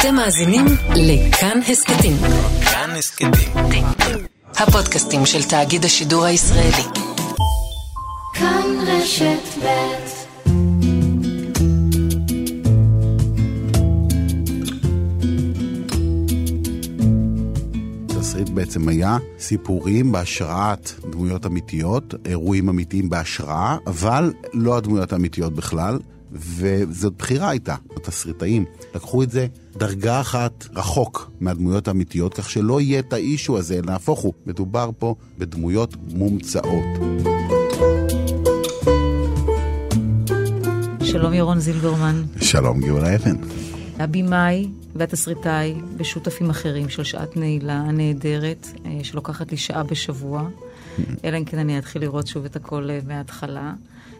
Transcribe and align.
אתם 0.00 0.14
מאזינים 0.14 0.64
לכאן 0.96 1.60
הסכתים. 1.68 2.16
כאן 2.72 2.90
הסכתים. 2.98 3.30
הפודקאסטים 4.56 5.26
של 5.26 5.42
תאגיד 5.42 5.84
השידור 5.84 6.24
הישראלי. 6.24 6.84
כאן 8.34 8.62
רשת 8.86 9.64
ב' 9.64 10.20
התסריט 18.10 18.48
בעצם 18.48 18.88
היה 18.88 19.16
סיפורים 19.38 20.12
בהשראת 20.12 20.92
דמויות 21.10 21.46
אמיתיות, 21.46 22.14
אירועים 22.26 22.68
אמיתיים 22.68 23.08
בהשראה, 23.08 23.76
אבל 23.86 24.32
לא 24.52 24.76
הדמויות 24.76 25.12
האמיתיות 25.12 25.52
בכלל, 25.54 25.98
וזאת 26.32 27.12
בחירה 27.18 27.50
הייתה, 27.50 27.74
התסריטאים. 27.96 28.64
לקחו 28.94 29.22
את 29.22 29.30
זה 29.30 29.46
דרגה 29.76 30.20
אחת 30.20 30.66
רחוק 30.74 31.30
מהדמויות 31.40 31.88
האמיתיות, 31.88 32.34
כך 32.34 32.50
שלא 32.50 32.80
יהיה 32.80 32.98
את 32.98 33.12
האישו 33.12 33.58
הזה, 33.58 33.80
נהפוך 33.84 34.20
הוא, 34.20 34.32
מדובר 34.46 34.90
פה 34.98 35.14
בדמויות 35.38 35.96
מומצאות. 36.14 36.84
שלום 41.02 41.32
ירון 41.32 41.58
זילברמן, 41.58 42.22
שלום 42.40 42.80
גאולה 42.80 43.16
אבן. 43.16 43.36
הבמאי 43.98 44.68
והתסריטאי 44.94 45.74
ושותפים 45.96 46.50
אחרים 46.50 46.88
של 46.88 47.04
שעת 47.04 47.36
נעילה 47.36 47.74
הנהדרת, 47.74 48.66
אה, 48.86 48.98
שלוקחת 49.02 49.50
לי 49.50 49.56
שעה 49.56 49.82
בשבוע, 49.82 50.48
אלא 51.24 51.38
אם 51.38 51.44
כן 51.44 51.58
אני 51.58 51.78
אתחיל 51.78 52.02
לראות 52.02 52.26
שוב 52.26 52.44
את 52.44 52.56
הכל 52.56 52.90
אה, 52.90 52.98
מההתחלה. 53.06 53.72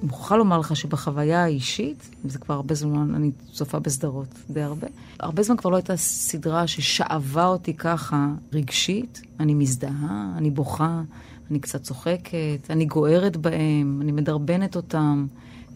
מוכרחה 0.03 0.37
לומר 0.37 0.59
לך 0.59 0.77
שבחוויה 0.77 1.45
האישית, 1.45 2.11
וזה 2.25 2.39
כבר 2.39 2.55
הרבה 2.55 2.75
זמן, 2.75 3.15
אני 3.15 3.31
צופה 3.53 3.79
בסדרות 3.79 4.29
די 4.51 4.63
הרבה, 4.63 4.87
הרבה 5.21 5.43
זמן 5.43 5.57
כבר 5.57 5.71
לא 5.71 5.77
הייתה 5.77 5.97
סדרה 5.97 6.67
ששאבה 6.67 7.47
אותי 7.47 7.75
ככה 7.75 8.29
רגשית. 8.53 9.23
אני 9.41 9.55
מזדהה, 9.55 10.33
אני 10.37 10.51
בוכה, 10.51 11.03
אני 11.51 11.61
קצת 11.61 11.83
צוחקת, 11.83 12.71
אני 12.71 12.85
גוערת 12.85 13.37
בהם, 13.37 13.99
אני 14.03 14.13
מדרבנת 14.13 14.77
אותם. 14.77 15.27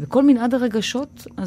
וכל 0.01 0.27
מנעד 0.27 0.55
הרגשות, 0.55 1.27
uh, 1.27 1.41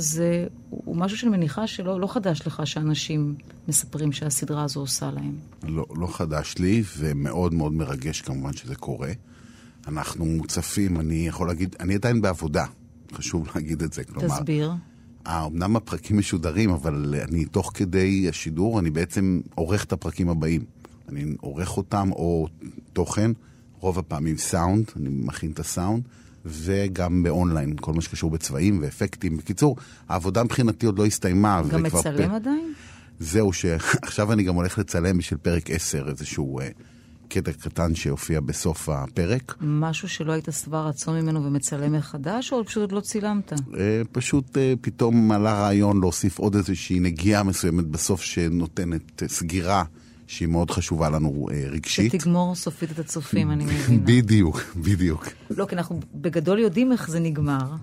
הוא 0.69 0.95
משהו 0.95 1.17
שאני 1.17 1.31
מניחה 1.31 1.67
שלא 1.67 2.00
לא 2.00 2.08
חדש 2.08 2.47
לך 2.47 2.67
שאנשים 2.67 3.36
מספרים 3.67 4.12
שהסדרה 4.12 4.64
הזו 4.64 4.80
עושה 4.80 5.12
להם. 5.12 5.36
לא, 5.64 5.86
לא 5.95 6.08
חדש 6.08 6.56
לי, 6.58 6.84
ומאוד 6.97 7.53
מאוד 7.53 7.73
מרגש 7.73 8.22
כמובן 8.22 8.53
שזה 8.53 8.75
קורה. 8.75 9.12
אנחנו 9.88 10.25
מוצפים, 10.25 10.99
אני 10.99 11.27
יכול 11.27 11.47
להגיד, 11.47 11.75
אני 11.80 11.95
עדיין 11.95 12.21
בעבודה, 12.21 12.66
חשוב 13.13 13.47
להגיד 13.55 13.81
את 13.81 13.94
זה. 13.94 14.03
כלומר, 14.03 14.27
תסביר. 14.27 14.71
אה, 15.27 15.45
אמנם 15.45 15.75
הפרקים 15.75 16.17
משודרים, 16.17 16.69
אבל 16.69 17.16
אני 17.23 17.45
תוך 17.45 17.71
כדי 17.73 18.29
השידור, 18.29 18.79
אני 18.79 18.89
בעצם 18.89 19.41
עורך 19.55 19.83
את 19.83 19.94
הפרקים 19.94 20.29
הבאים. 20.29 20.61
אני 21.09 21.25
עורך 21.39 21.77
אותם, 21.77 22.09
או 22.11 22.47
תוכן, 22.94 23.31
רוב 23.79 23.99
הפעמים 23.99 24.38
סאונד, 24.38 24.91
אני 24.95 25.09
מכין 25.11 25.52
את 25.52 25.59
הסאונד, 25.59 26.03
וגם 26.45 27.23
באונליין, 27.23 27.73
כל 27.81 27.94
מה 27.94 28.01
שקשור 28.01 28.31
בצבעים 28.31 28.79
ואפקטים. 28.81 29.38
בקיצור, 29.38 29.75
העבודה 30.09 30.44
מבחינתי 30.44 30.85
עוד 30.85 30.99
לא 30.99 31.05
הסתיימה. 31.05 31.61
גם 31.69 31.83
מצלם 31.83 32.29
פ- 32.29 32.33
עדיין? 32.33 32.73
זהו, 33.19 33.53
שעכשיו 33.53 34.33
אני 34.33 34.44
גם 34.44 34.55
הולך 34.55 34.77
לצלם 34.77 35.17
בשביל 35.17 35.39
פרק 35.41 35.72
10, 35.72 36.09
איזשהו 36.09 36.59
אה, 36.59 36.69
קטע 37.28 37.52
קטן 37.52 37.95
שהופיע 37.95 38.39
בסוף 38.39 38.89
הפרק. 38.89 39.56
משהו 39.61 40.09
שלא 40.09 40.31
היית 40.31 40.47
שבע 40.52 40.81
רצון 40.81 41.22
ממנו 41.22 41.45
ומצלם 41.45 41.94
מחדש, 41.94 42.53
או 42.53 42.66
פשוט 42.66 42.92
לא 42.92 43.00
צילמת? 43.00 43.53
אה, 43.53 44.02
פשוט 44.11 44.58
אה, 44.58 44.73
פתאום 44.81 45.31
עלה 45.31 45.53
רעיון 45.53 46.00
להוסיף 46.00 46.39
עוד 46.39 46.56
איזושהי 46.56 47.00
נגיעה 47.00 47.44
מסוימת 47.44 47.86
בסוף 47.86 48.22
שנותנת 48.22 49.23
אה, 49.23 49.28
סגירה 49.28 49.84
שהיא 50.28 50.47
מאוד 50.47 50.72
חשובה 50.72 51.09
לנו 51.09 51.47
אה, 51.52 51.64
רגשית. 51.69 52.11
שתגמור 52.11 52.56
סופית 52.56 52.92
את 52.92 53.00
הצופים, 53.00 53.52
אני 53.52 53.66
מבינה. 53.66 54.02
בדיוק, 54.08 54.62
בדיוק. 54.75 55.25
לא, 55.50 55.66
כי 55.66 55.75
אנחנו 55.75 56.00
בגדול 56.16 56.59
יודעים 56.59 56.91
איך 56.91 57.09
זה 57.09 57.19
נגמר. 57.19 57.75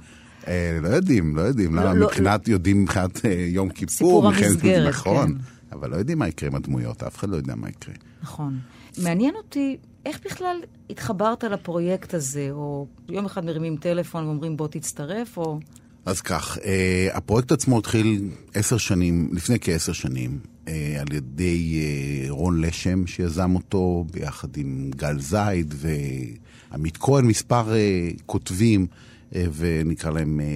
אה, 0.48 0.78
לא 0.82 0.88
יודעים, 0.88 1.36
לא 1.36 1.40
יודעים. 1.40 1.74
לא, 1.74 1.82
למה 1.82 1.94
לא, 1.94 2.06
מבחינת, 2.06 2.48
יודעים 2.48 2.82
מבחינת 2.82 3.26
אה, 3.26 3.46
יום 3.48 3.70
כיפור. 3.70 3.94
סיפור 3.94 4.28
המסגרת, 4.28 4.88
נכון. 4.88 5.28
כן. 5.28 5.34
אבל 5.72 5.90
לא 5.90 5.96
יודעים 5.96 6.18
מה 6.18 6.28
יקרה 6.28 6.48
עם 6.48 6.54
הדמויות, 6.54 7.02
אף 7.02 7.16
אחד 7.16 7.28
לא 7.28 7.36
יודע 7.36 7.54
מה 7.54 7.68
יקרה. 7.68 7.94
נכון. 8.22 8.58
מעניין 8.98 9.34
אותי, 9.34 9.76
איך 10.06 10.20
בכלל 10.24 10.56
התחברת 10.90 11.44
לפרויקט 11.44 12.14
הזה, 12.14 12.48
או 12.50 12.86
יום 13.08 13.24
אחד 13.24 13.44
מרימים 13.44 13.76
טלפון 13.76 14.24
ואומרים 14.24 14.56
בוא 14.56 14.68
תצטרף, 14.68 15.36
או... 15.36 15.58
אז 16.06 16.20
כך, 16.20 16.58
אה, 16.64 17.08
הפרויקט 17.12 17.52
עצמו 17.52 17.78
התחיל 17.78 18.30
עשר 18.54 18.78
שנים, 18.78 19.30
לפני 19.32 19.56
כעשר 19.60 19.92
שנים, 19.92 20.38
אה, 20.68 20.96
על 21.00 21.16
ידי 21.16 21.80
אה, 21.80 22.30
רון 22.30 22.60
לשם, 22.60 23.06
שיזם 23.06 23.54
אותו 23.54 24.04
ביחד 24.12 24.56
עם 24.56 24.90
גל 24.96 25.20
זייד 25.20 25.74
ועמית 25.76 26.96
כהן, 26.96 27.24
מספר 27.24 27.74
אה, 27.74 28.08
כותבים, 28.26 28.86
אה, 29.34 29.44
ונקרא 29.56 30.10
להם 30.10 30.40
אה, 30.40 30.46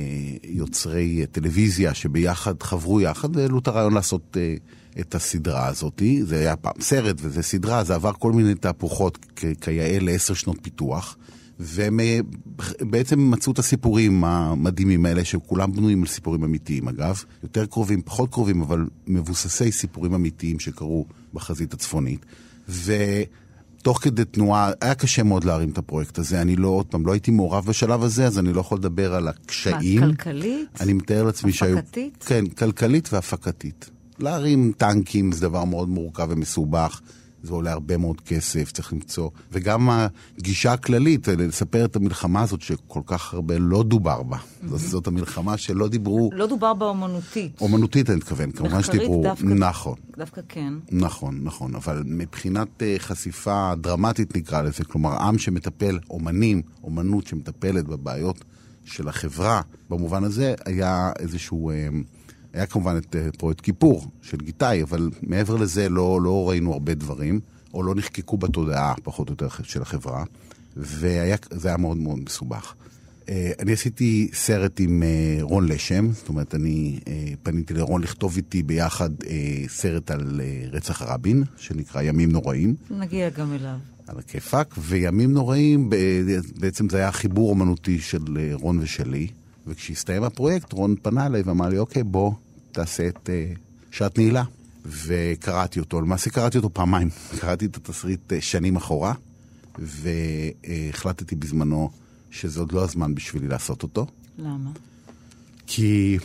יוצרי 0.45 1.21
אה, 1.21 1.27
טלוויזיה, 1.27 1.95
שביחד 1.95 2.63
חברו 2.63 3.01
יחד 3.01 3.37
והעלו 3.37 3.59
את 3.59 3.69
הרעיון 3.69 3.95
לעשות 3.95 4.37
את 5.01 5.15
הסדרה 5.15 5.67
הזאת. 5.67 6.03
זה 6.23 6.39
היה 6.39 6.57
פעם 6.57 6.81
סרט 6.81 7.17
וזה 7.21 7.43
סדרה, 7.43 7.85
זה 7.85 7.95
עבר 7.95 8.13
כל 8.13 8.33
מיני 8.33 8.55
תהפוכות 8.55 9.27
כיאה 9.61 9.99
לעשר 10.01 10.35
שנות 10.35 10.59
פיתוח. 10.63 11.17
והם 11.61 12.01
אה, 12.01 12.21
בעצם 12.81 13.31
מצאו 13.31 13.53
את 13.53 13.59
הסיפורים 13.59 14.25
המדהימים 14.25 15.07
האלה, 15.07 15.25
שכולם 15.25 15.73
בנויים 15.73 16.01
על 16.03 16.09
סיפורים 16.09 16.45
אמיתיים 16.45 16.89
אגב, 16.89 17.25
יותר 17.43 17.67
קרובים, 17.67 18.03
פחות 18.03 18.31
קרובים, 18.31 18.63
אבל 18.63 18.87
מבוססי 19.07 19.73
סיפורים 19.73 20.15
אמיתיים 20.15 20.61
שקרו 20.61 21.07
בחזית 21.35 21.75
הצפונית. 21.75 22.27
ותוך 22.69 23.99
כדי 24.03 24.25
תנועה, 24.25 24.73
היה 24.81 24.95
קשה 24.95 25.23
מאוד 25.23 25.45
להרים 25.45 25.71
את 25.71 25.79
הפרויקט 25.79 26.19
הזה, 26.19 26.43
אני 26.43 26.57
לא, 26.57 26.69
עוד 26.69 26.87
פעם, 26.87 27.07
לא 27.07 27.13
הייתי 27.13 27.31
מעורב 27.31 27.67
בשלב 27.67 28.03
הזה, 28.03 28.27
אז 28.27 28.39
אני 28.39 28.53
לא 28.53 28.61
יכול 28.61 28.79
לדבר 28.79 29.15
על 29.15 29.29
הקשיים. 29.29 30.01
מה, 30.01 30.07
כלכלית? 30.07 30.69
אני 30.81 30.93
מתאר 30.93 31.25
לעצמי 31.25 31.53
שהיו... 31.53 31.79
הפקתית? 31.79 32.25
כן, 32.27 32.47
כלכלית 32.47 33.13
והפקתית. 33.13 33.91
להרים 34.19 34.73
טנקים 34.77 35.33
זה 35.33 35.41
דבר 35.41 35.65
מאוד 35.65 35.89
מורכב 35.89 36.27
ומסובך. 36.31 37.01
זה 37.43 37.53
עולה 37.53 37.73
הרבה 37.73 37.97
מאוד 37.97 38.21
כסף, 38.21 38.73
צריך 38.73 38.93
למצוא. 38.93 39.31
וגם 39.53 39.89
הגישה 40.39 40.73
הכללית, 40.73 41.29
לספר 41.29 41.85
את 41.85 41.97
המלחמה 41.97 42.43
הזאת 42.43 42.63
שכל 42.63 43.01
כך 43.07 43.35
הרבה 43.35 43.59
לא 43.59 43.83
דובר 43.83 44.23
בה. 44.23 44.37
זאת, 44.69 44.81
זאת 44.81 45.07
המלחמה 45.07 45.57
שלא 45.57 45.89
דיברו, 45.89 46.31
לא 46.33 46.47
דובר 46.47 46.75
באומנותית. 46.75 47.61
אומנותית 47.61 48.11
אני 48.11 48.17
מתכוון, 48.17 48.51
כמובן 48.51 48.79
מחקרית 48.79 49.01
שדיברו, 49.01 49.23
דווקא. 49.23 49.47
נכון, 49.47 49.95
דווקא 50.17 50.41
כן. 50.49 50.75
נכון, 50.91 51.41
נכון, 51.43 51.75
אבל 51.75 52.03
מבחינת 52.07 52.83
אה, 52.83 52.95
חשיפה 52.99 53.73
דרמטית 53.81 54.37
נקרא 54.37 54.63
לזה, 54.63 54.85
כלומר 54.85 55.23
עם 55.23 55.39
שמטפל, 55.39 55.99
אומנים, 56.11 56.63
אומנות 56.85 57.27
שמטפלת 57.27 57.85
בבעיות 57.85 58.45
של 58.85 59.09
החברה, 59.09 59.61
במובן 59.91 60.25
הזה 60.25 60.55
היה 60.67 61.13
איזשהו, 61.19 61.71
אה, 61.71 61.89
היה 62.53 62.67
כמובן 62.67 62.97
את 62.97 63.17
אה, 63.17 63.29
פרויקט 63.39 63.61
כיפור 63.61 64.07
של 64.23 64.37
גיטאי, 64.37 64.83
אבל 64.83 65.11
מעבר 65.23 65.57
לזה 65.57 65.89
לא, 65.89 66.21
לא 66.23 66.49
ראינו 66.49 66.73
הרבה 66.73 66.95
דברים, 66.95 67.41
או 67.75 67.83
לא 67.83 67.95
נחקקו 67.95 68.37
בתודעה 68.37 68.95
פחות 69.03 69.29
או 69.29 69.33
יותר 69.33 69.49
של 69.63 69.83
החברה, 69.83 70.25
וזה 70.77 71.37
היה 71.65 71.77
מאוד 71.77 71.97
מאוד 71.97 72.19
מסובך. 72.19 72.75
אה, 73.29 73.53
אני 73.59 73.73
עשיתי 73.73 74.29
סרט 74.33 74.81
עם 74.81 75.03
אה, 75.03 75.39
רון 75.41 75.69
לשם, 75.69 76.13
זאת 76.13 76.29
אומרת, 76.29 76.55
אני 76.55 77.01
פניתי 77.43 77.75
לרון 77.75 78.03
לכתוב 78.03 78.37
איתי 78.37 78.63
ביחד 78.63 79.11
סרט 79.69 80.11
על 80.11 80.41
רצח 80.73 81.03
רבין, 81.03 81.45
שנקרא 81.57 82.03
ימים 82.03 82.33
נוראים, 82.33 82.75
נגיע 82.91 83.31
גם 83.31 83.53
אליו. 83.53 83.77
על 84.07 84.19
הכיפאק, 84.19 84.75
וימים 84.79 85.33
נוראים, 85.33 85.91
בעצם 86.57 86.89
זה 86.89 86.97
היה 86.97 87.13
חיבור 87.13 87.51
אומנותי 87.51 88.01
של 88.01 88.25
רון 88.53 88.79
ושלי, 88.83 89.29
וכשהסתיים 89.69 90.23
הפרויקט, 90.23 90.73
רון 90.73 90.95
פנה 91.03 91.27
אליי 91.27 91.43
ואמר 91.43 91.69
לי, 91.69 91.79
אוקיי, 91.79 92.03
בוא, 92.03 92.33
תעשה 92.73 93.09
את 93.09 93.31
אה, 93.33 93.53
שעת 93.91 94.19
נעילה. 94.19 94.45
וקראתי 94.87 95.81
אותו, 95.81 96.01
למעשה 96.01 96.31
קראתי 96.31 96.59
אותו 96.59 96.75
פעמיים. 96.75 97.09
קראתי 97.41 97.67
את 97.67 97.77
התסריט 97.77 98.33
אה, 98.33 98.41
שנים 98.41 98.77
אחורה, 98.77 99.15
והחלטתי 99.79 101.37
בזמנו 101.37 101.91
שזה 102.31 102.61
עוד 102.61 102.73
לא 102.73 102.85
הזמן 102.85 103.15
בשבילי 103.15 103.49
לעשות 103.49 103.83
אותו. 103.83 104.07
למה? 104.39 104.71
כי 105.67 106.19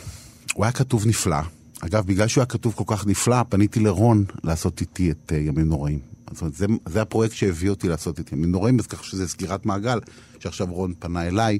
הוא 0.54 0.64
היה 0.64 0.72
כתוב 0.72 1.06
נפלא. 1.06 1.40
אגב, 1.80 2.06
בגלל 2.06 2.28
שהוא 2.28 2.42
היה 2.42 2.46
כתוב 2.46 2.74
כל 2.74 2.84
כך 2.86 3.06
נפלא, 3.06 3.42
פניתי 3.48 3.80
לרון 3.80 4.24
לעשות 4.44 4.80
איתי 4.80 5.10
את 5.10 5.32
uh, 5.32 5.34
ימים 5.34 5.68
נוראים. 5.68 5.98
זאת 6.30 6.40
אומרת, 6.40 6.54
זה, 6.54 6.66
זה 6.86 7.02
הפרויקט 7.02 7.34
שהביא 7.34 7.70
אותי 7.70 7.88
לעשות 7.88 8.20
את 8.20 8.32
ימים 8.32 8.50
נוראים, 8.50 8.78
אז 8.78 8.86
ככה 8.86 9.04
שזה 9.04 9.28
סגירת 9.28 9.66
מעגל, 9.66 10.00
שעכשיו 10.38 10.66
רון 10.70 10.94
פנה 10.98 11.26
אליי 11.26 11.58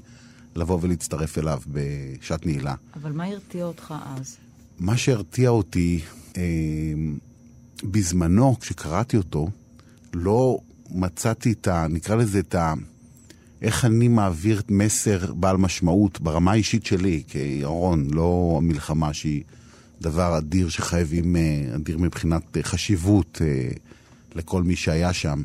לבוא 0.57 0.79
ולהצטרף 0.83 1.39
אליו 1.39 1.61
בשעת 1.69 2.47
נעילה. 2.47 2.75
אבל 2.95 3.13
מה 3.13 3.25
הרתיע 3.25 3.65
אותך 3.65 3.95
אז? 4.17 4.37
מה 4.79 4.97
שהרתיע 4.97 5.51
אותי, 5.51 6.01
אה, 6.37 6.43
בזמנו, 7.85 8.57
כשקראתי 8.61 9.17
אותו, 9.17 9.49
לא 10.13 10.59
מצאתי 10.91 11.53
את 11.53 11.69
ה... 11.69 11.87
נקרא 11.91 12.15
לזה 12.17 12.39
את 12.39 12.55
ה... 12.55 12.75
איך 13.63 13.85
אני 13.85 14.09
מעביר 14.09 14.63
מסר 14.69 15.35
בעל 15.35 15.57
משמעות 15.57 16.21
ברמה 16.21 16.53
האישית 16.53 16.87
שלי, 16.87 17.23
כירון, 17.29 18.09
לא 18.11 18.55
המלחמה 18.59 19.15
שהיא 19.15 19.43
דבר 20.01 20.39
אדיר 20.39 20.69
שחייבים, 20.69 21.37
אה, 21.37 21.65
אדיר 21.75 21.99
מבחינת 21.99 22.57
חשיבות 22.63 23.43
אה, 23.45 23.71
לכל 24.35 24.63
מי 24.63 24.77
שהיה 24.77 25.13
שם, 25.13 25.43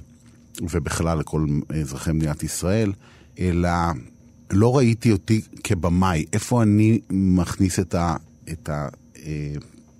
ובכלל 0.62 1.20
לכל 1.20 1.46
אזרחי 1.82 2.12
מדינת 2.12 2.44
ישראל, 2.44 2.94
אלא 3.40 3.70
לא 4.52 4.78
ראיתי 4.78 5.12
אותי 5.12 5.42
כבמאי, 5.64 6.26
איפה 6.34 6.64
אני 6.64 7.00
מכניס 7.10 7.80
את 7.80 7.96
ה... 7.96 8.16
את 8.52 8.70
ה 8.70 8.88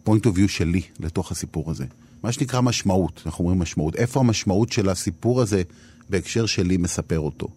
point 0.10 0.26
of 0.26 0.38
view 0.38 0.48
שלי 0.48 0.82
לתוך 1.00 1.32
הסיפור 1.32 1.72
הזה. 1.72 1.86
מה 2.24 2.32
שנקרא 2.32 2.62
משמעות, 2.62 3.22
אנחנו 3.26 3.44
אומרים 3.44 3.60
משמעות. 3.60 3.96
איפה 3.96 4.20
המשמעות 4.20 4.72
של 4.72 4.90
הסיפור 4.90 5.42
הזה 5.42 5.62
בהקשר 6.10 6.46
שלי 6.46 6.78
מספר 6.78 7.20
אותו? 7.20 7.48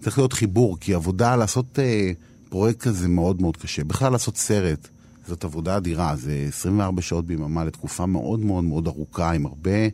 צריך 0.00 0.18
להיות 0.18 0.32
חיבור, 0.32 0.76
כי 0.80 0.94
עבודה, 0.94 1.36
לעשות 1.36 1.78
אה, 1.78 2.10
פרויקט 2.48 2.80
כזה 2.80 3.08
מאוד 3.08 3.40
מאוד 3.42 3.56
קשה. 3.56 3.84
בכלל 3.84 4.12
לעשות 4.12 4.36
סרט, 4.36 4.88
זאת 5.28 5.44
עבודה 5.44 5.76
אדירה, 5.76 6.16
זה 6.16 6.44
24 6.48 7.02
שעות 7.02 7.26
ביממה 7.26 7.64
לתקופה 7.64 8.06
מאוד 8.06 8.40
מאוד 8.40 8.64
מאוד 8.64 8.86
ארוכה, 8.86 9.32
עם 9.32 9.46
הרבה 9.46 9.88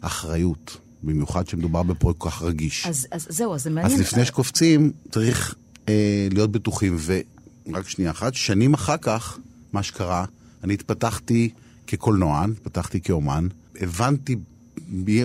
אחריות. 0.00 0.76
במיוחד 1.02 1.46
כשמדובר 1.46 1.82
בפרויקט 1.82 2.20
כל 2.20 2.30
כך 2.30 2.42
רגיש. 2.42 2.86
אז, 2.86 3.06
אז 3.10 3.26
זהו, 3.30 3.54
אז 3.54 3.62
זה 3.62 3.70
מעניין. 3.70 3.92
אז 3.92 4.00
לפני 4.00 4.24
שקופצים, 4.24 4.92
צריך 5.10 5.54
אה, 5.88 6.28
להיות 6.32 6.52
בטוחים. 6.52 6.96
ורק 7.04 7.88
שנייה 7.88 8.10
אחת, 8.10 8.34
שנים 8.34 8.74
אחר 8.74 8.96
כך, 8.96 9.38
מה 9.72 9.82
שקרה, 9.82 10.24
אני 10.64 10.74
התפתחתי 10.74 11.50
כקולנוען, 11.86 12.50
התפתחתי 12.50 13.00
כאומן, 13.00 13.48
הבנתי 13.80 14.36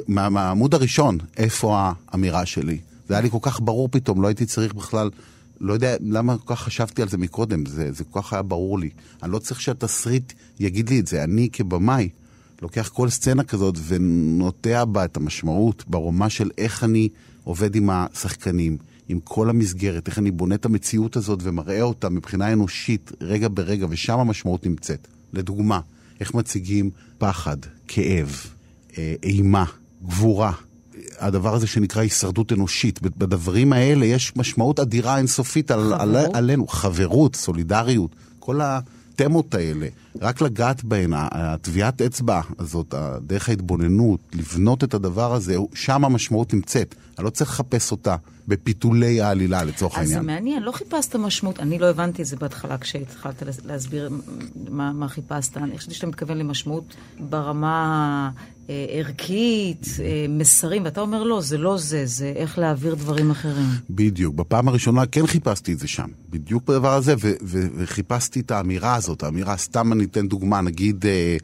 מה, 0.07 0.29
מהעמוד 0.29 0.73
הראשון 0.73 1.17
איפה 1.37 1.91
האמירה 2.11 2.45
שלי. 2.45 2.79
זה 3.07 3.13
היה 3.13 3.21
לי 3.21 3.29
כל 3.29 3.37
כך 3.41 3.59
ברור 3.61 3.89
פתאום, 3.91 4.21
לא 4.21 4.27
הייתי 4.27 4.45
צריך 4.45 4.73
בכלל, 4.73 5.09
לא 5.61 5.73
יודע 5.73 5.95
למה 6.01 6.37
כל 6.37 6.55
כך 6.55 6.61
חשבתי 6.61 7.01
על 7.01 7.09
זה 7.09 7.17
מקודם, 7.17 7.65
זה, 7.65 7.91
זה 7.91 8.03
כל 8.03 8.21
כך 8.21 8.33
היה 8.33 8.41
ברור 8.41 8.79
לי. 8.79 8.89
אני 9.23 9.31
לא 9.31 9.39
צריך 9.39 9.61
שהתסריט 9.61 10.33
יגיד 10.59 10.89
לי 10.89 10.99
את 10.99 11.07
זה, 11.07 11.23
אני 11.23 11.49
כבמאי 11.53 12.09
לוקח 12.61 12.89
כל 12.93 13.09
סצנה 13.09 13.43
כזאת 13.43 13.77
ונוטע 13.87 14.85
בה 14.85 15.05
את 15.05 15.17
המשמעות 15.17 15.83
ברומה 15.87 16.29
של 16.29 16.49
איך 16.57 16.83
אני 16.83 17.09
עובד 17.43 17.75
עם 17.75 17.89
השחקנים, 17.89 18.77
עם 19.09 19.19
כל 19.23 19.49
המסגרת, 19.49 20.07
איך 20.07 20.19
אני 20.19 20.31
בונה 20.31 20.55
את 20.55 20.65
המציאות 20.65 21.15
הזאת 21.15 21.39
ומראה 21.43 21.81
אותה 21.81 22.09
מבחינה 22.09 22.53
אנושית 22.53 23.11
רגע 23.21 23.47
ברגע, 23.53 23.85
ושם 23.89 24.19
המשמעות 24.19 24.65
נמצאת. 24.65 25.07
לדוגמה, 25.33 25.79
איך 26.19 26.33
מציגים 26.33 26.89
פחד, 27.17 27.57
כאב, 27.87 28.45
אה, 28.97 29.15
אימה, 29.23 29.65
גבורה. 30.07 30.51
הדבר 31.19 31.55
הזה 31.55 31.67
שנקרא 31.67 32.01
הישרדות 32.01 32.51
אנושית. 32.53 33.01
בדברים 33.01 33.73
האלה 33.73 34.05
יש 34.05 34.33
משמעות 34.35 34.79
אדירה 34.79 35.17
אינסופית 35.17 35.71
על, 35.71 35.93
על, 35.93 36.15
עלינו. 36.33 36.67
חברות, 36.67 37.35
סולידריות, 37.35 38.15
כל 38.39 38.61
התמות 39.21 39.55
האלה. 39.55 39.87
רק 40.21 40.41
לגעת 40.41 40.83
בהן, 40.83 41.13
הטביעת 41.15 42.01
אצבע 42.01 42.41
הזאת, 42.59 42.93
דרך 43.21 43.49
ההתבוננות, 43.49 44.19
לבנות 44.33 44.83
את 44.83 44.93
הדבר 44.93 45.33
הזה, 45.33 45.55
שם 45.73 46.05
המשמעות 46.05 46.53
נמצאת. 46.53 46.95
אני 47.17 47.25
לא 47.25 47.29
צריך 47.29 47.49
לחפש 47.49 47.91
אותה 47.91 48.15
בפיתולי 48.47 49.21
העלילה 49.21 49.63
לצורך 49.63 49.93
אז 49.93 49.99
העניין. 49.99 50.19
אז 50.19 50.25
זה 50.25 50.31
מעניין, 50.31 50.63
לא 50.63 50.71
חיפשת 50.71 51.15
משמעות, 51.15 51.59
אני 51.59 51.79
לא 51.79 51.89
הבנתי 51.89 52.21
את 52.21 52.27
זה 52.27 52.35
בהתחלה 52.35 52.77
כשהתחלת 52.77 53.43
להסביר 53.65 54.09
מה, 54.69 54.93
מה 54.93 55.07
חיפשת. 55.07 55.57
אני 55.57 55.77
חושבת 55.77 55.93
שאתה 55.93 56.07
מתכוון 56.07 56.37
למשמעות 56.37 56.95
ברמה 57.19 58.31
ערכית, 58.89 59.87
אה, 59.99 60.25
מסרים, 60.29 60.85
ואתה 60.85 61.01
אומר 61.01 61.23
לא, 61.23 61.41
זה 61.41 61.57
לא 61.57 61.77
זה, 61.77 62.05
זה 62.05 62.33
איך 62.35 62.59
להעביר 62.59 62.95
דברים 62.95 63.31
אחרים. 63.31 63.67
בדיוק. 63.89 64.35
בפעם 64.35 64.67
הראשונה 64.67 65.05
כן 65.05 65.27
חיפשתי 65.27 65.73
את 65.73 65.79
זה 65.79 65.87
שם. 65.87 66.07
בדיוק 66.29 66.63
בדבר 66.67 66.93
הזה, 66.93 67.15
ו- 67.19 67.33
ו- 67.43 67.67
וחיפשתי 67.77 68.39
את 68.39 68.51
האמירה 68.51 68.95
הזאת, 68.95 69.23
האמירה, 69.23 69.57
סתם 69.57 69.93
אני 69.93 70.03
אתן 70.03 70.27
דוגמה, 70.27 70.61
נגיד, 70.61 71.05
אה, 71.05 71.37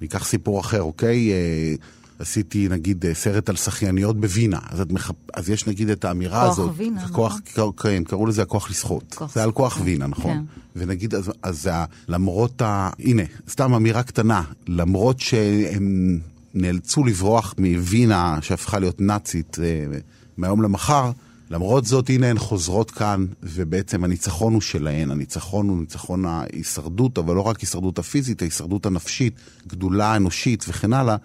ניקח 0.00 0.24
סיפור 0.24 0.60
אחר, 0.60 0.82
אוקיי? 0.82 1.32
אה, 1.32 1.74
עשיתי 2.18 2.68
נגיד 2.68 3.06
אה, 3.06 3.14
סרט 3.14 3.48
על 3.48 3.56
שחייניות 3.56 4.20
בווינה, 4.20 4.58
אז, 4.70 4.82
מחפ... 4.90 5.14
אז 5.34 5.50
יש 5.50 5.66
נגיד 5.66 5.90
את 5.90 6.04
האמירה 6.04 6.40
כוח 6.40 6.50
הזאת. 6.50 6.68
כוח 6.68 6.78
וינה, 6.78 7.08
כוח, 7.08 7.40
נכון. 7.56 7.72
כן, 7.76 8.04
קראו 8.04 8.26
לזה 8.26 8.42
הכוח 8.42 8.70
לשחות. 8.70 9.14
כוח 9.14 9.34
זה 9.34 9.42
על 9.42 9.52
כוח 9.52 9.80
וינה, 9.84 10.06
נכון? 10.06 10.32
כן. 10.32 10.42
ונגיד, 10.76 11.14
אז, 11.14 11.32
אז 11.42 11.70
למרות 12.08 12.62
ה... 12.62 12.90
הנה, 12.98 13.22
סתם 13.50 13.74
אמירה 13.74 14.02
קטנה, 14.02 14.42
למרות 14.68 15.20
שהם 15.20 16.18
נאלצו 16.56 17.04
לברוח 17.04 17.54
מווינה 17.58 18.38
שהפכה 18.42 18.78
להיות 18.78 19.00
נאצית 19.00 19.56
אה, 19.62 19.98
מהיום 20.36 20.62
למחר, 20.62 21.10
למרות 21.50 21.84
זאת, 21.84 22.10
הנה 22.10 22.26
הן 22.26 22.38
חוזרות 22.38 22.90
כאן, 22.90 23.26
ובעצם 23.42 24.04
הניצחון 24.04 24.52
הוא 24.52 24.60
שלהן. 24.60 25.10
הניצחון 25.10 25.68
הוא 25.68 25.80
ניצחון 25.80 26.24
ההישרדות, 26.24 27.18
אבל 27.18 27.34
לא 27.34 27.40
רק 27.40 27.60
הישרדות 27.60 27.98
הפיזית, 27.98 28.42
ההישרדות 28.42 28.86
הנפשית, 28.86 29.34
גדולה 29.66 30.16
אנושית 30.16 30.64
וכן 30.68 30.92
הלאה. 30.92 31.16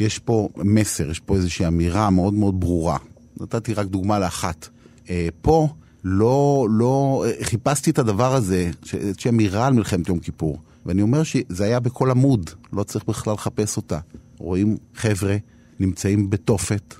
יש 0.00 0.18
פה 0.18 0.48
מסר, 0.56 1.10
יש 1.10 1.20
פה 1.20 1.36
איזושהי 1.36 1.66
אמירה 1.66 2.10
מאוד 2.10 2.34
מאוד 2.34 2.60
ברורה. 2.60 2.98
נתתי 3.40 3.74
רק 3.74 3.86
דוגמה 3.86 4.18
לאחת. 4.18 4.68
אה, 5.10 5.28
פה 5.42 5.68
לא, 6.04 6.66
לא, 6.70 7.24
אה, 7.26 7.44
חיפשתי 7.44 7.90
את 7.90 7.98
הדבר 7.98 8.34
הזה, 8.34 8.70
איזושהי 8.94 9.28
אמירה 9.28 9.66
על 9.66 9.72
מלחמת 9.72 10.08
יום 10.08 10.18
כיפור. 10.18 10.58
ואני 10.86 11.02
אומר 11.02 11.22
שזה 11.22 11.64
היה 11.64 11.80
בכל 11.80 12.10
עמוד, 12.10 12.50
לא 12.72 12.82
צריך 12.82 13.04
בכלל 13.08 13.32
לחפש 13.34 13.76
אותה. 13.76 13.98
רואים 14.38 14.76
חבר'ה 14.94 15.36
נמצאים 15.80 16.30
בתופת, 16.30 16.94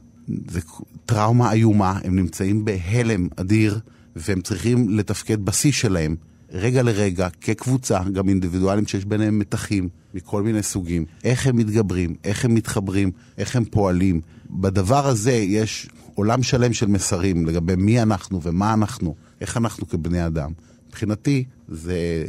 זה 0.51 0.61
טראומה 1.07 1.53
איומה, 1.53 1.99
הם 2.05 2.17
נמצאים 2.17 2.65
בהלם 2.65 3.29
אדיר, 3.37 3.81
והם 4.17 4.41
צריכים 4.41 4.89
לתפקד 4.89 5.45
בשיא 5.45 5.73
שלהם, 5.73 6.17
רגע 6.53 6.83
לרגע, 6.83 7.29
כקבוצה, 7.41 8.01
גם 8.13 8.29
אינדיבידואלים 8.29 8.87
שיש 8.87 9.05
ביניהם 9.05 9.39
מתחים 9.39 9.89
מכל 10.15 10.43
מיני 10.43 10.63
סוגים. 10.63 11.05
איך 11.25 11.47
הם 11.47 11.57
מתגברים, 11.57 12.15
איך 12.25 12.45
הם 12.45 12.55
מתחברים, 12.55 13.11
איך 13.39 13.57
הם 13.57 13.65
פועלים. 13.65 14.21
בדבר 14.51 15.07
הזה 15.07 15.33
יש 15.33 15.89
עולם 16.15 16.43
שלם 16.43 16.73
של 16.73 16.87
מסרים 16.87 17.47
לגבי 17.47 17.77
מי 17.77 18.03
אנחנו 18.03 18.43
ומה 18.43 18.75
אנחנו, 18.75 19.15
איך 19.41 19.57
אנחנו 19.57 19.89
כבני 19.89 20.27
אדם. 20.27 20.53
מבחינתי, 20.89 21.45
זה, 21.69 22.25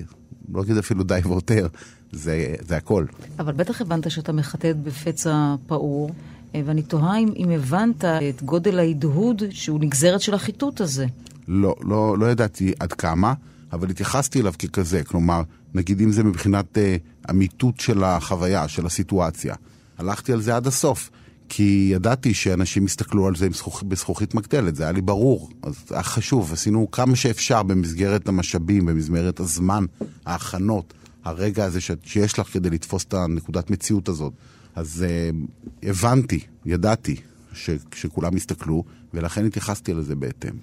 לא 0.54 0.62
אגיד 0.62 0.78
אפילו 0.78 1.04
די 1.04 1.20
ויותר, 1.26 1.68
זה, 2.12 2.56
זה 2.68 2.78
הכל. 2.78 3.06
אבל 3.40 3.54
בטח 3.54 3.82
הבנת 3.82 4.12
שאתה 4.12 4.32
מחטט 4.32 4.76
בפצע 4.84 5.56
פעור. 5.68 6.12
אה, 6.56 6.62
ואני 6.66 6.82
תוהה 6.82 7.18
אם, 7.18 7.34
אם 7.36 7.50
הבנת 7.50 8.06
את 8.06 8.44
גודל 8.44 8.80
ההדהוד 8.80 9.44
שהוא 9.50 9.80
נגזרת 9.80 10.22
של 10.22 10.34
החיטוט 10.34 10.82
הזה. 10.82 11.06
לא, 11.48 11.76
לא, 11.82 12.18
לא 12.18 12.26
ידעתי 12.26 12.74
עד 12.80 12.94
כמה, 12.94 13.34
אבל 13.74 13.90
התייחסתי 13.90 14.42
אליו 14.42 14.54
ככזה. 14.60 15.04
כלומר, 15.04 15.42
נגיד 15.74 16.02
אם 16.02 16.12
זה 16.12 16.24
מבחינת 16.24 16.78
אה, 16.78 16.96
אמיתות 17.30 17.80
של 17.80 18.04
החוויה, 18.04 18.68
של 18.68 18.86
הסיטואציה. 18.86 19.56
הלכתי 19.98 20.34
על 20.34 20.42
זה 20.42 20.56
עד 20.56 20.68
הסוף. 20.68 21.10
כי 21.50 21.90
ידעתי 21.94 22.34
שאנשים 22.34 22.86
יסתכלו 22.86 23.28
על 23.28 23.36
זה 23.36 23.48
בזכוכית 23.88 24.36
מגדלת, 24.36 24.76
זה 24.76 24.84
היה 24.84 24.92
לי 24.92 25.02
ברור. 25.02 25.50
אז 25.64 25.76
היה 25.90 26.04
חשוב, 26.04 26.54
עשינו 26.54 26.92
כמה 26.92 27.16
שאפשר 27.16 27.64
במסגרת 27.64 28.28
המשאבים, 28.28 28.86
במסגרת 28.86 29.40
הזמן, 29.40 29.86
ההכנות, 30.26 30.94
הרגע 31.24 31.66
הזה 31.66 31.82
ש... 31.82 31.92
שיש 32.04 32.40
לך 32.40 32.48
כדי 32.48 32.70
לתפוס 32.70 33.04
את 33.04 33.14
הנקודת 33.14 33.70
מציאות 33.70 34.10
הזאת. 34.10 34.34
אז 34.76 35.06
uh, 35.08 35.36
הבנתי, 35.84 36.40
ידעתי 36.66 37.16
ש... 37.54 37.70
שכולם 37.96 38.38
יסתכלו, 38.38 38.84
ולכן 39.14 39.46
התייחסתי 39.46 39.94
לזה 39.94 40.16
בהתאם. 40.16 40.54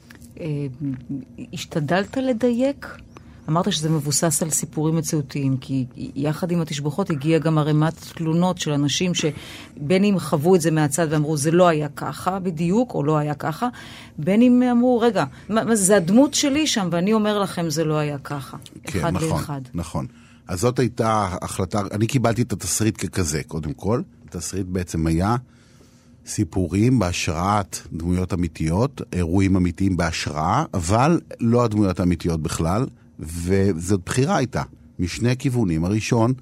אה, 0.41 0.67
השתדלת 1.53 2.17
לדייק? 2.17 2.87
אמרת 3.49 3.73
שזה 3.73 3.91
מבוסס 3.91 4.43
על 4.43 4.51
סיפורים 4.51 4.97
מציאותיים, 4.97 5.57
כי 5.57 5.85
יחד 5.97 6.51
עם 6.51 6.61
התשבחות 6.61 7.11
הגיעה 7.11 7.39
גם 7.39 7.59
ערימת 7.59 7.95
תלונות 8.15 8.59
של 8.59 8.73
אנשים 8.73 9.13
שבין 9.15 10.05
אם 10.05 10.19
חוו 10.19 10.55
את 10.55 10.61
זה 10.61 10.71
מהצד 10.71 11.07
ואמרו 11.11 11.37
זה 11.37 11.51
לא 11.51 11.69
היה 11.69 11.89
ככה 11.89 12.39
בדיוק, 12.39 12.95
או 12.95 13.05
לא 13.05 13.19
היה 13.19 13.35
ככה, 13.35 13.69
בין 14.19 14.43
אם 14.43 14.63
אמרו, 14.73 15.01
רגע, 15.01 15.25
מה, 15.49 15.77
זה 15.77 15.97
הדמות 15.97 16.35
שלי 16.35 16.67
שם, 16.67 16.89
ואני 16.93 17.13
אומר 17.13 17.39
לכם 17.39 17.71
זה 17.71 17.85
לא 17.85 17.95
היה 17.95 18.19
ככה. 18.19 18.57
כן, 18.85 18.99
אחד 18.99 19.13
נכון, 19.13 19.29
לאחד. 19.29 19.61
נכון. 19.75 20.07
אז 20.49 20.61
זאת 20.61 20.79
הייתה 20.79 21.37
החלטה, 21.43 21.83
אני 21.93 22.07
קיבלתי 22.07 22.43
את 22.43 22.53
התסריט 22.53 22.97
ככזה, 23.05 23.43
קודם 23.49 23.73
כל. 23.73 24.03
התסריט 24.29 24.67
בעצם 24.67 25.07
היה 25.07 25.37
סיפורים 26.27 26.99
בהשראת 26.99 27.79
דמויות 27.93 28.33
אמיתיות, 28.33 29.01
אירועים 29.13 29.57
אמיתיים 29.57 29.97
בהשראה, 29.97 30.65
אבל 30.75 31.21
לא 31.41 31.65
הדמויות 31.65 32.01
האמיתיות 32.01 32.43
בכלל, 32.43 32.87
וזאת 33.23 34.01
בחירה 34.07 34.37
הייתה, 34.37 34.63
משני 34.99 35.37
כיוונים. 35.37 35.85
הראשון, 35.85 36.33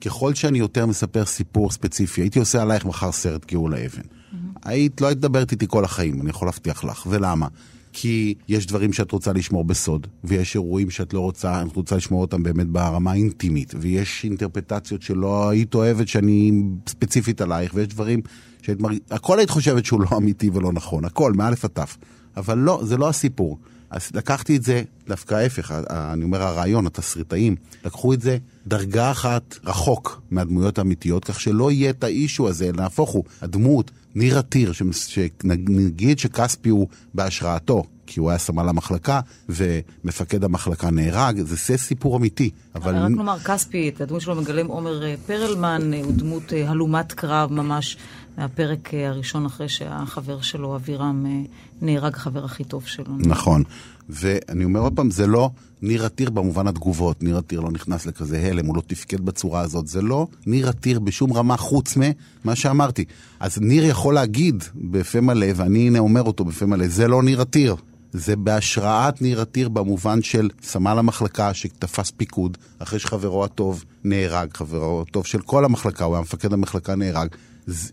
ככל 0.00 0.34
שאני 0.34 0.58
יותר 0.58 0.86
מספר 0.86 1.24
סיפור 1.24 1.70
ספציפי, 1.70 2.20
הייתי 2.20 2.38
עושה 2.38 2.62
עלייך 2.62 2.84
מחר 2.84 3.12
סרט 3.12 3.52
גאולה 3.52 3.76
אבן. 3.76 4.02
Mm-hmm. 4.02 4.58
היית, 4.64 5.00
לא 5.00 5.06
היית 5.06 5.18
מדברת 5.18 5.52
איתי 5.52 5.66
כל 5.68 5.84
החיים, 5.84 6.20
אני 6.20 6.30
יכול 6.30 6.48
להבטיח 6.48 6.84
לך. 6.84 7.06
ולמה? 7.10 7.46
כי 7.92 8.34
יש 8.48 8.66
דברים 8.66 8.92
שאת 8.92 9.12
רוצה 9.12 9.32
לשמור 9.32 9.64
בסוד, 9.64 10.06
ויש 10.24 10.54
אירועים 10.54 10.90
שאת 10.90 11.14
לא 11.14 11.20
רוצה, 11.20 11.62
את 11.62 11.76
רוצה 11.76 11.96
לשמור 11.96 12.20
אותם 12.20 12.42
באמת 12.42 12.66
ברמה 12.66 13.10
האינטימית, 13.10 13.74
ויש 13.80 14.24
אינטרפטציות 14.24 15.02
שלא 15.02 15.48
היית 15.48 15.74
אוהבת 15.74 16.08
שאני 16.08 16.52
ספציפית 16.88 17.40
עלייך, 17.40 17.72
ויש 17.74 17.88
דברים 17.88 18.20
שהיית 18.62 18.80
מרגישה, 18.80 19.02
הכל 19.10 19.38
היית 19.38 19.50
חושבת 19.50 19.84
שהוא 19.84 20.00
לא 20.00 20.16
אמיתי 20.16 20.50
ולא 20.52 20.72
נכון, 20.72 21.04
הכל, 21.04 21.32
מאלף 21.32 21.64
עד 21.64 21.70
תף. 21.70 21.96
אבל 22.36 22.58
לא, 22.58 22.80
זה 22.84 22.96
לא 22.96 23.08
הסיפור. 23.08 23.58
אז 23.90 24.10
לקחתי 24.14 24.56
את 24.56 24.62
זה 24.62 24.82
דווקא 25.08 25.34
ההפך, 25.34 25.72
אני 25.90 26.24
אומר 26.24 26.42
הרעיון, 26.42 26.86
התסריטאים, 26.86 27.56
לקחו 27.84 28.12
את 28.12 28.20
זה 28.20 28.38
דרגה 28.66 29.10
אחת 29.10 29.58
רחוק 29.64 30.22
מהדמויות 30.30 30.78
האמיתיות, 30.78 31.24
כך 31.24 31.40
שלא 31.40 31.70
יהיה 31.70 31.90
את 31.90 32.04
האישו 32.04 32.48
הזה, 32.48 32.70
נהפוך 32.76 33.10
הוא, 33.10 33.24
הדמות, 33.42 33.90
ניר 34.14 34.38
עתיר, 34.38 34.72
שנגיד 34.72 36.18
שכספי 36.18 36.68
הוא 36.68 36.88
בהשראתו, 37.14 37.84
כי 38.06 38.20
הוא 38.20 38.30
היה 38.30 38.38
סמל 38.38 38.68
המחלקה, 38.68 39.20
ומפקד 39.48 40.44
המחלקה 40.44 40.90
נהרג, 40.90 41.36
זה, 41.36 41.56
זה 41.56 41.78
סיפור 41.78 42.16
אמיתי. 42.16 42.50
אבל 42.74 42.96
רק 42.96 43.10
נאמר, 43.10 43.38
כספי, 43.38 43.88
את 43.88 44.00
הדמות 44.00 44.20
שלו 44.20 44.34
מגלם 44.34 44.66
עומר 44.66 45.04
אה, 45.04 45.14
פרלמן, 45.26 45.94
אה, 45.94 46.00
הוא 46.04 46.12
דמות 46.12 46.52
אה, 46.52 46.70
הלומת 46.70 47.12
קרב 47.12 47.52
ממש 47.52 47.96
מהפרק 48.40 48.94
אה, 48.94 49.08
הראשון 49.08 49.46
אחרי 49.46 49.68
שהחבר 49.68 50.40
שלו, 50.40 50.76
אבירם, 50.76 51.26
אה, 51.26 51.40
נהרג, 51.82 52.14
החבר 52.14 52.44
הכי 52.44 52.64
טוב 52.64 52.86
שלו. 52.86 53.16
נכון. 53.18 53.62
ואני 54.08 54.64
אומר 54.64 54.80
עוד 54.80 54.96
פעם, 54.96 55.10
זה 55.10 55.26
לא 55.26 55.50
ניר 55.82 56.04
עתיר 56.04 56.30
במובן 56.30 56.66
התגובות. 56.66 57.22
ניר 57.22 57.38
עתיר 57.38 57.60
לא 57.60 57.70
נכנס 57.70 58.06
לכזה 58.06 58.38
הלם, 58.38 58.66
הוא 58.66 58.76
לא 58.76 58.82
תפקד 58.86 59.20
בצורה 59.20 59.60
הזאת. 59.60 59.86
זה 59.86 60.02
לא 60.02 60.26
ניר 60.46 60.68
עתיר 60.68 61.00
בשום 61.00 61.32
רמה 61.32 61.56
חוץ 61.56 61.96
ממה 61.96 62.56
שאמרתי. 62.56 63.04
אז 63.40 63.58
ניר 63.60 63.84
יכול 63.84 64.14
להגיד 64.14 64.64
בפה 64.74 65.20
מלא, 65.20 65.46
ואני 65.56 65.86
הנה 65.86 65.98
אומר 65.98 66.22
אותו 66.22 66.44
בפה 66.44 66.66
מלא, 66.66 66.88
זה 66.88 67.08
לא 67.08 67.22
ניר 67.22 67.40
עתיר. 67.40 67.76
זה 68.12 68.36
בהשראת 68.36 69.22
ניר 69.22 69.40
עתיר 69.40 69.68
במובן 69.68 70.22
של 70.22 70.48
סמל 70.62 70.98
המחלקה 70.98 71.54
שתפס 71.54 72.10
פיקוד 72.10 72.58
אחרי 72.78 72.98
שחברו 72.98 73.44
הטוב 73.44 73.84
נהרג, 74.04 74.48
חברו 74.54 75.04
הטוב 75.08 75.26
של 75.26 75.40
כל 75.40 75.64
המחלקה, 75.64 76.04
הוא 76.04 76.14
היה 76.14 76.22
מפקד 76.22 76.52
המחלקה 76.52 76.94
נהרג. 76.94 77.28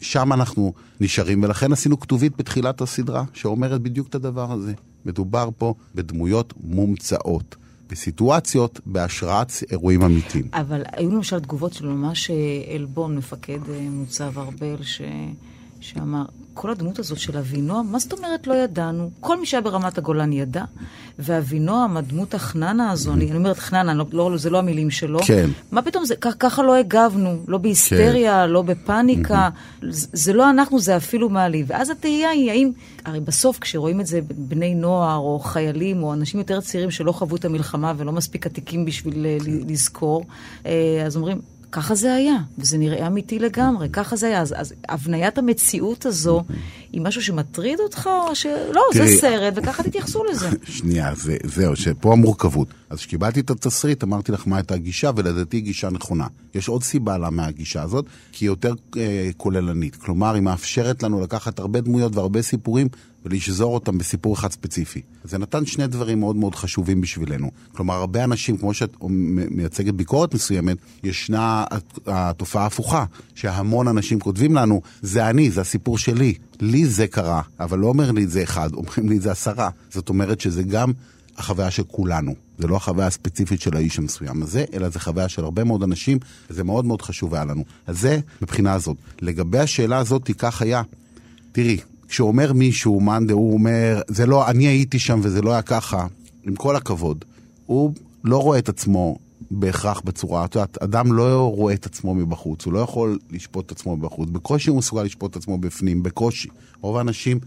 שם 0.01 0.33
אנחנו 0.33 0.74
נשארים, 1.00 1.43
ולכן 1.43 1.71
עשינו 1.71 2.00
כתובית 2.00 2.38
בתחילת 2.38 2.81
הסדרה 2.81 3.24
שאומרת 3.33 3.81
בדיוק 3.81 4.07
את 4.07 4.15
הדבר 4.15 4.51
הזה. 4.51 4.74
מדובר 5.05 5.50
פה 5.57 5.74
בדמויות 5.95 6.53
מומצאות, 6.63 7.55
בסיטואציות 7.89 8.79
בהשראת 8.86 9.51
אירועים 9.71 10.01
אמיתיים. 10.01 10.47
אבל 10.53 10.81
היו 10.93 11.12
למשל 11.12 11.39
תגובות 11.39 11.74
של 11.74 11.88
ממש 11.88 12.31
אה, 12.31 12.75
עלבון, 12.75 13.17
מפקד 13.17 13.69
אה, 13.69 13.88
מוצב 13.89 14.39
ארבל, 14.39 14.83
ש... 14.83 15.01
שאמר, 15.79 16.24
כל 16.53 16.72
הדמות 16.72 17.00
הזאת 17.00 17.17
של 17.19 17.38
אבינועם, 17.38 17.91
מה 17.91 18.00
זאת 18.00 18.13
אומרת 18.13 18.48
לא 18.48 18.53
ידענו? 18.53 19.10
כל 19.19 19.39
מי 19.39 19.46
שהיה 19.46 19.62
ברמת 19.62 19.98
הגולן 19.98 20.34
ידע, 20.34 20.63
ואבינועם, 21.19 21.98
הדמות 21.98 22.34
החננה 22.34 22.91
הזו, 22.91 23.13
אני, 23.13 23.25
אני 23.29 23.38
אומרת 23.38 23.57
חננה, 23.60 23.93
לא, 23.93 24.05
לא, 24.12 24.38
זה 24.38 24.50
לא 24.50 24.57
המילים 24.60 24.91
שלו. 24.91 25.19
כן. 25.27 25.50
מה 25.72 25.81
פתאום, 25.81 26.05
זה, 26.05 26.15
כ- 26.22 26.36
ככה 26.39 26.63
לא 26.63 26.75
הגבנו, 26.75 27.39
לא 27.48 27.57
בהיסטריה, 27.57 28.43
כן. 28.46 28.50
לא 28.50 28.62
בפאניקה, 28.62 29.50
זה, 29.89 30.07
זה 30.13 30.34
לא 30.34 30.50
אנחנו, 30.50 30.79
זה 30.79 30.98
אפילו 30.98 31.29
מעליב. 31.29 31.65
ואז 31.69 31.89
התהייה 31.89 32.29
היא, 32.29 32.51
האם, 32.51 32.72
הרי 33.05 33.19
בסוף 33.19 33.60
כשרואים 33.60 34.01
את 34.01 34.07
זה 34.07 34.19
בני 34.38 34.75
נוער, 34.75 35.17
או 35.17 35.39
חיילים, 35.39 36.03
או 36.03 36.13
אנשים 36.13 36.39
יותר 36.39 36.62
צעירים 36.62 36.91
שלא 36.91 37.12
חוו 37.12 37.36
את 37.36 37.46
המלחמה 37.46 37.93
ולא 37.98 38.12
מספיק 38.12 38.46
עתיקים 38.46 38.86
בשביל 38.86 39.25
אה, 39.25 39.38
ל- 39.46 39.72
לזכור, 39.72 40.25
אה, 40.65 40.72
אז 41.05 41.15
אומרים, 41.15 41.41
ככה 41.71 41.95
זה 41.95 42.13
היה, 42.13 42.36
וזה 42.57 42.77
נראה 42.77 43.07
אמיתי 43.07 43.39
לגמרי, 43.39 43.89
ככה 43.89 44.15
זה 44.15 44.27
היה. 44.27 44.41
אז, 44.41 44.53
אז 44.57 44.74
הבניית 44.89 45.38
המציאות 45.38 46.05
הזו 46.05 46.43
היא 46.93 47.01
משהו 47.01 47.21
שמטריד 47.21 47.79
אותך, 47.79 48.09
או 48.29 48.36
שלא, 48.36 48.81
זה 48.93 49.00
תראי- 49.00 49.17
סרט, 49.17 49.53
וככה 49.57 49.83
תתייחסו 49.83 50.24
לזה. 50.24 50.50
שנייה, 50.77 51.15
זה, 51.15 51.38
זהו, 51.43 51.75
שפה 51.75 52.12
המורכבות. 52.13 52.67
אז 52.89 52.97
כשקיבלתי 52.97 53.39
את 53.39 53.50
התסריט, 53.50 54.03
אמרתי 54.03 54.31
לך 54.31 54.47
מה 54.47 54.57
הייתה 54.57 54.74
הגישה, 54.74 55.12
ולדעתי 55.15 55.57
היא 55.57 55.63
גישה 55.63 55.89
נכונה. 55.89 56.27
יש 56.55 56.67
עוד 56.67 56.83
סיבה 56.83 57.17
למה 57.17 57.45
הגישה 57.45 57.81
הזאת, 57.81 58.05
כי 58.31 58.45
היא 58.45 58.50
יותר 58.50 58.74
אה, 58.97 59.29
כוללנית. 59.38 59.95
כלומר, 59.95 60.33
היא 60.33 60.41
מאפשרת 60.43 61.03
לנו 61.03 61.21
לקחת 61.21 61.59
הרבה 61.59 61.81
דמויות 61.81 62.15
והרבה 62.15 62.41
סיפורים, 62.41 62.88
ולשזור 63.31 63.74
אותם 63.74 63.98
בסיפור 63.98 64.34
אחד 64.36 64.51
ספציפי. 64.51 65.01
זה 65.24 65.38
נתן 65.38 65.65
שני 65.65 65.88
דברים 65.88 66.19
מאוד 66.19 66.36
מאוד 66.36 66.55
חשובים 66.55 67.01
בשבילנו. 67.01 67.51
כלומר, 67.74 67.93
הרבה 67.93 68.24
אנשים, 68.24 68.57
כמו 68.57 68.74
שאת 68.74 68.96
מייצגת 69.51 69.93
ביקורת 69.93 70.34
מסוימת, 70.34 70.77
ישנה 71.03 71.65
הת- 71.72 72.00
התופעה 72.07 72.63
ההפוכה, 72.63 73.05
שהמון 73.36 73.88
אנשים 73.88 74.19
כותבים 74.19 74.55
לנו, 74.55 74.81
זה 75.01 75.29
אני, 75.29 75.51
זה 75.51 75.62
הסיפור 75.62 75.98
שלי. 75.98 76.34
לי 76.60 76.86
זה 76.86 77.07
קרה, 77.07 77.41
אבל 77.60 77.79
לא 77.79 77.88
אומר 77.88 78.12
לי 78.12 78.24
את 78.24 78.29
זה 78.29 78.43
אחד, 78.43 78.74
אומרים 78.74 79.10
לי 79.10 79.17
את 79.17 79.22
זה 79.22 79.31
עשרה. 79.31 79.69
זאת 79.89 80.10
אומרת 80.10 80.41
שזה 80.41 80.63
גם 80.63 80.91
החוויה 81.38 81.72
של 81.72 81.84
כולנו. 81.84 82.36
זה 82.57 82.67
לא 82.67 82.75
החוויה 82.75 83.07
הספציפית 83.07 83.62
של 83.62 83.75
האיש 83.75 84.00
המסוים 84.00 84.43
הזה, 84.43 84.65
אלא 84.74 84.89
זה 84.89 85.00
חוויה 85.00 85.29
של 85.29 85.43
הרבה 85.43 85.63
מאוד 85.63 85.84
אנשים, 85.84 86.17
וזה 86.50 86.63
מאוד 86.63 86.86
מאוד 86.86 87.01
חשוב 87.01 87.34
היה 87.36 87.46
לנו. 87.46 87.63
אז 87.88 88.00
זה 88.00 88.19
מבחינה 88.41 88.74
הזאת. 88.74 88.98
לגבי 89.22 89.60
השאלה 89.60 89.98
הזאת, 89.98 90.31
כך 90.38 90.62
היה. 90.62 90.81
תראי, 91.51 91.77
כשאומר 92.08 92.54
מישהו, 92.54 93.00
מאן 93.00 93.28
דהוא 93.28 93.54
אומר, 93.54 94.02
זה 94.08 94.26
לא, 94.26 94.48
אני 94.50 94.68
הייתי 94.68 95.00
שם 95.00 95.20
וזה 95.24 95.42
לא 95.42 95.52
היה 95.52 95.62
ככה, 95.62 96.08
עם 96.44 96.56
כל 96.56 96.76
הכבוד, 96.76 97.26
הוא 97.66 97.94
לא 98.24 98.38
רואה 98.38 98.60
את 98.60 98.70
עצמו 98.70 99.18
בהכרח 99.52 100.02
בצורה, 100.06 100.46
את 100.46 100.56
יודעת, 100.56 100.84
אדם 100.84 101.14
לא 101.14 101.52
רואה 101.56 101.74
את 101.74 101.86
עצמו 101.86 102.16
מבחוץ, 102.16 102.66
הוא 102.66 102.74
לא 102.74 102.80
יכול 102.80 103.20
לשפוט 103.32 103.66
את 103.66 103.72
עצמו 103.72 103.98
מבחוץ, 103.98 104.30
בקושי 104.30 104.70
הוא 104.70 104.78
מסוגל 104.78 105.04
לשפוט 105.04 105.32
את 105.32 105.36
עצמו 105.36 105.58
בפנים, 105.58 106.04
בקושי. 106.04 106.50
רוב 106.82 106.98
האנשים, 106.98 107.40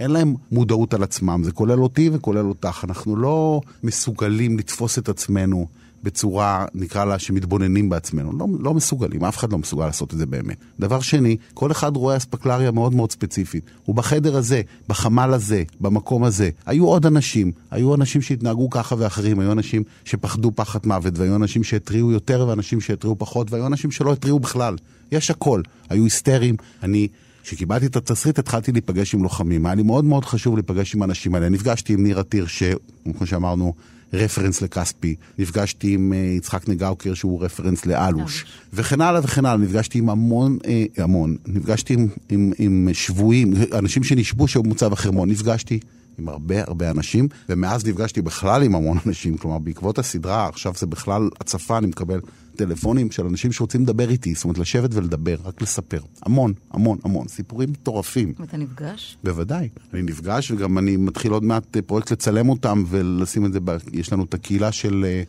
אין 0.00 0.10
להם 0.10 0.34
מודעות 0.52 0.94
על 0.94 1.02
עצמם, 1.02 1.42
זה 1.44 1.52
כולל 1.52 1.82
אותי 1.82 2.10
וכולל 2.12 2.48
אותך, 2.48 2.84
אנחנו 2.88 3.16
לא 3.16 3.60
מסוגלים 3.82 4.58
לתפוס 4.58 4.98
את 4.98 5.08
עצמנו 5.08 5.66
בצורה, 6.02 6.64
נקרא 6.74 7.04
לה, 7.04 7.18
שמתבוננים 7.18 7.88
בעצמנו. 7.88 8.32
לא, 8.38 8.46
לא 8.60 8.74
מסוגלים, 8.74 9.24
אף 9.24 9.38
אחד 9.38 9.52
לא 9.52 9.58
מסוגל 9.58 9.86
לעשות 9.86 10.12
את 10.12 10.18
זה 10.18 10.26
באמת. 10.26 10.56
דבר 10.80 11.00
שני, 11.00 11.36
כל 11.54 11.70
אחד 11.70 11.96
רואה 11.96 12.16
אספקלריה 12.16 12.70
מאוד 12.70 12.94
מאוד 12.94 13.12
ספציפית. 13.12 13.64
ובחדר 13.88 14.36
הזה, 14.36 14.62
בחמ"ל 14.88 15.34
הזה, 15.34 15.62
במקום 15.80 16.24
הזה, 16.24 16.50
היו 16.66 16.86
עוד 16.86 17.06
אנשים. 17.06 17.52
היו 17.70 17.94
אנשים 17.94 18.22
שהתנהגו 18.22 18.70
ככה 18.70 18.94
ואחרים, 18.98 19.40
היו 19.40 19.52
אנשים 19.52 19.82
שפחדו 20.04 20.52
פחד 20.54 20.78
מוות, 20.84 21.18
והיו 21.18 21.36
אנשים 21.36 21.64
שהתריעו 21.64 22.12
יותר 22.12 22.46
ואנשים 22.48 22.80
שהתריעו 22.80 23.18
פחות, 23.18 23.52
והיו 23.52 23.66
אנשים 23.66 23.90
שלא 23.90 24.12
התריעו 24.12 24.38
בכלל. 24.38 24.76
יש 25.12 25.30
הכל. 25.30 25.62
היו 25.90 26.04
היסטריים. 26.04 26.56
אני... 26.82 27.08
כשקיבלתי 27.42 27.86
את 27.86 27.96
התסריט 27.96 28.38
התחלתי 28.38 28.72
להיפגש 28.72 29.14
עם 29.14 29.22
לוחמים, 29.22 29.66
היה 29.66 29.74
לי 29.74 29.82
מאוד 29.82 30.04
מאוד 30.04 30.24
חשוב 30.24 30.54
להיפגש 30.54 30.94
עם 30.94 31.02
האנשים 31.02 31.34
האלה. 31.34 31.48
נפגשתי 31.48 31.92
עם 31.92 32.02
ניר 32.02 32.18
עתיר, 32.18 32.46
שכמו 32.46 33.26
שאמרנו, 33.26 33.74
רפרנס 34.12 34.62
לכספי, 34.62 35.14
נפגשתי 35.38 35.94
עם 35.94 36.12
אה, 36.12 36.18
יצחק 36.18 36.68
נגאוקר 36.68 37.14
שהוא 37.14 37.44
רפרנס 37.44 37.86
לאלוש, 37.86 38.44
וכן 38.72 39.00
הלאה 39.00 39.20
וכן 39.24 39.44
הלאה, 39.44 39.64
נפגשתי 39.64 39.98
עם 39.98 40.10
המון, 40.10 40.58
אה, 40.66 40.84
המון, 40.98 41.36
נפגשתי 41.46 41.94
עם, 41.94 42.08
עם, 42.28 42.52
עם 42.58 42.88
שבויים, 42.92 43.52
אנשים 43.78 44.04
שנשבו 44.04 44.48
שהיו 44.48 44.62
במוצב 44.62 44.92
החרמון, 44.92 45.30
נפגשתי 45.30 45.80
עם 46.18 46.28
הרבה 46.28 46.62
הרבה 46.62 46.90
אנשים, 46.90 47.28
ומאז 47.48 47.86
נפגשתי 47.86 48.22
בכלל 48.22 48.62
עם 48.62 48.74
המון 48.74 48.98
אנשים, 49.06 49.36
כלומר 49.36 49.58
בעקבות 49.58 49.98
הסדרה, 49.98 50.48
עכשיו 50.48 50.72
זה 50.78 50.86
בכלל 50.86 51.28
הצפה, 51.40 51.78
אני 51.78 51.86
מקבל 51.86 52.20
טלפונים 52.58 53.10
של 53.10 53.26
אנשים 53.26 53.52
שרוצים 53.52 53.82
לדבר 53.82 54.10
איתי, 54.10 54.34
זאת 54.34 54.44
אומרת 54.44 54.58
לשבת 54.58 54.90
ולדבר, 54.94 55.36
רק 55.44 55.62
לספר, 55.62 56.00
המון, 56.22 56.52
המון, 56.70 56.98
המון, 57.04 57.28
סיפורים 57.28 57.70
מטורפים. 57.70 58.32
אתה 58.42 58.56
נפגש? 58.56 59.16
בוודאי. 59.24 59.68
אני 59.94 60.02
נפגש 60.02 60.50
וגם 60.50 60.78
אני 60.78 60.96
מתחיל 60.96 61.32
עוד 61.32 61.44
מעט 61.44 61.76
אה, 61.76 61.82
פרויקט 61.82 62.12
לצלם 62.12 62.48
אותם 62.48 62.84
ולשים 62.88 63.46
את 63.46 63.52
זה, 63.52 63.60
ב... 63.64 63.76
יש 63.92 64.12
לנו 64.12 64.24
את 64.24 64.34
הקהילה 64.34 64.72
של, 64.72 65.04
אה, 65.08 65.22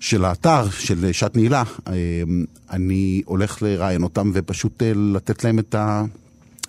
של 0.00 0.24
האתר, 0.24 0.70
של 0.70 1.04
אה, 1.04 1.12
שעת 1.12 1.36
נעילה. 1.36 1.62
אה, 1.86 1.92
אני 2.70 3.22
הולך 3.24 3.62
לראיין 3.62 4.02
אותם 4.02 4.30
ופשוט 4.34 4.82
לתת 5.14 5.44
להם 5.44 5.58
את, 5.58 5.74
ה... 5.74 6.04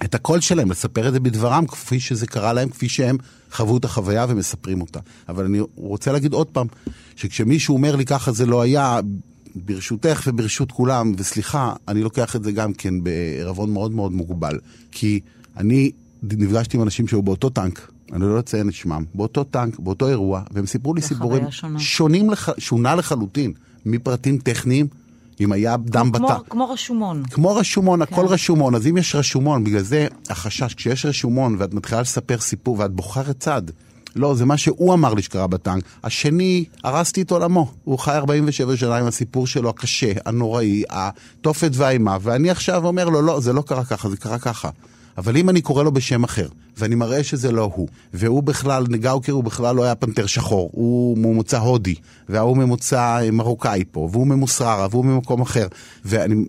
את 0.03 0.15
הקול 0.15 0.41
שלהם, 0.41 0.72
לספר 0.72 1.08
את 1.08 1.13
זה 1.13 1.20
בדברם, 1.20 1.68
כפי 1.68 2.00
שזה 2.00 2.27
קרה 2.27 2.53
להם, 2.53 2.70
כפי 2.70 2.89
שהם 2.89 3.18
חוו 3.51 3.77
את 3.77 3.86
החוויה 3.86 4.25
ומספרים 4.29 4.82
אותה. 4.82 5.00
אבל 5.29 5.46
אני 5.46 5.60
רוצה 5.75 6.12
להגיד 6.12 6.34
עוד 6.34 6.48
פעם, 6.48 6.68
שכשמישהו 7.15 7.75
אומר 7.75 7.96
לי 7.96 8.06
ככה 8.06 8.32
זה 8.32 8.46
לא 8.46 8.62
היה, 8.62 9.00
ברשותך 9.56 10.24
וברשות 10.27 10.72
כולם, 10.72 11.12
וסליחה, 11.18 11.74
אני 11.88 12.03
לוקח 12.03 12.36
את 12.36 12.44
זה 12.44 12.51
גם 12.51 12.74
כן 12.74 13.03
בערבון 13.03 13.74
מאוד 13.74 13.91
מאוד 13.91 14.12
מוגבל. 14.12 14.60
כי 14.91 15.20
אני 15.58 15.91
נפגשתי 16.24 16.77
עם 16.77 16.84
אנשים 16.84 17.08
שהיו 17.08 17.22
באותו 17.22 17.50
טנק, 17.50 17.91
אני 18.13 18.22
לא 18.22 18.39
אציין 18.39 18.70
את 18.70 18.74
שמם, 18.74 19.03
באותו 19.15 19.44
טנק, 19.44 19.79
באותו 19.79 20.08
אירוע, 20.08 20.41
והם 20.51 20.65
סיפרו 20.65 20.94
לי 20.94 21.01
סיפורים 21.01 21.51
שונה. 21.51 21.79
שונים, 21.79 22.29
לח... 22.29 22.50
שונה 22.58 22.96
לחלוטין, 22.96 23.53
מפרטים 23.86 24.38
טכניים, 24.38 24.88
אם 25.39 25.51
היה 25.51 25.77
דם 25.77 26.12
כמו, 26.13 26.27
בתא. 26.27 26.38
כמו 26.50 26.70
רשומון. 26.70 27.24
כמו 27.32 27.56
רשומון, 27.56 28.01
הכל 28.01 28.15
כן. 28.15 28.34
רשומון, 28.34 28.75
אז 28.75 28.88
אם 28.88 28.98
יש 28.98 29.15
רשומון, 29.15 29.63
בגלל 29.63 29.82
זה 29.82 30.08
החשש, 30.29 30.74
כשיש 30.74 31.06
רשומון 31.06 31.56
ואת 31.60 31.74
מתחילה 31.74 32.01
לספר 32.01 32.38
סיפור 32.38 32.79
ואת 32.79 32.91
בוחרת 32.91 33.39
צד, 33.39 33.62
לא, 34.16 34.36
זה 34.36 34.46
מה 34.46 34.58
שהוא 34.58 34.94
אמר 34.94 35.13
לי 35.13 35.22
שקרה 35.22 35.48
בטנק. 35.48 35.84
השני, 36.04 36.66
הרסתי 36.84 37.22
את 37.22 37.32
עולמו. 37.32 37.72
הוא 37.84 38.00
חי 38.00 38.16
47 38.16 38.78
שנה 38.78 38.98
עם 38.98 39.06
הסיפור 39.06 39.48
שלו 39.48 39.70
הקשה, 39.70 40.12
הנוראי, 40.25 40.84
התופת 40.89 41.72
והאימה, 41.74 42.18
ואני 42.22 42.50
עכשיו 42.50 42.88
אומר 42.88 43.10
לו, 43.10 43.22
לא, 43.22 43.39
זה 43.39 43.54
לא 43.54 43.62
קרה 43.62 43.86
ככה, 43.86 44.10
זה 44.10 44.18
קרה 44.18 44.39
ככה. 44.39 44.70
אבל 45.18 45.38
אם 45.38 45.50
אני 45.50 45.62
קורא 45.62 45.84
לו 45.84 45.92
בשם 45.92 46.24
אחר, 46.24 46.48
ואני 46.78 46.96
מראה 46.96 47.24
שזה 47.24 47.51
לא 47.51 47.72
הוא, 47.75 47.88
והוא 48.13 48.44
בכלל, 48.44 48.86
נגאוקר 48.89 49.32
הוא 49.32 49.44
בכלל 49.44 49.75
לא 49.75 49.84
היה 49.84 49.96
פנתר 49.96 50.25
שחור, 50.25 50.70
הוא 50.74 51.18
ממוצא 51.18 51.58
הודי, 51.58 51.96
וההוא 52.30 52.58
ממוצא 52.58 53.30
מרוקאי 53.32 53.84
פה, 53.92 54.10
והוא 54.12 54.28
ממוסררה, 54.28 54.88
והוא 54.92 55.06
ממקום 55.06 55.42
אחר, 55.42 55.68
ואני 56.06 56.46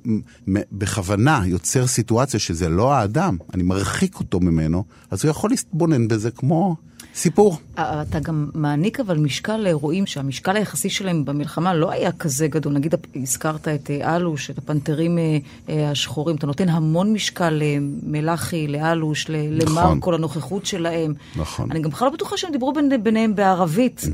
בכוונה 0.73 1.43
יוצר 1.47 1.87
סיטואציה 1.87 2.40
שזה 2.40 2.69
לא 2.69 2.93
האדם, 2.93 3.37
אני 3.55 3.62
מרחיק 3.62 4.19
אותו 4.19 4.40
ממנו, 4.40 4.85
אז 5.11 5.25
הוא 5.25 5.31
יכול 5.31 5.50
להתבונן 5.50 6.09
בזה 6.09 6.31
כמו 6.31 6.76
סיפור. 7.20 7.56
אתה 7.74 8.20
גם 8.20 8.48
מעניק 8.54 9.00
אבל 9.00 9.18
משקל 9.18 9.56
לאירועים 9.56 10.06
שהמשקל 10.06 10.56
היחסי 10.56 10.90
שלהם 10.90 11.24
במלחמה 11.24 11.74
לא 11.74 11.90
היה 11.90 12.12
כזה 12.12 12.48
גדול. 12.48 12.72
נגיד 12.72 12.94
הזכרת 13.16 13.68
את 13.68 13.90
אה, 13.90 14.16
אלוש, 14.16 14.50
את 14.50 14.58
הפנתרים 14.58 15.18
אה, 15.18 15.38
אה, 15.68 15.90
השחורים, 15.90 16.36
אתה 16.36 16.46
נותן 16.46 16.68
המון 16.68 17.12
משקל 17.12 17.62
למלאכי, 17.62 18.68
לאלוש, 18.68 19.30
נכון. 19.30 19.78
למרקו, 19.78 20.12
לנוכחות 20.12 20.66
שלהם. 20.66 21.14
נכון. 21.36 21.70
אני 21.70 21.80
גם 21.80 21.90
בכלל 21.90 22.08
לא 22.08 22.14
בטוחה 22.14 22.36
שהם 22.36 22.52
דיברו 22.52 22.72
ביניהם 23.02 23.34
בערבית, 23.34 24.04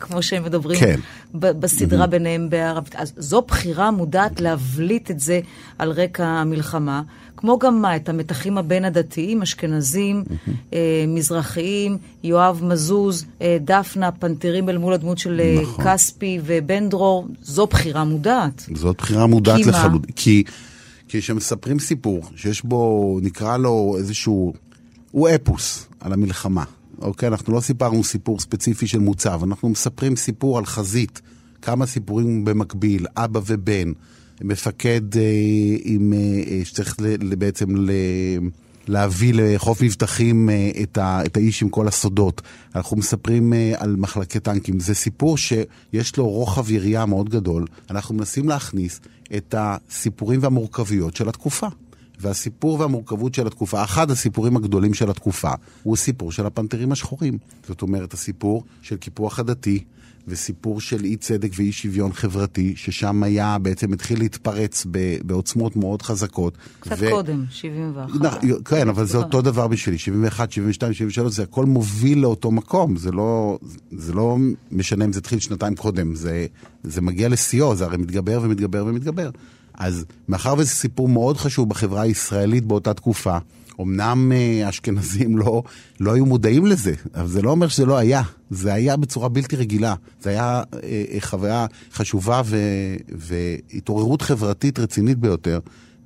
כמו 0.00 0.22
שהם 0.22 0.44
מדברים 0.44 0.80
כן. 0.80 1.00
בסדרה 1.34 2.06
ביניהם 2.06 2.50
בערבית. 2.50 2.96
אז 2.96 3.12
זו 3.16 3.42
בחירה 3.42 3.90
מודעת 3.90 4.40
להבליט 4.40 5.10
את 5.10 5.20
זה 5.20 5.40
על 5.78 5.90
רקע 5.90 6.26
המלחמה. 6.26 7.02
כמו 7.36 7.58
גם 7.58 7.82
מה, 7.82 7.96
את 7.96 8.08
המתחים 8.08 8.58
הבין-הדתיים, 8.58 9.42
אשכנזים, 9.42 10.24
אה, 10.72 11.04
מזרחיים, 11.08 11.98
יואב 12.24 12.60
מזוז, 12.64 13.26
אה, 13.42 13.58
דפנה, 13.60 14.12
פנתרים 14.12 14.68
אל 14.68 14.78
מול 14.78 14.92
הדמות 14.92 15.18
של 15.18 15.40
אה, 15.40 15.58
נכון. 15.62 15.84
כספי 15.84 16.40
ובן 16.44 16.88
דרור, 16.88 17.28
זו 17.42 17.66
בחירה 17.66 18.04
מודעת. 18.04 18.68
זאת 18.74 18.96
בחירה 18.96 19.26
מודעת? 19.26 19.66
לחלוטין. 19.66 20.12
כי 20.16 20.44
כשמספרים 21.08 21.78
סיפור 21.78 22.22
שיש 22.36 22.64
בו, 22.64 23.18
נקרא 23.22 23.56
לו 23.56 23.94
איזשהו, 23.98 24.52
הוא 25.10 25.28
אפוס 25.28 25.86
על 26.00 26.12
המלחמה. 26.12 26.64
אוקיי? 27.02 27.28
אנחנו 27.28 27.52
לא 27.52 27.60
סיפרנו 27.60 28.04
סיפור 28.04 28.40
ספציפי 28.40 28.86
של 28.86 28.98
מוצב, 28.98 29.40
אנחנו 29.42 29.68
מספרים 29.68 30.16
סיפור 30.16 30.58
על 30.58 30.66
חזית, 30.66 31.22
כמה 31.62 31.86
סיפורים 31.86 32.44
במקביל, 32.44 33.06
אבא 33.16 33.40
ובן, 33.46 33.92
מפקד 34.44 35.16
אה, 35.16 35.22
עם, 35.84 36.12
אה, 36.12 36.18
אה, 36.18 36.64
שצריך 36.64 36.96
בעצם. 37.38 37.66
להביא 38.88 39.32
לחוף 39.36 39.82
מבטחים 39.82 40.50
את, 40.82 40.98
ה, 40.98 41.24
את 41.26 41.36
האיש 41.36 41.62
עם 41.62 41.68
כל 41.68 41.88
הסודות. 41.88 42.42
אנחנו 42.74 42.96
מספרים 42.96 43.52
על 43.76 43.96
מחלקי 43.96 44.40
טנקים. 44.40 44.80
זה 44.80 44.94
סיפור 44.94 45.38
שיש 45.38 46.16
לו 46.16 46.28
רוחב 46.28 46.70
יריעה 46.70 47.06
מאוד 47.06 47.28
גדול. 47.28 47.66
אנחנו 47.90 48.14
מנסים 48.14 48.48
להכניס 48.48 49.00
את 49.36 49.54
הסיפורים 49.58 50.42
והמורכבויות 50.42 51.16
של 51.16 51.28
התקופה. 51.28 51.66
והסיפור 52.20 52.80
והמורכבות 52.80 53.34
של 53.34 53.46
התקופה, 53.46 53.84
אחד 53.84 54.10
הסיפורים 54.10 54.56
הגדולים 54.56 54.94
של 54.94 55.10
התקופה, 55.10 55.50
הוא 55.82 55.94
הסיפור 55.94 56.32
של 56.32 56.46
הפנתרים 56.46 56.92
השחורים. 56.92 57.38
זאת 57.68 57.82
אומרת, 57.82 58.14
הסיפור 58.14 58.64
של 58.82 58.96
קיפוח 58.96 59.38
הדתי, 59.38 59.84
וסיפור 60.28 60.80
של 60.80 61.04
אי 61.04 61.16
צדק 61.16 61.50
ואי 61.56 61.72
שוויון 61.72 62.12
חברתי, 62.12 62.72
ששם 62.76 63.22
היה, 63.22 63.58
בעצם 63.58 63.92
התחיל 63.92 64.18
להתפרץ 64.18 64.86
ב, 64.90 65.16
בעוצמות 65.24 65.76
מאוד 65.76 66.02
חזקות. 66.02 66.58
קצת 66.80 66.96
ו... 66.98 67.10
קודם, 67.10 67.44
71. 67.50 68.08
נכ- 68.10 68.62
כן, 68.64 68.88
אבל 68.88 69.06
זה 69.06 69.18
אותו 69.18 69.42
דבר 69.42 69.68
בשבילי, 69.68 69.98
71, 69.98 70.52
72, 70.52 70.92
73, 70.92 71.34
זה 71.34 71.42
הכל 71.42 71.66
מוביל 71.66 72.18
לאותו 72.18 72.50
מקום, 72.50 72.96
זה 72.96 73.12
לא, 73.12 73.58
זה 73.92 74.12
לא 74.12 74.36
משנה 74.72 75.04
אם 75.04 75.12
זה 75.12 75.18
התחיל 75.18 75.38
שנתיים 75.38 75.74
קודם, 75.74 76.14
זה, 76.14 76.46
זה 76.84 77.00
מגיע 77.00 77.28
לשיאו, 77.28 77.76
זה 77.76 77.84
הרי 77.84 77.96
מתגבר 77.96 78.40
ומתגבר 78.42 78.84
ומתגבר. 78.86 79.30
אז 79.74 80.04
מאחר 80.28 80.54
וזה 80.58 80.70
סיפור 80.70 81.08
מאוד 81.08 81.36
חשוב 81.36 81.68
בחברה 81.68 82.02
הישראלית 82.02 82.64
באותה 82.64 82.94
תקופה, 82.94 83.38
אמנם 83.80 84.32
אה, 84.32 84.66
האשכנזים 84.66 85.38
לא, 85.38 85.62
לא 86.00 86.14
היו 86.14 86.26
מודעים 86.26 86.66
לזה, 86.66 86.94
אבל 87.14 87.28
זה 87.28 87.42
לא 87.42 87.50
אומר 87.50 87.68
שזה 87.68 87.86
לא 87.86 87.96
היה. 87.96 88.22
זה 88.50 88.74
היה 88.74 88.96
בצורה 88.96 89.28
בלתי 89.28 89.56
רגילה. 89.56 89.94
זה 90.22 90.30
היה 90.30 90.62
אה, 90.74 91.04
אה, 91.12 91.20
חוויה 91.20 91.66
חשובה 91.92 92.42
ו, 92.44 92.56
והתעוררות 93.08 94.22
חברתית 94.22 94.78
רצינית 94.78 95.18
ביותר. 95.18 95.60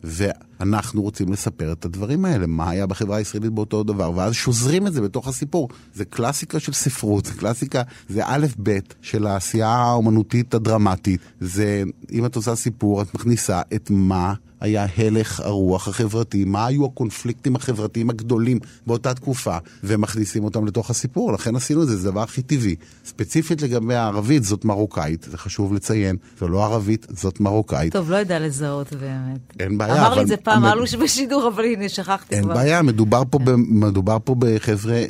ואנחנו 0.05 1.03
רוצים 1.03 1.33
לספר 1.33 1.73
את 1.73 1.85
הדברים 1.85 2.25
האלה, 2.25 2.47
מה 2.47 2.71
היה 2.71 2.87
בחברה 2.87 3.17
הישראלית 3.17 3.53
באותו 3.53 3.83
דבר, 3.83 4.13
ואז 4.15 4.35
שוזרים 4.35 4.87
את 4.87 4.93
זה 4.93 5.01
בתוך 5.01 5.29
הסיפור. 5.29 5.69
זה 5.95 6.05
קלאסיקה 6.05 6.61
של 6.61 6.73
ספרות, 6.73 7.27
זה 7.27 7.35
קלאסיקה, 7.35 7.83
זה 8.09 8.23
א' 8.25 8.47
ב' 8.63 8.79
של 9.03 9.27
העשייה 9.27 9.69
האומנותית 9.69 10.55
הדרמטית. 10.55 11.21
זה, 11.41 11.83
אם 12.13 12.27
את 12.27 12.37
עושה 12.37 12.55
סיפור, 12.55 13.03
את 13.03 13.15
מכניסה 13.15 13.63
את 13.75 13.91
מה 13.91 14.35
היה 14.61 14.87
הלך 14.99 15.41
הרוח 15.41 15.89
החברתי, 15.89 16.45
מה 16.45 16.67
היו 16.67 16.85
הקונפליקטים 16.87 17.57
החברתיים 17.57 18.11
הגדולים 18.11 18.59
באותה 18.87 19.15
תקופה, 19.15 19.57
ומכניסים 19.85 20.45
אותם 20.45 20.67
לתוך 20.67 20.91
הסיפור. 20.91 21.33
לכן 21.33 21.57
עשינו 21.57 21.83
את 21.83 21.89
זה, 21.89 21.97
זה 21.97 22.09
הדבר 22.09 22.23
הכי 22.23 22.43
טבעי. 22.43 22.75
ספציפית 23.05 23.63
לגבי 23.63 23.95
הערבית, 23.95 24.45
זאת 24.45 24.65
מרוקאית, 24.65 25.27
זה 25.31 25.39
חשוב 25.39 25.75
לציין. 25.75 26.17
זו 26.41 26.49
לא 26.49 26.65
ערבית, 26.65 27.07
זאת 27.11 27.41
מרוקאית. 27.41 27.93
טוב, 27.93 28.11
לא 28.11 28.17
יודע 28.17 28.39
לזהות 28.39 28.93
באמת. 28.93 29.41
אין 29.61 29.79
בעיה, 29.79 29.93
אמר 29.95 30.09
לי 30.09 30.15
אבל- 30.15 30.23
את 30.23 30.29
זה 30.29 30.37
פעם, 30.37 30.65
אבל- 30.65 30.79
אלוש 30.79 30.95
בשידור, 30.95 31.49
אבל 31.49 31.65
הנה, 31.65 31.89
שכחתי 31.89 32.35
אין 32.35 32.45
כבר. 32.45 32.55
בעיה, 32.55 32.83
מדובר 32.83 33.23
פה, 33.31 33.39
ב, 33.39 33.51
מדובר 33.57 34.17
פה 34.25 34.35
בחבר'ה 34.39 34.95
אה, 34.95 35.07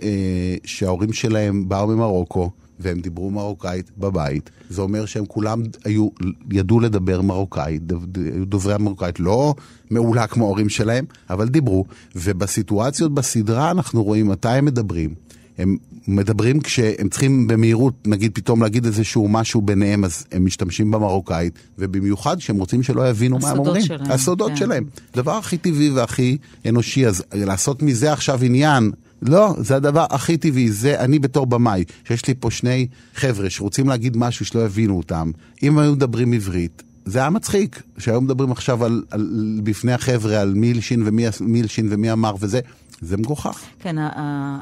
שההורים 0.65 1.13
שלהם 1.13 1.69
באו 1.69 1.87
ממרוקו, 1.87 2.51
והם 2.81 3.01
דיברו 3.01 3.31
מרוקאית 3.31 3.91
בבית. 3.99 4.51
זה 4.71 4.83
אומר 4.83 5.07
שהם 5.07 5.27
כולם 5.27 5.63
היו, 5.85 6.09
ידעו 6.51 6.81
לדבר 6.81 7.23
מרוקאית, 7.23 7.83
היו 8.15 8.47
דוברי 8.47 8.75
המרוקאית, 8.75 9.21
לא 9.21 9.55
מעולה 9.91 10.27
כמו 10.27 10.45
ההורים 10.45 10.69
שלהם, 10.69 11.05
אבל 11.31 11.49
דיברו. 11.49 11.85
ובסיטואציות 12.17 13.15
בסדרה 13.15 13.71
אנחנו 13.71 14.05
רואים 14.05 14.29
מתי 14.29 14.49
הם 14.49 14.65
מדברים. 14.65 15.15
הם 15.59 15.77
מדברים 16.09 16.61
כשהם 16.61 17.09
צריכים 17.09 17.47
במהירות, 17.47 17.95
נגיד 18.07 18.31
פתאום 18.35 18.63
להגיד 18.63 18.87
איזשהו 18.87 19.29
משהו 19.29 19.61
ביניהם, 19.61 20.05
אז 20.05 20.27
הם 20.33 20.45
משתמשים 20.45 20.91
במרוקאית, 20.91 21.59
ובמיוחד 21.79 22.39
כשהם 22.39 22.57
רוצים 22.57 22.83
שלא 22.83 23.09
יבינו 23.09 23.39
מה 23.39 23.49
הם 23.49 23.53
הסודות 23.53 23.67
אומרים. 23.67 23.85
שלהם, 23.85 24.11
הסודות 24.11 24.51
כן. 24.51 24.57
שלהם. 24.57 24.85
הדבר 25.15 25.33
הכי 25.33 25.59
טבעי 25.59 25.91
והכי 25.91 26.37
אנושי, 26.69 27.07
אז 27.07 27.25
לעשות 27.35 27.83
מזה 27.83 28.13
עכשיו 28.13 28.45
עניין, 28.45 28.91
לא, 29.23 29.55
זה 29.59 29.77
הדבר 29.77 30.07
הכי 30.11 30.37
טבעי, 30.37 30.71
זה 30.71 31.01
אני 31.01 31.19
בתור 31.19 31.47
במאי, 31.47 31.85
שיש 32.05 32.27
לי 32.27 32.35
פה 32.41 32.51
שני 32.51 32.87
חבר'ה 33.15 33.51
שרוצים 33.51 33.89
להגיד 33.89 34.17
משהו 34.17 34.47
שלא 34.47 34.65
יבינו 34.65 34.97
אותם, 34.97 35.31
אם 35.63 35.79
היו 35.79 35.93
מדברים 35.93 36.33
עברית, 36.33 36.83
זה 37.05 37.19
היה 37.19 37.31
מצחיק, 37.31 37.83
שהיו 37.99 38.21
מדברים 38.21 38.53
עכשיו 38.53 38.85
על, 38.85 39.03
על, 39.11 39.61
בפני 39.65 39.93
החבר'ה 39.93 40.41
על 40.41 40.55
מי 40.55 40.71
הלשין 40.71 41.03
ומי, 41.07 41.25
מי 41.41 41.61
הלשין 41.61 41.89
ומי 41.91 42.13
אמר 42.13 42.35
וזה, 42.41 42.61
זה 43.01 43.17
מגוחך. 43.17 43.61
כן, 43.79 43.97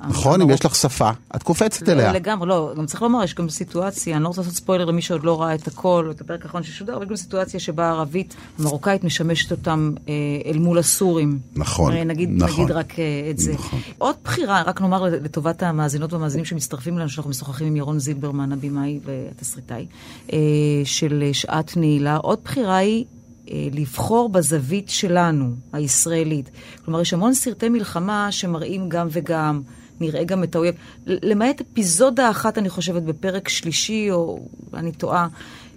נכון, 0.08 0.42
אם 0.42 0.50
יש 0.50 0.64
לך 0.64 0.74
שפה, 0.74 1.10
את 1.36 1.42
קופצת 1.42 1.88
אליה. 1.88 2.12
לגמרי, 2.12 2.48
לא, 2.48 2.72
גם 2.76 2.86
צריך 2.86 3.02
לומר, 3.02 3.24
יש 3.24 3.34
גם 3.34 3.48
סיטואציה, 3.48 4.16
אני 4.16 4.22
לא 4.22 4.28
רוצה 4.28 4.40
לעשות 4.40 4.54
ספוילר 4.54 4.84
למי 4.84 5.02
שעוד 5.02 5.24
לא 5.24 5.42
ראה 5.42 5.54
את 5.54 5.66
הכל, 5.66 6.08
את 6.10 6.20
הפרק 6.20 6.44
האחרון 6.44 6.62
ששודר, 6.62 6.96
אבל 6.96 7.02
יש 7.02 7.08
גם 7.08 7.16
סיטואציה 7.16 7.60
שבה 7.60 7.86
הערבית 7.86 8.36
המרוקאית 8.58 9.04
משמשת 9.04 9.50
אותם 9.50 9.92
אה, 10.08 10.14
אל 10.46 10.58
מול 10.58 10.78
הסורים. 10.78 11.38
נכון, 11.56 11.94
נגיד, 11.94 12.28
נכון. 12.32 12.64
נגיד 12.64 12.76
רק 12.76 12.98
אה, 12.98 13.04
את 13.30 13.38
זה. 13.38 13.52
נכון. 13.52 13.80
עוד 13.98 14.16
בחירה, 14.24 14.62
רק 14.62 14.80
נאמר 14.80 15.02
לטובת 15.02 15.62
המאזינות 15.62 16.12
והמאזינים 16.12 16.44
שמצטרפים 16.44 16.94
אלינו, 16.94 17.08
שאנחנו 17.08 17.30
משוחחים 17.30 17.66
עם 17.66 17.76
ירון 17.76 17.98
זילברמן, 17.98 18.52
הבמאי 18.52 19.00
והתסריטאי, 19.04 19.86
אה, 20.32 20.38
של 20.84 21.30
שעת 21.32 21.76
נעילה. 21.76 22.16
עוד 22.16 22.38
בחירה 22.44 22.76
היא... 22.76 23.04
אה, 23.52 23.68
לבחור 23.72 24.28
בזווית 24.28 24.88
שלנו, 24.88 25.54
הישראלית. 25.72 26.50
כלומר, 26.84 27.00
יש 27.00 27.12
המון 27.12 27.34
סרטי 27.34 27.68
מלחמה 27.68 28.32
שמראים 28.32 28.88
גם 28.88 29.08
וגם, 29.10 29.62
נראה 30.00 30.24
גם 30.24 30.44
את 30.44 30.54
האויב. 30.54 30.74
למעט 31.06 31.60
אפיזודה 31.60 32.30
אחת, 32.30 32.58
אני 32.58 32.68
חושבת, 32.68 33.02
בפרק 33.02 33.48
שלישי, 33.48 34.10
או 34.10 34.46
אני 34.74 34.92
טועה, 34.92 35.28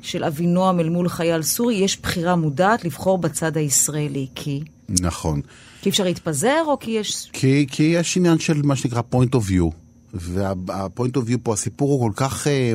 של 0.01 0.23
אבינועם 0.23 0.79
אל 0.79 0.89
מול 0.89 1.09
חייל 1.09 1.41
סורי, 1.41 1.75
יש 1.75 2.01
בחירה 2.01 2.35
מודעת 2.35 2.85
לבחור 2.85 3.17
בצד 3.17 3.57
הישראלי. 3.57 4.27
כי? 4.35 4.61
נכון. 4.89 5.41
כי 5.81 5.89
אפשר 5.89 6.03
להתפזר, 6.03 6.63
או 6.67 6.79
כי 6.79 6.91
יש... 6.91 7.29
כי, 7.33 7.65
כי 7.71 7.83
יש 7.83 8.17
עניין 8.17 8.39
של 8.39 8.61
מה 8.61 8.75
שנקרא 8.75 9.01
point 9.13 9.35
of 9.35 9.49
view, 9.49 9.71
וה-point 10.13 11.17
of 11.17 11.29
view 11.29 11.37
פה, 11.43 11.53
הסיפור 11.53 11.91
הוא 11.91 12.09
כל 12.09 12.13
כך 12.15 12.47
אה, 12.47 12.73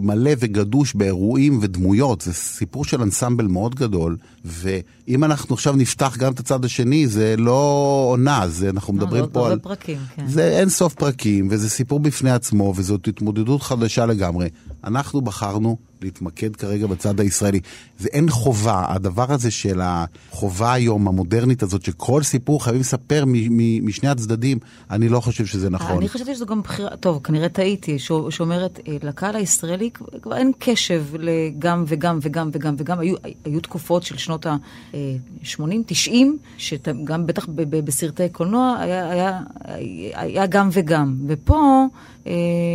מלא 0.00 0.30
וגדוש 0.38 0.94
באירועים 0.94 1.58
ודמויות, 1.62 2.20
זה 2.20 2.32
סיפור 2.32 2.84
של 2.84 3.02
אנסמבל 3.02 3.46
מאוד 3.46 3.74
גדול, 3.74 4.16
ואם 4.44 5.24
אנחנו 5.24 5.54
עכשיו 5.54 5.76
נפתח 5.76 6.16
גם 6.18 6.32
את 6.32 6.40
הצד 6.40 6.64
השני, 6.64 7.06
זה 7.06 7.34
לא 7.38 8.06
עונה, 8.10 8.48
זה 8.48 8.70
אנחנו 8.70 8.92
מדברים 8.92 9.22
עוד 9.22 9.30
פה 9.30 9.40
הרבה 9.40 9.52
על... 9.52 9.58
פרקים, 9.58 9.98
כן. 10.16 10.26
זה 10.28 10.58
אין 10.58 10.68
סוף 10.68 10.94
פרקים, 10.94 11.48
וזה 11.50 11.70
סיפור 11.70 12.00
בפני 12.00 12.30
עצמו, 12.30 12.72
וזאת 12.76 13.08
התמודדות 13.08 13.62
חדשה 13.62 14.06
לגמרי. 14.06 14.48
אנחנו 14.84 15.20
בחרנו 15.20 15.76
להתמקד 16.02 16.56
כרגע 16.56 16.86
בצד 16.86 17.20
הישראלי. 17.20 17.60
זה 17.98 18.08
אין 18.12 18.30
חובה, 18.30 18.84
הדבר 18.88 19.32
הזה 19.32 19.50
של 19.50 19.80
החובה 19.82 20.72
היום, 20.72 21.08
המודרנית 21.08 21.62
הזאת, 21.62 21.84
שכל 21.84 22.22
סיפור 22.22 22.64
חייבים 22.64 22.80
לספר 22.80 23.24
משני 23.82 24.08
הצדדים, 24.08 24.58
אני 24.90 25.08
לא 25.08 25.20
חושב 25.20 25.46
שזה 25.46 25.70
נכון. 25.70 25.96
אני 25.96 26.08
חשבתי 26.08 26.34
שזו 26.34 26.46
גם 26.46 26.62
בחירה, 26.62 26.96
טוב, 26.96 27.20
כנראה 27.24 27.48
טעיתי, 27.48 27.98
שאומרת, 28.30 28.80
אה, 28.88 28.96
לקהל 29.02 29.36
הישראלי 29.36 29.90
כבר- 30.22 30.36
אין 30.36 30.52
קשב 30.58 31.04
לגם 31.18 31.84
וגם 31.88 32.18
וגם 32.22 32.50
וגם 32.52 32.74
וגם. 32.78 32.98
היו, 32.98 33.14
היו 33.44 33.60
תקופות 33.60 34.02
של 34.02 34.16
שנות 34.16 34.46
ה-80, 34.46 35.60
90, 35.86 36.38
שגם 36.58 37.26
בטח 37.26 37.46
בסרטי 37.84 38.28
קולנוע 38.28 38.76
היה, 38.80 39.10
היה, 39.10 39.40
היה 40.14 40.46
גם 40.46 40.68
וגם. 40.72 41.16
ופה 41.26 41.54
אה, 41.56 42.19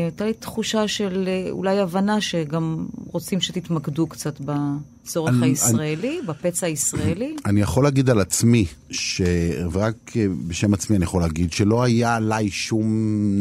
הייתה 0.05 0.25
לי 0.25 0.33
תחושה 0.33 0.87
של 0.87 1.23
אה, 1.27 1.51
אולי 1.51 1.79
הבנה 1.79 2.21
שגם 2.21 2.85
רוצים 3.11 3.41
שתתמקדו 3.41 4.07
קצת. 4.07 4.41
בצורך 4.41 5.29
אני- 5.37 5.45
הישראלי, 5.47 6.19
בפצע 6.27 6.65
הישראלי? 6.67 7.35
אני 7.45 7.61
יכול 7.61 7.83
להגיד 7.83 8.09
על 8.09 8.19
עצמי, 8.19 8.65
ש... 8.89 9.21
ורק 9.71 9.95
אה, 10.17 10.25
בשם 10.47 10.73
עצמי 10.73 10.95
אני 10.97 11.03
יכול 11.03 11.21
להגיד, 11.21 11.51
שלא 11.53 11.83
היה 11.83 12.15
עליי 12.15 12.49
שום 12.51 12.87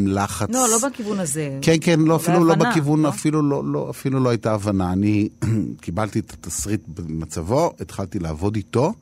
לחץ. 0.07 0.49
לא, 0.51 0.67
לא 0.69 0.89
בכיוון 0.89 1.21
הזה. 1.21 1.59
כן, 1.63 1.77
כן, 1.81 2.01
לא, 2.01 2.17
אפילו 2.17 2.45
לא 2.45 2.55
בהבנה, 2.55 2.71
בכיוון, 2.71 3.03
לא? 3.03 3.09
אפילו 3.09 3.43
לא, 3.43 3.63
לא, 3.73 3.91
אפילו 3.91 4.21
לא 4.21 4.29
הייתה 4.31 4.53
הבנה. 4.55 4.93
אני 4.93 5.29
קיבלתי 5.81 6.19
את 6.19 6.33
התסריט 6.33 6.81
במצבו, 6.89 7.73
התחלתי 7.81 8.19
לעבוד 8.19 8.57
איתו, 8.57 8.93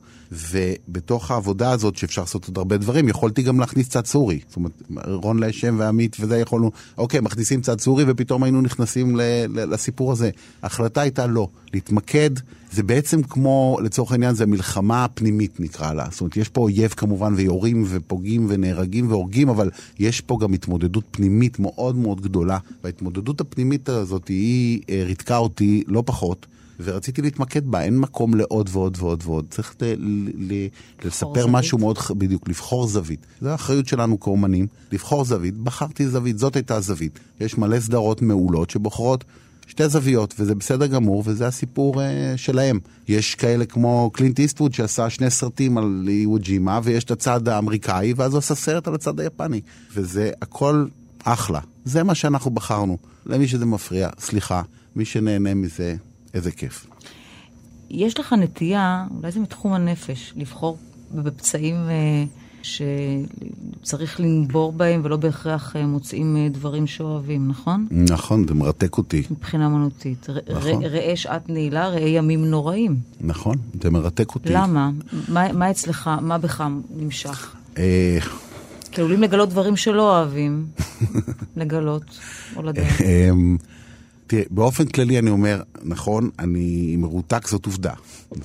ובתוך 0.51 1.31
העבודה 1.31 1.71
הזאת, 1.71 1.97
שאפשר 1.97 2.21
לעשות 2.21 2.47
עוד 2.47 2.57
הרבה 2.57 2.77
דברים, 2.77 3.09
יכולתי 3.09 3.41
גם 3.41 3.59
להכניס 3.59 3.89
צד 3.89 4.05
סורי. 4.05 4.39
זאת 4.47 4.55
אומרת, 4.55 4.71
רון 5.05 5.39
לשם 5.39 5.75
ועמית 5.79 6.17
וזה 6.19 6.37
יכולנו, 6.37 6.71
אוקיי, 6.97 7.19
מכניסים 7.19 7.61
צד 7.61 7.79
סורי 7.79 8.03
ופתאום 8.07 8.43
היינו 8.43 8.61
נכנסים 8.61 9.15
ל, 9.15 9.21
ל, 9.49 9.73
לסיפור 9.73 10.11
הזה. 10.11 10.29
ההחלטה 10.63 11.01
הייתה 11.01 11.27
לא, 11.27 11.47
להתמקד, 11.73 12.29
זה 12.71 12.83
בעצם 12.83 13.23
כמו, 13.23 13.77
לצורך 13.83 14.11
העניין, 14.11 14.35
זה 14.35 14.45
מלחמה 14.45 15.05
פנימית 15.13 15.59
נקרא 15.59 15.93
לה. 15.93 16.05
זאת 16.11 16.21
אומרת, 16.21 16.37
יש 16.37 16.49
פה 16.49 16.61
אויב 16.61 16.93
כמובן, 16.97 17.33
ויורים 17.37 17.83
ופוגעים 17.87 18.45
ונהרגים 18.49 19.11
והורגים, 19.11 19.49
אבל 19.49 19.69
יש 19.99 20.21
פה 20.21 20.37
גם 20.41 20.53
התמודדות 20.53 21.03
פנימית 21.11 21.59
מאוד 21.59 21.95
מאוד 21.95 22.21
גדולה. 22.21 22.57
וההתמודדות 22.83 23.41
הפנימית 23.41 23.89
הזאת, 23.89 24.27
היא 24.27 24.81
אה, 24.89 25.03
ריתקה 25.05 25.37
אותי 25.37 25.83
לא 25.87 26.03
פחות. 26.05 26.45
ורציתי 26.79 27.21
להתמקד 27.21 27.67
בה, 27.67 27.81
אין 27.81 27.99
מקום 27.99 28.35
לעוד 28.35 28.69
ועוד 28.71 28.97
ועוד 28.99 29.23
ועוד. 29.25 29.45
צריך 29.49 29.75
ל- 29.81 29.85
ל- 29.85 30.53
ל- 30.53 30.67
לספר 31.07 31.41
זווית. 31.41 31.47
משהו 31.49 31.77
מאוד, 31.77 31.97
בדיוק, 32.17 32.49
לבחור 32.49 32.87
זווית. 32.87 33.25
זו 33.41 33.49
האחריות 33.49 33.87
שלנו 33.87 34.19
כאומנים, 34.19 34.67
לבחור 34.91 35.25
זווית. 35.25 35.57
בחרתי 35.57 36.07
זווית, 36.07 36.37
זאת 36.39 36.55
הייתה 36.55 36.75
הזווית. 36.75 37.19
יש 37.39 37.57
מלא 37.57 37.79
סדרות 37.79 38.21
מעולות 38.21 38.69
שבוחרות 38.69 39.23
שתי 39.67 39.89
זוויות, 39.89 40.33
וזה 40.39 40.55
בסדר 40.55 40.87
גמור, 40.87 41.23
וזה 41.25 41.47
הסיפור 41.47 42.01
אה, 42.01 42.33
שלהם. 42.35 42.79
יש 43.07 43.35
כאלה 43.35 43.65
כמו 43.65 44.09
קלינט 44.13 44.39
איסטווד 44.39 44.73
שעשה 44.73 45.09
שני 45.09 45.29
סרטים 45.29 45.77
על 45.77 46.05
איוו 46.07 46.37
ג'ימה, 46.37 46.79
ויש 46.83 47.03
את 47.03 47.11
הצד 47.11 47.47
האמריקאי, 47.47 48.13
ואז 48.17 48.31
הוא 48.31 48.39
עשה 48.39 48.55
סרט 48.55 48.87
על 48.87 48.95
הצד 48.95 49.19
היפני. 49.19 49.61
וזה 49.93 50.31
הכל 50.41 50.85
אחלה. 51.23 51.59
זה 51.85 52.03
מה 52.03 52.15
שאנחנו 52.15 52.51
בחרנו. 52.51 52.97
למי 53.25 53.47
שזה 53.47 53.65
מפריע, 53.65 54.09
סליחה. 54.19 54.61
מי 54.95 55.05
שנהנה 55.05 55.53
מזה, 55.53 55.95
איזה 56.33 56.51
כיף. 56.51 56.87
יש 57.89 58.19
לך 58.19 58.33
נטייה, 58.33 59.05
אולי 59.17 59.31
זה 59.31 59.39
מתחום 59.39 59.73
הנפש, 59.73 60.33
לבחור 60.35 60.77
בפצעים 61.11 61.75
אה, 61.75 62.23
שצריך 62.63 64.19
לנבור 64.19 64.71
בהם 64.71 65.01
ולא 65.03 65.17
בהכרח 65.17 65.75
אה, 65.75 65.85
מוצאים 65.85 66.37
אה, 66.37 66.49
דברים 66.49 66.87
שאוהבים, 66.87 67.47
נכון? 67.47 67.87
נכון, 67.91 68.47
זה 68.47 68.53
מרתק 68.53 68.97
אותי. 68.97 69.23
מבחינה 69.31 69.65
אמנותית. 69.65 70.27
נכון. 70.49 70.83
ראה 70.83 71.13
שעת 71.15 71.49
נעילה, 71.49 71.87
ראה 71.87 72.07
ימים 72.07 72.45
נוראים. 72.45 72.95
נכון, 73.21 73.55
זה 73.81 73.89
מרתק 73.89 74.35
אותי. 74.35 74.49
למה? 74.51 74.91
מה, 75.27 75.53
מה 75.53 75.71
אצלך, 75.71 76.09
מה 76.21 76.37
בך 76.37 76.63
נמשך? 76.97 77.55
אה, 77.77 78.17
כי 78.91 79.01
עלולים 79.01 79.21
לגלות 79.21 79.49
דברים 79.49 79.75
שלא 79.75 80.17
אוהבים 80.17 80.65
לגלות 81.57 82.19
או 82.55 82.61
לדעת. 82.61 83.01
תראה, 84.33 84.43
באופן 84.49 84.85
כללי 84.85 85.19
אני 85.19 85.29
אומר, 85.29 85.61
נכון, 85.83 86.29
אני 86.39 86.95
מרותק 86.97 87.47
זאת 87.47 87.65
עובדה. 87.65 87.93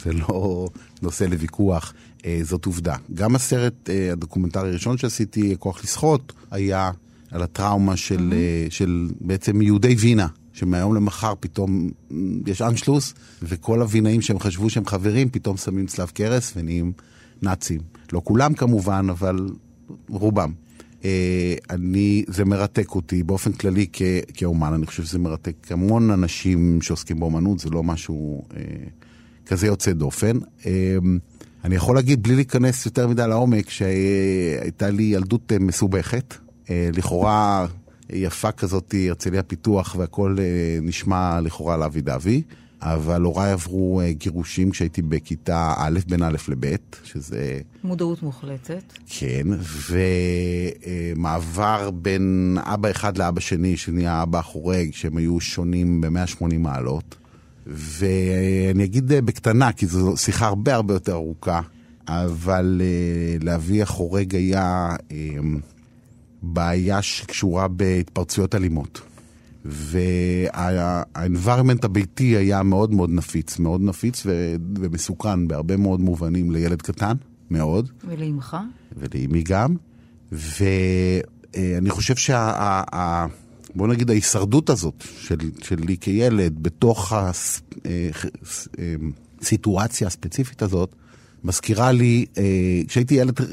זה 0.05 0.13
לא 0.13 0.69
נושא 1.03 1.25
לוויכוח, 1.25 1.95
אה, 2.25 2.41
זאת 2.43 2.67
עובדה. 2.67 2.97
גם 3.15 3.35
הסרט 3.35 3.91
אה, 3.91 4.13
הדוקומנטרי 4.13 4.69
הראשון 4.69 4.99
שעשיתי, 4.99 5.57
כוח 5.59 5.85
לשחות, 5.85 6.33
היה 6.51 6.91
על 7.31 7.43
הטראומה 7.43 7.97
של, 7.97 8.35
אה, 8.37 8.67
של 8.71 9.09
בעצם 9.21 9.63
יהודי 9.63 9.95
וינה. 9.99 10.27
שמהיום 10.53 10.95
למחר 10.95 11.35
פתאום 11.41 11.91
מ, 12.11 12.49
יש 12.49 12.63
אנשלוס, 12.63 13.15
וכל 13.43 13.83
הווינאים 13.83 14.21
שהם 14.21 14.39
חשבו 14.39 14.71
שהם 14.71 14.87
חברים, 14.87 15.29
פתאום 15.31 15.57
שמים 15.57 15.87
צלב 15.87 16.11
קרס 16.11 16.53
ונהיים 16.57 16.93
נאצים. 17.43 17.81
לא 18.13 18.21
כולם 18.25 18.55
כמובן, 18.55 19.07
אבל 19.11 19.49
רובם. 20.09 20.53
אה, 21.05 21.55
אני, 21.71 22.25
זה 22.29 22.45
מרתק 22.45 22.95
אותי 22.95 23.23
באופן 23.23 23.53
כללי 23.53 23.87
כ, 23.93 24.03
כאומן, 24.35 24.73
אני 24.73 24.87
חושב 24.87 25.03
שזה 25.05 25.19
מרתק 25.19 25.55
המון 25.71 26.11
אנשים 26.11 26.83
שעוסקים 26.83 27.21
באומנות, 27.21 27.59
זה 27.59 27.71
לא 27.71 27.83
משהו 27.83 28.45
אה, 28.57 28.63
כזה 29.47 29.67
יוצא 29.67 29.93
דופן. 29.93 30.39
אה, 30.67 30.97
אני 31.65 31.75
יכול 31.75 31.97
להגיד, 31.97 32.23
בלי 32.23 32.35
להיכנס 32.35 32.87
יותר 32.87 33.09
מדי 33.09 33.23
לעומק, 33.29 33.71
שהייתה 33.71 34.91
לי 34.91 35.03
ילדות 35.03 35.53
אה, 35.53 35.59
מסובכת, 35.59 36.35
אה, 36.71 36.91
לכאורה 36.93 37.67
יפה 38.11 38.53
כזאת, 38.53 38.95
הרצליה 39.09 39.43
פיתוח, 39.43 39.95
והכל 39.99 40.37
אה, 40.39 40.79
נשמע 40.83 41.41
לכאורה 41.41 41.77
לאבי 41.77 42.01
דבי. 42.01 42.43
אבל 42.83 43.23
הוריי 43.23 43.53
עברו 43.53 44.01
אה, 44.01 44.13
גירושים 44.13 44.71
כשהייתי 44.71 45.03
בכיתה 45.03 45.75
א', 45.77 45.99
בין 46.09 46.23
א' 46.23 46.37
לב', 46.49 46.77
שזה 47.05 47.61
מודעות 47.85 48.23
מוחלטת. 48.23 48.83
כן, 49.07 49.47
ומעבר 51.17 51.91
בין 51.91 52.57
אבא 52.61 52.91
אחד 52.91 53.19
לאבא 53.19 53.41
שני, 53.41 53.77
שנהיה 53.77 54.23
אבא 54.23 54.43
חורג, 54.43 54.89
שהם 54.93 55.17
היו 55.17 55.41
שונים 55.41 56.01
ב-180 56.01 56.59
מעלות. 56.59 57.17
ואני 57.67 58.85
אגיד 58.85 59.13
אה, 59.13 59.21
בקטנה, 59.21 59.73
כי 59.73 59.87
זו 59.87 60.17
שיחה 60.17 60.47
הרבה 60.47 60.75
הרבה 60.75 60.95
יותר 60.95 61.13
ארוכה, 61.13 61.61
אבל 62.09 62.81
אה, 62.85 63.37
לאבי 63.41 63.83
החורג 63.83 64.35
היה 64.35 64.97
אה, 65.13 65.17
בעיה 66.43 67.03
שקשורה 67.03 67.69
בהתפרצויות 67.69 68.55
אלימות. 68.55 69.01
וה-environment 69.65 71.79
הביתי 71.83 72.37
היה 72.37 72.63
מאוד 72.63 72.95
מאוד 72.95 73.11
נפיץ, 73.11 73.59
מאוד 73.59 73.81
נפיץ 73.81 74.23
ו- 74.27 74.57
ומסוכן 74.79 75.49
בהרבה 75.49 75.77
מאוד 75.77 76.01
מובנים 76.01 76.51
לילד 76.51 76.83
קטן, 76.83 77.17
מאוד. 77.51 77.91
ולאמך? 78.09 78.57
ולאמי 78.97 79.43
גם, 79.43 79.77
ואני 80.33 81.91
חושב 81.91 82.17
שה... 82.17 83.25
בוא 83.75 83.89
נגיד 83.89 84.11
ההישרדות 84.11 84.71
הזאת 84.71 85.05
של, 85.19 85.37
שלי 85.63 85.97
כילד 86.01 86.63
בתוך 86.63 87.13
הסיטואציה 89.41 90.07
הספציפית 90.07 90.63
הזאת, 90.63 90.95
מזכירה 91.45 91.93
לי, 91.93 92.27
אה, 92.39 92.43
כשהייתי 92.89 93.15
ילד 93.15 93.41
אה, 93.41 93.47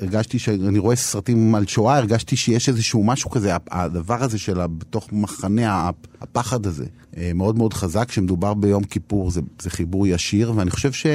הרגשתי 0.00 0.38
שאני 0.38 0.78
רואה 0.78 0.96
סרטים 0.96 1.54
על 1.54 1.66
שואה, 1.66 1.96
הרגשתי 1.96 2.36
שיש 2.36 2.68
איזשהו 2.68 3.04
משהו 3.04 3.30
כזה, 3.30 3.56
הדבר 3.70 4.22
הזה 4.24 4.38
של 4.38 4.66
בתוך 4.66 5.08
מחנה, 5.12 5.90
הפחד 6.20 6.66
הזה, 6.66 6.84
אה, 7.16 7.30
מאוד 7.34 7.58
מאוד 7.58 7.74
חזק, 7.74 8.08
כשמדובר 8.08 8.54
ביום 8.54 8.84
כיפור 8.84 9.30
זה, 9.30 9.40
זה 9.62 9.70
חיבור 9.70 10.06
ישיר, 10.06 10.52
ואני 10.56 10.70
חושב 10.70 10.92
ש... 10.92 11.06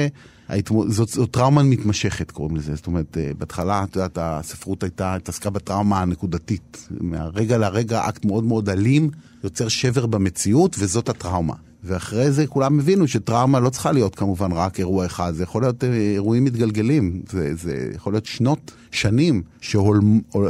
ההתמוד... 0.48 0.88
טראומה 1.30 1.62
מתמשכת, 1.62 2.30
קוראים 2.30 2.56
לזה. 2.56 2.74
זאת 2.74 2.86
אומרת, 2.86 3.16
בהתחלה, 3.38 3.84
את 3.84 3.96
יודעת, 3.96 4.18
הספרות 4.20 4.82
הייתה, 4.82 5.14
התעסקה 5.14 5.50
בטראומה 5.50 6.00
הנקודתית. 6.02 6.88
מהרגע 7.00 7.58
לרגע, 7.58 8.08
אקט 8.08 8.24
מאוד 8.24 8.44
מאוד 8.44 8.68
אלים, 8.68 9.10
יוצר 9.44 9.68
שבר 9.68 10.06
במציאות, 10.06 10.76
וזאת 10.78 11.08
הטראומה. 11.08 11.54
ואחרי 11.86 12.32
זה 12.32 12.46
כולם 12.46 12.78
הבינו 12.78 13.08
שטראומה 13.08 13.60
לא 13.60 13.70
צריכה 13.70 13.92
להיות 13.92 14.14
כמובן 14.14 14.52
רק 14.52 14.78
אירוע 14.78 15.06
אחד, 15.06 15.34
זה 15.34 15.42
יכול 15.42 15.62
להיות 15.62 15.84
אה, 15.84 15.88
אירועים 15.92 16.44
מתגלגלים, 16.44 17.22
זה, 17.30 17.54
זה 17.54 17.90
יכול 17.94 18.12
להיות 18.12 18.26
שנות, 18.26 18.72
שנים, 18.90 19.42
שהולמ, 19.60 20.20
אה, 20.36 20.40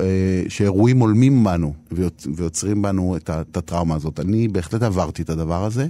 שאירועים 0.49 0.99
הולמים 0.99 1.44
בנו 1.44 1.72
ויוצ, 1.92 2.27
ויוצרים 2.35 2.83
בנו 2.83 3.16
את 3.16 3.57
הטראומה 3.57 3.94
הזאת. 3.94 4.20
אני 4.20 4.49
בהחלט 4.49 4.83
עברתי 4.83 5.22
את 5.22 5.31
הדבר 5.31 5.64
הזה. 5.64 5.87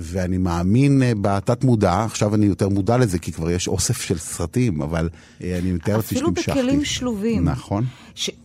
ואני 0.00 0.38
מאמין 0.38 1.02
אה, 1.02 1.12
בתת 1.20 1.64
מודע, 1.64 2.04
עכשיו 2.04 2.34
אני 2.34 2.46
יותר 2.46 2.68
מודע 2.68 2.98
לזה, 2.98 3.18
כי 3.18 3.32
כבר 3.32 3.50
יש 3.50 3.68
אוסף 3.68 4.00
של 4.00 4.18
סרטים, 4.18 4.82
אבל 4.82 5.08
אה, 5.42 5.58
אני 5.58 5.72
מתאר 5.72 5.96
לעצמי 5.96 6.18
שנמשכתי. 6.18 6.50
אפילו 6.50 6.62
בכלים 6.64 6.84
שלובים. 6.84 7.44
נכון. 7.44 7.84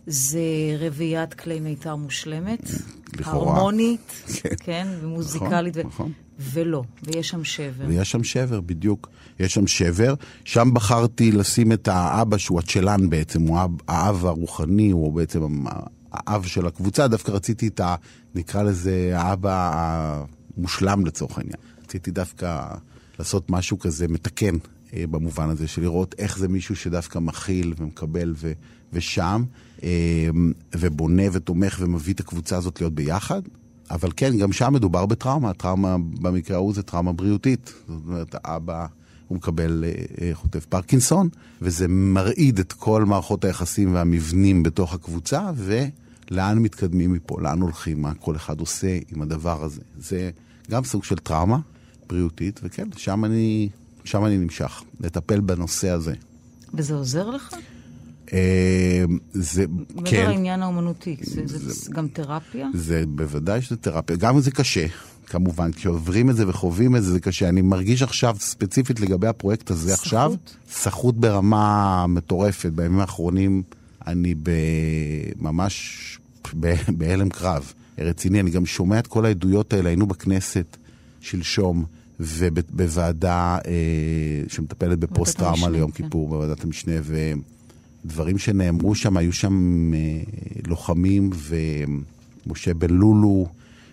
זה 0.06 0.40
רביעיית 0.78 1.34
כלי 1.34 1.60
מיתר 1.60 1.96
מושלמת, 1.96 2.70
לכאורה. 3.16 3.54
הרמונית, 3.54 4.12
כן. 4.42 4.48
כן, 4.58 4.86
ומוזיקלית, 5.02 5.76
נכון, 5.76 5.90
נכון. 5.90 6.12
ולא, 6.38 6.82
ויש 7.02 7.28
שם 7.28 7.44
שבר. 7.44 7.84
ויש 7.88 8.10
שם 8.10 8.24
שבר, 8.24 8.60
בדיוק. 8.60 9.08
יש 9.40 9.54
שם 9.54 9.66
שבר. 9.66 10.14
שם 10.44 10.74
בחרתי 10.74 11.32
לשים 11.32 11.72
את 11.72 11.88
האבא, 11.88 12.38
שהוא 12.38 12.58
הצ'לן 12.58 13.10
בעצם, 13.10 13.42
הוא 13.42 13.58
האב 13.88 14.26
הרוחני, 14.26 14.90
הוא 14.90 15.12
בעצם 15.12 15.64
האב 16.12 16.44
של 16.44 16.66
הקבוצה. 16.66 17.08
דווקא 17.08 17.32
רציתי 17.32 17.68
את 17.68 17.80
ה... 17.80 17.94
נקרא 18.34 18.62
לזה 18.62 19.12
האבא 19.14 20.24
המושלם 20.56 21.06
לצורך 21.06 21.38
העניין. 21.38 21.58
רציתי 21.84 22.10
דווקא 22.10 22.74
לעשות 23.18 23.50
משהו 23.50 23.78
כזה 23.78 24.08
מתקן 24.08 24.56
אה, 24.94 25.04
במובן 25.10 25.50
הזה, 25.50 25.68
של 25.68 25.82
לראות 25.82 26.14
איך 26.18 26.38
זה 26.38 26.48
מישהו 26.48 26.76
שדווקא 26.76 27.18
מכיל 27.18 27.74
ומקבל 27.78 28.34
ו, 28.36 28.52
ושם, 28.92 29.44
אה, 29.82 30.28
ובונה 30.76 31.22
ותומך 31.32 31.76
ומביא 31.80 32.14
את 32.14 32.20
הקבוצה 32.20 32.56
הזאת 32.56 32.80
להיות 32.80 32.94
ביחד. 32.94 33.42
אבל 33.90 34.08
כן, 34.16 34.38
גם 34.38 34.52
שם 34.52 34.72
מדובר 34.72 35.06
בטראומה. 35.06 35.50
הטראומה 35.50 35.96
במקרה 35.98 36.56
ההוא 36.56 36.74
זה 36.74 36.82
טראומה 36.82 37.12
בריאותית. 37.12 37.72
זאת 37.88 38.00
אומרת, 38.06 38.34
האבא, 38.44 38.86
הוא 39.28 39.36
מקבל 39.36 39.84
אה, 40.20 40.30
חוטף 40.34 40.64
פרקינסון, 40.64 41.28
וזה 41.62 41.88
מרעיד 41.88 42.58
את 42.58 42.72
כל 42.72 43.04
מערכות 43.04 43.44
היחסים 43.44 43.94
והמבנים 43.94 44.62
בתוך 44.62 44.94
הקבוצה, 44.94 45.50
ולאן 45.56 46.58
מתקדמים 46.58 47.12
מפה, 47.12 47.40
לאן 47.40 47.60
הולכים, 47.60 48.02
מה 48.02 48.14
כל 48.14 48.36
אחד 48.36 48.60
עושה 48.60 48.98
עם 49.14 49.22
הדבר 49.22 49.64
הזה. 49.64 49.80
זה 49.98 50.30
גם 50.70 50.84
סוג 50.84 51.04
של 51.04 51.16
טראומה, 51.16 51.58
בריאותית, 52.08 52.60
וכן, 52.62 52.88
שם 52.96 53.24
אני, 53.24 53.68
שם 54.04 54.24
אני 54.24 54.38
נמשך, 54.38 54.82
לטפל 55.00 55.40
בנושא 55.40 55.90
הזה. 55.90 56.14
וזה 56.74 56.94
עוזר 56.94 57.30
לך? 57.30 57.54
אה, 58.32 59.04
זה, 59.32 59.64
כן, 60.04 60.30
לעניין 60.30 60.62
האומנותי, 60.62 61.16
זה, 61.20 61.42
זה 61.46 61.92
גם 61.92 62.08
תרפיה? 62.08 62.68
זה 62.74 63.04
בוודאי 63.08 63.62
שזה 63.62 63.76
תרפיה, 63.76 64.16
גם 64.16 64.40
זה 64.40 64.50
קשה. 64.50 64.86
כמובן, 65.26 65.72
כשעוברים 65.72 66.30
את 66.30 66.36
זה 66.36 66.48
וחווים 66.48 66.96
את 66.96 67.02
זה, 67.02 67.12
זה 67.12 67.20
קשה. 67.20 67.48
אני 67.48 67.62
מרגיש 67.62 68.02
עכשיו, 68.02 68.36
ספציפית 68.40 69.00
לגבי 69.00 69.26
הפרויקט 69.26 69.70
הזה 69.70 69.90
סחוט? 69.90 70.02
עכשיו, 70.02 70.34
סחוט 70.70 71.14
ברמה 71.14 72.06
מטורפת. 72.06 72.70
בימים 72.72 73.00
האחרונים 73.00 73.62
אני. 74.06 74.34
ממש. 75.36 76.18
בהלם 76.98 77.28
קרב. 77.28 77.72
רציני, 77.98 78.40
אני 78.40 78.50
גם 78.50 78.66
שומע 78.66 78.98
את 78.98 79.06
כל 79.06 79.26
העדויות 79.26 79.72
האלה. 79.72 79.88
היינו 79.88 80.06
בכנסת 80.06 80.76
שלשום, 81.20 81.84
ובוועדה 82.20 83.58
אה, 83.66 84.42
שמטפלת 84.48 84.98
בפוסט-טראומה 84.98 85.68
ליום 85.68 85.90
כן. 85.90 86.04
כיפור, 86.04 86.28
בוועדת 86.28 86.64
המשנה, 86.64 86.92
ודברים 88.04 88.38
שנאמרו 88.38 88.94
שם, 88.94 89.16
היו 89.16 89.32
שם 89.32 89.92
אה, 89.94 90.22
לוחמים, 90.66 91.30
ומשה 92.46 92.74
בן 92.74 92.90
לולו, 92.90 93.46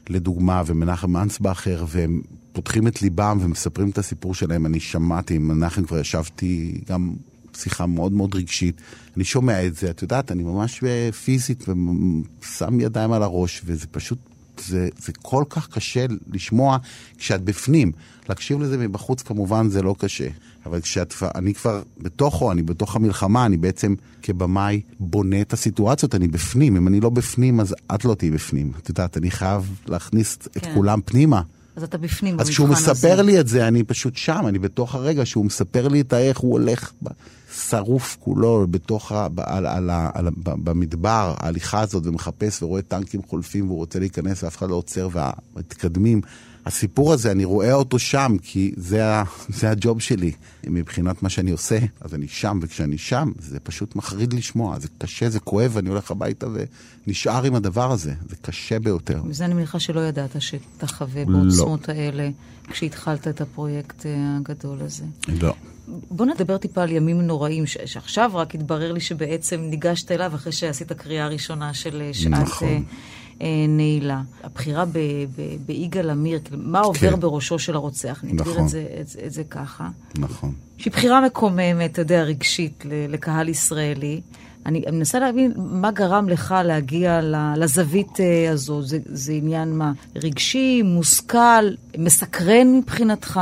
לדוגמה, 0.10 0.64
ומנחם 0.66 1.18
אנסבכר, 1.18 1.86
והם 1.88 2.22
פותחים 2.54 2.88
את 2.88 3.02
ליבם 3.02 3.38
ומספרים 3.42 3.90
את 3.90 3.98
הסיפור 3.98 4.36
שלהם. 4.36 4.66
אני 4.66 4.80
שמעתי, 4.80 5.36
עם 5.36 5.48
מנחם 5.48 5.84
כבר 5.84 6.00
ישבתי 6.00 6.82
גם 6.90 7.14
שיחה 7.56 7.86
מאוד 7.86 8.12
מאוד 8.12 8.36
רגשית. 8.36 8.82
אני 9.16 9.24
שומע 9.24 9.66
את 9.66 9.76
זה, 9.76 9.90
את 9.90 10.02
יודעת, 10.02 10.32
אני 10.32 10.44
ממש 10.44 10.84
אה, 10.84 11.12
פיזית 11.12 11.66
ושם 11.70 12.80
ידיים 12.80 13.12
על 13.12 13.24
הראש, 13.24 13.62
וזה 13.66 13.88
פשוט, 13.92 14.18
זה, 14.60 14.90
זה 14.98 15.12
כל 15.22 15.44
כך 15.50 15.70
קשה 15.70 16.06
לשמוע 16.34 16.78
כשאת 17.18 17.42
בפנים. 17.42 17.92
להקשיב 18.30 18.60
לזה 18.60 18.78
מבחוץ 18.78 19.22
כמובן 19.22 19.70
זה 19.70 19.82
לא 19.82 19.96
קשה, 20.00 20.28
אבל 20.66 20.82
כשאת, 20.82 21.14
אני 21.36 21.54
כבר 21.54 21.82
בתוכו, 21.98 22.52
אני 22.52 22.64
בתוך 22.64 22.96
המלחמה, 22.96 23.46
אני 23.46 23.58
בעצם 23.58 23.96
כבמאי 24.22 24.82
בונה 25.00 25.42
את 25.42 25.54
הסיטואציות, 25.54 26.16
אני 26.16 26.28
בפנים. 26.28 26.76
אם 26.76 26.88
אני 26.88 27.00
לא 27.00 27.10
בפנים, 27.10 27.60
אז 27.60 27.76
את 27.96 28.06
לא 28.06 28.16
תהיי 28.16 28.32
בפנים. 28.32 28.72
את 28.78 28.90
יודעת, 28.90 29.18
אני 29.18 29.32
חייב 29.32 29.80
להכניס 29.88 30.36
את 30.36 30.58
כן. 30.58 30.74
כולם 30.74 31.00
פנימה. 31.06 31.42
אז 31.76 31.84
אתה 31.84 31.98
בפנים 31.98 32.40
אז 32.40 32.50
כשהוא 32.50 32.70
מספר 32.70 33.14
הזה. 33.14 33.24
לי 33.24 33.40
את 33.40 33.48
זה, 33.48 33.68
אני 33.68 33.84
פשוט 33.84 34.16
שם, 34.16 34.44
אני 34.48 34.60
בתוך 34.60 34.96
הרגע 34.96 35.26
שהוא 35.26 35.46
מספר 35.46 35.88
לי 35.88 36.02
את 36.02 36.14
האיך 36.14 36.38
הוא 36.38 36.52
הולך 36.52 36.94
שרוף 37.70 38.18
כולו 38.20 38.68
בתוך, 38.72 39.12
ה, 39.12 39.28
על, 39.38 39.66
על, 39.66 39.90
על, 40.14 40.28
במדבר, 40.46 41.34
ההליכה 41.38 41.80
הזאת, 41.80 42.06
ומחפש 42.06 42.64
ורואה 42.64 42.82
טנקים 42.82 43.22
חולפים 43.28 43.68
והוא 43.68 43.78
רוצה 43.78 44.00
להיכנס 44.00 44.44
ואף 44.44 44.58
אחד 44.58 44.70
לא 44.70 44.76
עוצר 44.76 45.10
ומתקדמים. 45.56 46.22
הסיפור 46.66 47.14
הזה, 47.14 47.32
אני 47.32 47.46
רואה 47.46 47.74
אותו 47.74 48.00
שם, 48.00 48.36
כי 48.42 48.74
זה, 48.78 49.06
ה, 49.06 49.24
זה 49.60 49.70
הג'וב 49.70 50.02
שלי. 50.02 50.32
מבחינת 50.68 51.24
מה 51.24 51.30
שאני 51.30 51.52
עושה, 51.52 51.80
אז 52.02 52.14
אני 52.14 52.28
שם, 52.28 52.60
וכשאני 52.62 52.98
שם, 52.98 53.32
זה 53.40 53.60
פשוט 53.60 53.96
מחריד 53.96 54.34
לשמוע. 54.34 54.80
זה 54.80 54.88
קשה, 54.98 55.30
זה 55.30 55.40
כואב, 55.40 55.78
אני 55.78 55.90
הולך 55.90 56.12
הביתה 56.12 56.48
ונשאר 57.08 57.44
עם 57.44 57.56
הדבר 57.56 57.92
הזה. 57.92 58.14
זה 58.30 58.36
קשה 58.42 58.80
ביותר. 58.80 59.22
וזה 59.28 59.46
אני 59.46 59.54
מניחה 59.54 59.80
שלא 59.80 60.00
ידעת 60.02 60.36
שתחווה 60.40 61.24
לא. 61.28 61.40
בעוצמות 61.40 61.90
האלה 61.90 62.30
כשהתחלת 62.70 63.28
את 63.28 63.42
הפרויקט 63.42 64.06
אה, 64.06 64.12
הגדול 64.38 64.78
הזה. 64.82 65.04
לא. 65.42 65.54
בוא 65.88 66.26
נדבר 66.26 66.58
טיפה 66.58 66.84
על 66.84 66.92
ימים 66.92 67.22
נוראים, 67.22 67.66
ש- 67.66 67.78
שעכשיו 67.86 68.32
רק 68.34 68.56
התברר 68.56 68.92
לי 68.92 69.00
שבעצם 69.00 69.62
ניגשת 69.62 70.12
אליו 70.12 70.36
אחרי 70.36 70.52
שעשית 70.52 70.92
קריאה 70.92 71.28
ראשונה 71.28 71.74
של 71.74 72.02
אה, 72.02 72.14
שעת 72.14 72.32
נכון. 72.32 72.68
אה, 72.68 72.78
נעילה. 73.68 74.22
הבחירה 74.44 74.86
ביגאל 75.66 76.10
עמיר, 76.10 76.40
כאילו, 76.44 76.62
מה 76.66 76.80
עובר 76.80 77.12
כן. 77.12 77.20
בראשו 77.20 77.60
של 77.60 77.76
הרוצח, 77.76 78.24
אני 78.24 78.32
אגדיר 78.32 78.52
נכון. 78.52 78.64
את 78.64 78.70
זה, 78.70 78.86
את, 79.02 79.16
את 79.26 79.32
זה 79.32 79.44
ככה. 79.44 79.90
נכון. 80.18 80.52
שהיא 80.78 80.94
בחירה 80.94 81.22
מקוממת, 81.22 81.92
אתה 81.92 82.02
יודע, 82.02 82.24
רגשית 82.24 82.84
לקהל 83.10 83.50
ישראלי. 83.50 84.22
אני 84.66 84.84
מנסה 84.92 85.20
להבין 85.20 85.52
מה 85.56 85.92
גרם 85.92 86.30
לך 86.30 86.56
להגיע 86.66 87.20
לזווית 87.58 88.20
אה, 88.20 88.52
הזו. 88.52 88.82
זה, 88.82 89.00
זה 89.06 89.34
עניין 89.34 89.78
מה? 89.78 89.92
רגשי, 90.16 90.82
מושכל, 90.82 91.70
מסקרן 91.98 92.78
מבחינתך? 92.78 93.40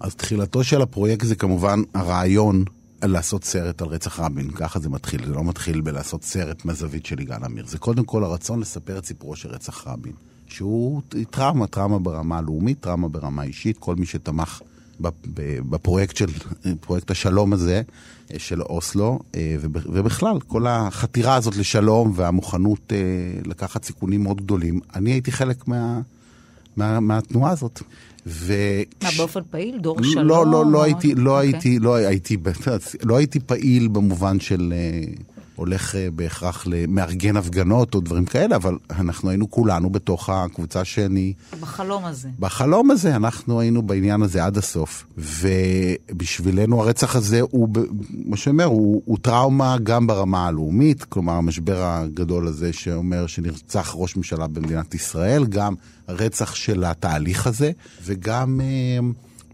אז 0.00 0.14
תחילתו 0.14 0.64
של 0.64 0.82
הפרויקט 0.82 1.26
זה 1.26 1.34
כמובן 1.34 1.82
הרעיון 1.94 2.64
לעשות 3.10 3.44
סרט 3.44 3.82
על 3.82 3.88
רצח 3.88 4.20
רבין, 4.20 4.50
ככה 4.50 4.78
זה 4.80 4.88
מתחיל, 4.88 5.26
זה 5.26 5.32
לא 5.32 5.44
מתחיל 5.44 5.80
בלעשות 5.80 6.24
סרט 6.24 6.64
מהזווית 6.64 7.06
של 7.06 7.20
יגאל 7.20 7.44
עמיר, 7.44 7.66
זה 7.66 7.78
קודם 7.78 8.04
כל 8.04 8.24
הרצון 8.24 8.60
לספר 8.60 8.98
את 8.98 9.04
סיפורו 9.06 9.36
של 9.36 9.48
רצח 9.48 9.86
רבין, 9.86 10.12
שהוא 10.46 11.02
טראומה, 11.30 11.66
טראומה 11.66 11.98
ברמה 11.98 12.38
הלאומית, 12.38 12.80
טראומה 12.80 13.08
ברמה 13.08 13.42
אישית, 13.42 13.78
כל 13.78 13.96
מי 13.96 14.06
שתמך 14.06 14.60
בפרויקט 15.70 16.16
של, 16.16 16.26
פרויקט 16.80 17.10
השלום 17.10 17.52
הזה, 17.52 17.82
אה, 18.32 18.38
של 18.38 18.62
אוסלו, 18.62 19.18
אה, 19.34 19.56
וב- 19.60 19.86
ובכלל, 19.92 20.40
כל 20.40 20.66
החתירה 20.66 21.34
הזאת 21.34 21.56
לשלום 21.56 22.12
והמוכנות 22.14 22.92
אה, 22.92 22.96
לקחת 23.44 23.84
סיכונים 23.84 24.22
מאוד 24.22 24.40
גדולים, 24.40 24.80
אני 24.94 25.10
הייתי 25.12 25.32
חלק 25.32 25.68
מה... 25.68 26.00
מה, 26.76 27.00
מהתנועה 27.00 27.52
הזאת. 27.52 27.82
ו... 28.26 28.54
מה, 29.02 29.08
באופן 29.16 29.40
פעיל? 29.50 29.78
דור 29.78 29.96
לא, 30.00 30.08
שלום? 30.12 30.28
לא, 30.28 30.46
לא, 30.46 30.72
לא 30.72 30.82
הייתי, 30.82 31.14
לא 31.14 31.36
אוקיי. 31.36 31.48
הייתי, 31.54 31.78
לא 31.78 31.94
הייתי, 31.94 32.36
לא 33.02 33.16
הייתי 33.16 33.40
פעיל 33.40 33.88
במובן 33.88 34.40
של 34.40 34.72
אה, 34.76 35.02
הולך 35.56 35.94
אה, 35.94 36.08
בהכרח 36.10 36.66
למארגן 36.66 37.36
הפגנות 37.36 37.94
או 37.94 38.00
דברים 38.00 38.24
כאלה, 38.24 38.56
אבל 38.56 38.78
אנחנו 38.90 39.30
היינו 39.30 39.50
כולנו 39.50 39.90
בתוך 39.90 40.28
הקבוצה 40.28 40.84
שאני, 40.84 41.32
בחלום 41.60 42.04
הזה. 42.04 42.28
בחלום 42.38 42.90
הזה, 42.90 43.16
אנחנו 43.16 43.60
היינו 43.60 43.82
בעניין 43.82 44.22
הזה 44.22 44.44
עד 44.44 44.58
הסוף. 44.58 45.06
ובשבילנו 45.18 46.80
הרצח 46.82 47.16
הזה 47.16 47.40
הוא, 47.40 47.68
מה 48.10 48.36
שאומר, 48.36 48.64
הוא, 48.64 49.02
הוא 49.04 49.18
טראומה 49.22 49.76
גם 49.82 50.06
ברמה 50.06 50.46
הלאומית, 50.46 51.04
כלומר 51.04 51.32
המשבר 51.32 51.82
הגדול 51.82 52.46
הזה 52.46 52.72
שאומר 52.72 53.26
שנרצח 53.26 53.92
ראש 53.94 54.16
ממשלה 54.16 54.46
במדינת 54.46 54.94
ישראל, 54.94 55.46
גם 55.46 55.74
הרצח 56.08 56.54
של 56.54 56.84
התהליך 56.84 57.46
הזה, 57.46 57.70
וגם... 58.04 58.60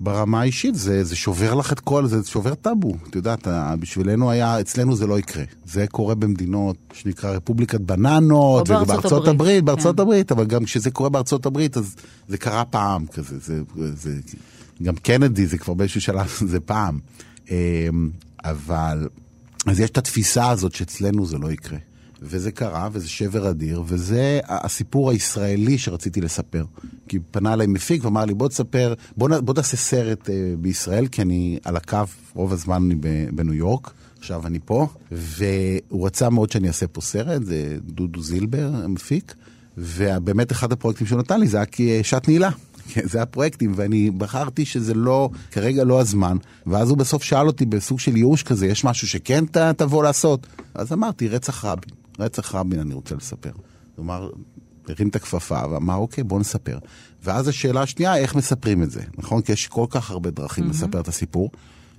ברמה 0.00 0.40
האישית, 0.40 0.74
זה, 0.74 1.04
זה 1.04 1.16
שובר 1.16 1.54
לך 1.54 1.72
את 1.72 1.80
כל, 1.80 2.06
זה 2.06 2.16
שובר 2.26 2.54
טאבו. 2.54 2.94
את 3.10 3.16
יודעת, 3.16 3.48
בשבילנו 3.80 4.30
היה, 4.30 4.60
אצלנו 4.60 4.96
זה 4.96 5.06
לא 5.06 5.18
יקרה. 5.18 5.44
זה 5.66 5.86
קורה 5.86 6.14
במדינות 6.14 6.76
שנקרא 6.92 7.30
רפובליקת 7.30 7.80
בננות, 7.80 8.70
או 8.70 8.86
בארצות 8.86 9.12
הברית, 9.12 9.28
הברית, 9.28 9.64
בארצות 9.64 9.96
כן. 9.96 10.02
הברית, 10.02 10.32
אבל 10.32 10.44
גם 10.44 10.64
כשזה 10.64 10.90
קורה 10.90 11.08
בארצות 11.08 11.46
הברית, 11.46 11.76
אז 11.76 11.96
זה 12.28 12.38
קרה 12.38 12.64
פעם 12.64 13.06
כזה. 13.06 13.38
זה, 13.38 13.62
זה, 13.94 14.18
גם 14.82 14.96
קנדי 14.96 15.46
זה 15.46 15.58
כבר 15.58 15.74
באיזשהו 15.74 16.00
שלב, 16.00 16.38
זה 16.52 16.60
פעם. 16.60 16.98
אמ, 17.50 18.10
אבל, 18.44 19.08
אז 19.66 19.80
יש 19.80 19.90
את 19.90 19.98
התפיסה 19.98 20.50
הזאת 20.50 20.74
שאצלנו 20.74 21.26
זה 21.26 21.38
לא 21.38 21.52
יקרה. 21.52 21.78
וזה 22.22 22.52
קרה, 22.52 22.88
וזה 22.92 23.08
שבר 23.08 23.50
אדיר, 23.50 23.82
וזה 23.86 24.40
הסיפור 24.48 25.10
הישראלי 25.10 25.78
שרציתי 25.78 26.20
לספר. 26.20 26.64
כי 27.08 27.18
פנה 27.30 27.52
אליי 27.52 27.66
מפיק 27.66 28.04
ואמר 28.04 28.24
לי, 28.24 28.34
בוא 28.34 28.48
תספר, 28.48 28.94
בוא, 29.16 29.28
נ- 29.28 29.44
בוא 29.44 29.54
תעשה 29.54 29.76
סרט 29.76 30.30
אה, 30.30 30.34
בישראל, 30.58 31.06
כי 31.06 31.22
אני 31.22 31.58
על 31.64 31.76
הקו, 31.76 31.98
רוב 32.34 32.52
הזמן 32.52 32.82
אני 32.84 32.94
בניו 33.32 33.54
יורק, 33.54 33.90
עכשיו 34.18 34.46
אני 34.46 34.58
פה, 34.64 34.86
והוא 35.12 36.06
רצה 36.06 36.30
מאוד 36.30 36.50
שאני 36.50 36.68
אעשה 36.68 36.86
פה 36.86 37.00
סרט, 37.00 37.42
זה 37.44 37.76
דודו 37.84 38.22
זילבר, 38.22 38.70
המפיק, 38.84 39.34
ובאמת 39.78 40.52
אחד 40.52 40.72
הפרויקטים 40.72 41.06
שהוא 41.06 41.18
נתן 41.18 41.40
לי 41.40 41.46
זה 41.46 41.56
היה 41.56 41.66
כי- 41.66 42.04
שעת 42.04 42.28
נעילה. 42.28 42.50
כן, 42.92 43.00
זה 43.08 43.22
הפרויקטים, 43.22 43.72
ואני 43.76 44.10
בחרתי 44.10 44.64
שזה 44.64 44.94
לא, 44.94 45.30
כרגע 45.50 45.84
לא 45.84 46.00
הזמן, 46.00 46.36
ואז 46.66 46.90
הוא 46.90 46.98
בסוף 46.98 47.22
שאל 47.22 47.46
אותי 47.46 47.66
בסוג 47.66 48.00
של 48.00 48.16
ייאוש 48.16 48.42
כזה, 48.42 48.66
יש 48.66 48.84
משהו 48.84 49.08
שכן 49.08 49.44
ת, 49.46 49.56
תבוא 49.56 50.02
לעשות? 50.04 50.46
אז 50.74 50.92
אמרתי, 50.92 51.28
רצח 51.28 51.64
רבין, 51.64 51.90
רצח 52.22 52.54
רבין 52.54 52.80
אני 52.80 52.94
רוצה 52.94 53.14
לספר. 53.14 53.52
כלומר, 53.94 54.30
הרים 54.88 55.08
את 55.08 55.16
הכפפה 55.16 55.68
ואמר, 55.70 55.94
אוקיי, 55.94 56.24
בוא 56.24 56.40
נספר. 56.40 56.78
ואז 57.22 57.48
השאלה 57.48 57.82
השנייה, 57.82 58.16
איך 58.16 58.34
מספרים 58.34 58.82
את 58.82 58.90
זה, 58.90 59.02
נכון? 59.18 59.42
כי 59.42 59.52
יש 59.52 59.66
כל 59.66 59.86
כך 59.90 60.10
הרבה 60.10 60.30
דרכים 60.30 60.64
mm-hmm. 60.64 60.70
לספר 60.70 61.00
את 61.00 61.08
הסיפור. 61.08 61.50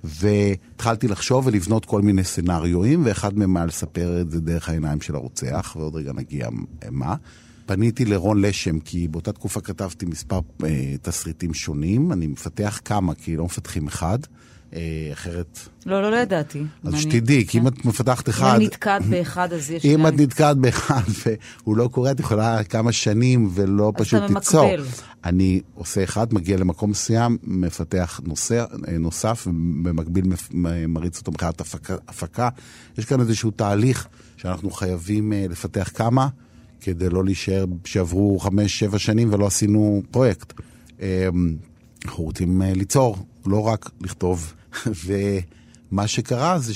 והתחלתי 0.04 1.08
לחשוב 1.08 1.46
ולבנות 1.46 1.84
כל 1.84 2.02
מיני 2.02 2.24
סצנריואים, 2.24 3.02
ואחד 3.04 3.38
מהם 3.38 3.56
היה 3.56 3.66
לספר 3.66 4.20
את 4.20 4.30
זה 4.30 4.40
דרך 4.40 4.68
העיניים 4.68 5.00
של 5.00 5.14
הרוצח, 5.14 5.76
ועוד 5.78 5.96
רגע 5.96 6.12
נגיע 6.12 6.48
מה. 6.90 7.14
פניתי 7.66 8.04
לרון 8.04 8.40
לשם, 8.40 8.80
כי 8.80 9.08
באותה 9.08 9.32
תקופה 9.32 9.60
כתבתי 9.60 10.06
מספר 10.06 10.40
אה, 10.64 10.94
תסריטים 11.02 11.54
שונים, 11.54 12.12
אני 12.12 12.26
מפתח 12.26 12.80
כמה, 12.84 13.14
כי 13.14 13.36
לא 13.36 13.44
מפתחים 13.44 13.86
אחד, 13.86 14.18
אה, 14.22 14.41
אחרת... 15.12 15.58
לא, 15.86 16.02
לא, 16.02 16.10
לא 16.10 16.16
ידעתי. 16.16 16.62
אז. 16.84 16.94
שתדעי, 16.96 17.46
כי 17.46 17.58
אם. 17.58 17.66
את 17.66 17.84
מפתחת 17.84 18.28
אם 18.28 18.34
אחד... 18.34 18.54
אני 18.54 18.66
נתקעת 18.66 19.02
באחד, 19.02 19.52
אז 19.52 19.70
יש... 19.70 19.84
אם 19.84 20.06
את 20.06 20.12
נתקעת 20.16 20.56
באחד 20.56 21.02
והוא 21.62 21.76
לא 21.76 21.88
קורה, 21.88 22.10
את 22.10 22.20
יכולה 22.20 22.64
כמה 22.64 22.92
שנים 22.92 23.48
ולא 23.54 23.92
אז 23.96 24.02
פשוט 24.02 24.22
אתה 24.24 24.40
תיצור. 24.40 24.70
ממקבל. 24.70 24.84
אני 25.24 25.60
עושה 25.74 26.04
אחד, 26.04 26.34
מגיע 26.34 26.56
למקום 26.56 26.90
מסוים, 26.90 27.38
מפתח 27.44 28.20
נושא 28.24 28.64
אה, 28.88 28.98
נוסף, 28.98 29.46
מ- 29.50 30.92
מריץ 30.92 31.18
אותו 31.18 31.30
מבחינת 31.32 31.60
הפקה. 32.08 32.48
יש 32.98 33.04
כאן 33.04 33.20
איזשהו 33.20 33.50
תהליך 33.50 34.08
שאנחנו 34.36 34.70
חייבים 34.70 35.32
אה, 35.32 35.46
לפתח 35.50 35.90
כמה, 35.94 36.28
כדי 36.80 37.08
לא 37.08 37.24
להישאר 37.24 37.64
שעברו 37.84 38.38
חמש, 38.38 38.78
שבע 38.78 38.98
שנים 38.98 39.32
ולא 39.32 39.46
עשינו 39.46 40.02
פרויקט. 40.10 40.52
אה, 41.00 41.28
אנחנו 42.04 42.24
רוצים 42.24 42.62
אה, 42.62 42.72
ליצור, 42.74 43.16
לא 43.46 43.66
רק 43.66 43.90
לכתוב. 44.00 44.54
ומה 45.92 46.06
שקרה 46.06 46.58
זה 46.58 46.72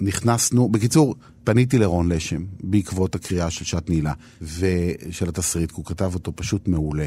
שנכנסנו, 0.00 0.68
בקיצור, 0.68 1.14
פניתי 1.44 1.78
לרון 1.78 2.12
לשם 2.12 2.44
בעקבות 2.62 3.14
הקריאה 3.14 3.50
של 3.50 3.64
שעת 3.64 3.90
נעילה 3.90 4.12
ושל 4.42 5.28
התסריט, 5.28 5.70
כי 5.70 5.76
הוא 5.76 5.84
כתב 5.84 6.10
אותו 6.14 6.32
פשוט 6.36 6.68
מעולה. 6.68 7.06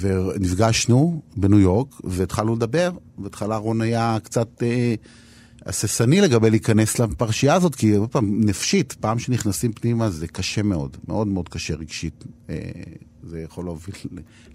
ונפגשנו 0.00 1.22
בניו 1.36 1.58
יורק 1.58 1.94
והתחלנו 2.04 2.54
לדבר, 2.54 2.90
בהתחלה 3.18 3.56
רון 3.56 3.80
היה 3.80 4.18
קצת 4.22 4.62
אה, 4.62 4.94
הססני 5.66 6.20
לגבי 6.20 6.50
להיכנס 6.50 6.98
לפרשייה 6.98 7.54
הזאת, 7.54 7.74
כי 7.74 7.94
עוד 7.94 8.10
פעם, 8.10 8.40
נפשית, 8.44 8.92
פעם 9.00 9.18
שנכנסים 9.18 9.72
פנימה 9.72 10.10
זה 10.10 10.28
קשה 10.28 10.62
מאוד, 10.62 10.96
מאוד 11.08 11.26
מאוד 11.26 11.48
קשה 11.48 11.74
רגשית. 11.74 12.24
אה, 12.50 12.56
זה 13.22 13.40
יכול 13.40 13.64
להוביל 13.64 13.94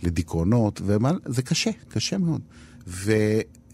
לדיכאונות, 0.03 0.81
וזה 0.83 1.41
קשה, 1.41 1.71
קשה 1.87 2.17
מאוד. 2.17 2.41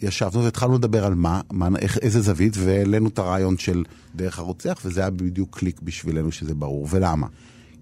וישבנו 0.01 0.43
והתחלנו 0.43 0.75
לדבר 0.75 1.05
על 1.05 1.15
מה, 1.15 1.41
מה 1.51 1.67
איך, 1.79 1.97
איזה 1.97 2.21
זווית, 2.21 2.53
והעלינו 2.57 3.09
את 3.09 3.19
הרעיון 3.19 3.57
של 3.57 3.83
דרך 4.15 4.39
הרוצח, 4.39 4.81
וזה 4.85 5.01
היה 5.01 5.09
בדיוק 5.09 5.59
קליק 5.59 5.81
בשבילנו 5.81 6.31
שזה 6.31 6.55
ברור. 6.55 6.87
ולמה? 6.89 7.27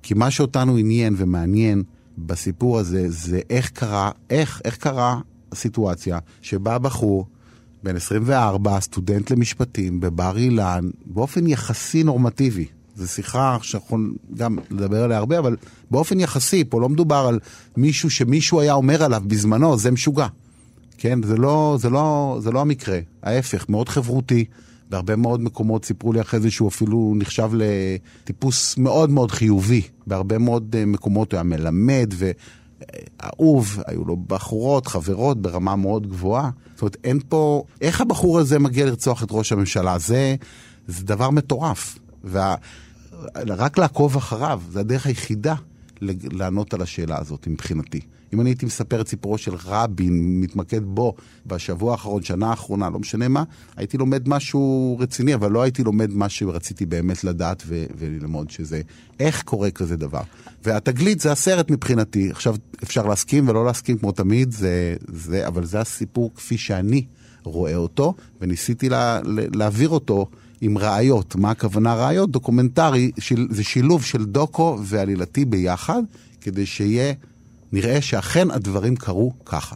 כי 0.03 0.13
מה 0.13 0.31
שאותנו 0.31 0.77
עניין 0.77 1.15
ומעניין 1.17 1.83
בסיפור 2.17 2.79
הזה, 2.79 3.05
זה 3.07 3.39
איך 3.49 3.69
קרה, 3.69 4.11
איך, 4.29 4.61
איך 4.65 4.77
קרה 4.77 5.19
הסיטואציה 5.51 6.19
שבה 6.41 6.77
בחור 6.77 7.25
בן 7.83 7.95
24, 7.95 8.79
סטודנט 8.79 9.31
למשפטים 9.31 9.99
בבר 9.99 10.37
אילן, 10.37 10.89
באופן 11.05 11.47
יחסי 11.47 12.03
נורמטיבי. 12.03 12.65
זו 12.95 13.07
שיחה 13.07 13.57
שאנחנו 13.61 13.97
גם 14.35 14.57
לדבר 14.71 15.03
עליה 15.03 15.17
הרבה, 15.17 15.39
אבל 15.39 15.55
באופן 15.91 16.19
יחסי, 16.19 16.63
פה 16.63 16.81
לא 16.81 16.89
מדובר 16.89 17.25
על 17.29 17.39
מישהו 17.77 18.09
שמישהו 18.09 18.59
היה 18.59 18.73
אומר 18.73 19.03
עליו 19.03 19.21
בזמנו, 19.27 19.77
זה 19.77 19.91
משוגע. 19.91 20.27
כן, 20.97 21.23
זה 21.23 21.37
לא, 21.37 21.77
זה 21.79 21.89
לא, 21.89 22.37
זה 22.41 22.51
לא 22.51 22.61
המקרה, 22.61 22.99
ההפך, 23.23 23.69
מאוד 23.69 23.89
חברותי. 23.89 24.45
בהרבה 24.89 25.15
מאוד 25.15 25.41
מקומות 25.41 25.85
סיפרו 25.85 26.13
לי 26.13 26.21
אחרי 26.21 26.39
זה 26.39 26.51
שהוא 26.51 26.67
אפילו 26.67 27.13
נחשב 27.17 27.49
לטיפוס 27.53 28.77
מאוד 28.77 29.09
מאוד 29.09 29.31
חיובי. 29.31 29.81
בהרבה 30.07 30.37
מאוד 30.37 30.75
אה, 30.79 30.85
מקומות 30.85 31.31
הוא 31.31 31.37
היה 31.37 31.43
מלמד 31.43 32.13
ואהוב, 32.17 33.79
היו 33.87 34.05
לו 34.05 34.17
בחורות, 34.27 34.87
חברות 34.87 35.41
ברמה 35.41 35.75
מאוד 35.75 36.07
גבוהה. 36.07 36.49
זאת 36.73 36.81
אומרת, 36.81 36.97
אין 37.03 37.19
פה... 37.29 37.63
איך 37.81 38.01
הבחור 38.01 38.39
הזה 38.39 38.59
מגיע 38.59 38.85
לרצוח 38.85 39.23
את 39.23 39.27
ראש 39.31 39.51
הממשלה? 39.51 39.97
זה, 39.97 40.35
זה 40.87 41.03
דבר 41.05 41.29
מטורף. 41.29 41.99
וה... 42.23 42.55
רק 43.35 43.77
לעקוב 43.77 44.15
אחריו, 44.15 44.61
זה 44.71 44.79
הדרך 44.79 45.05
היחידה 45.05 45.55
לענות 46.31 46.73
על 46.73 46.81
השאלה 46.81 47.19
הזאת 47.19 47.47
מבחינתי. 47.47 47.99
אם 48.33 48.41
אני 48.41 48.49
הייתי 48.49 48.65
מספר 48.65 49.01
את 49.01 49.07
סיפורו 49.07 49.37
של 49.37 49.51
רבין, 49.65 50.41
מתמקד 50.41 50.83
בו 50.83 51.15
בשבוע 51.45 51.91
האחרון, 51.91 52.23
שנה 52.23 52.49
האחרונה, 52.49 52.89
לא 52.89 52.99
משנה 52.99 53.27
מה, 53.27 53.43
הייתי 53.77 53.97
לומד 53.97 54.29
משהו 54.29 54.95
רציני, 54.99 55.33
אבל 55.33 55.51
לא 55.51 55.61
הייתי 55.61 55.83
לומד 55.83 56.13
מה 56.13 56.29
שרציתי 56.29 56.85
באמת 56.85 57.23
לדעת 57.23 57.63
ו- 57.65 57.85
וללמוד, 57.97 58.49
שזה 58.49 58.81
איך 59.19 59.43
קורה 59.43 59.71
כזה 59.71 59.97
דבר. 59.97 60.21
והתגלית 60.63 61.19
זה 61.19 61.31
הסרט 61.31 61.71
מבחינתי. 61.71 62.29
עכשיו, 62.31 62.55
אפשר 62.83 63.07
להסכים 63.07 63.49
ולא 63.49 63.65
להסכים 63.65 63.97
כמו 63.97 64.11
תמיד, 64.11 64.51
זה, 64.51 64.95
זה, 65.07 65.47
אבל 65.47 65.65
זה 65.65 65.79
הסיפור 65.79 66.31
כפי 66.35 66.57
שאני 66.57 67.05
רואה 67.43 67.75
אותו, 67.75 68.13
וניסיתי 68.41 68.89
לה, 68.89 69.19
להעביר 69.53 69.89
אותו. 69.89 70.27
עם 70.61 70.77
ראיות. 70.77 71.35
מה 71.35 71.51
הכוונה 71.51 71.95
ראיות? 71.95 72.31
דוקומנטרי, 72.31 73.11
של, 73.19 73.47
זה 73.49 73.63
שילוב 73.63 74.03
של 74.03 74.25
דוקו 74.25 74.79
ועלילתי 74.83 75.45
ביחד, 75.45 76.01
כדי 76.41 76.65
שיהיה, 76.65 77.13
נראה 77.71 78.01
שאכן 78.01 78.51
הדברים 78.51 78.95
קרו 78.95 79.33
ככה. 79.45 79.75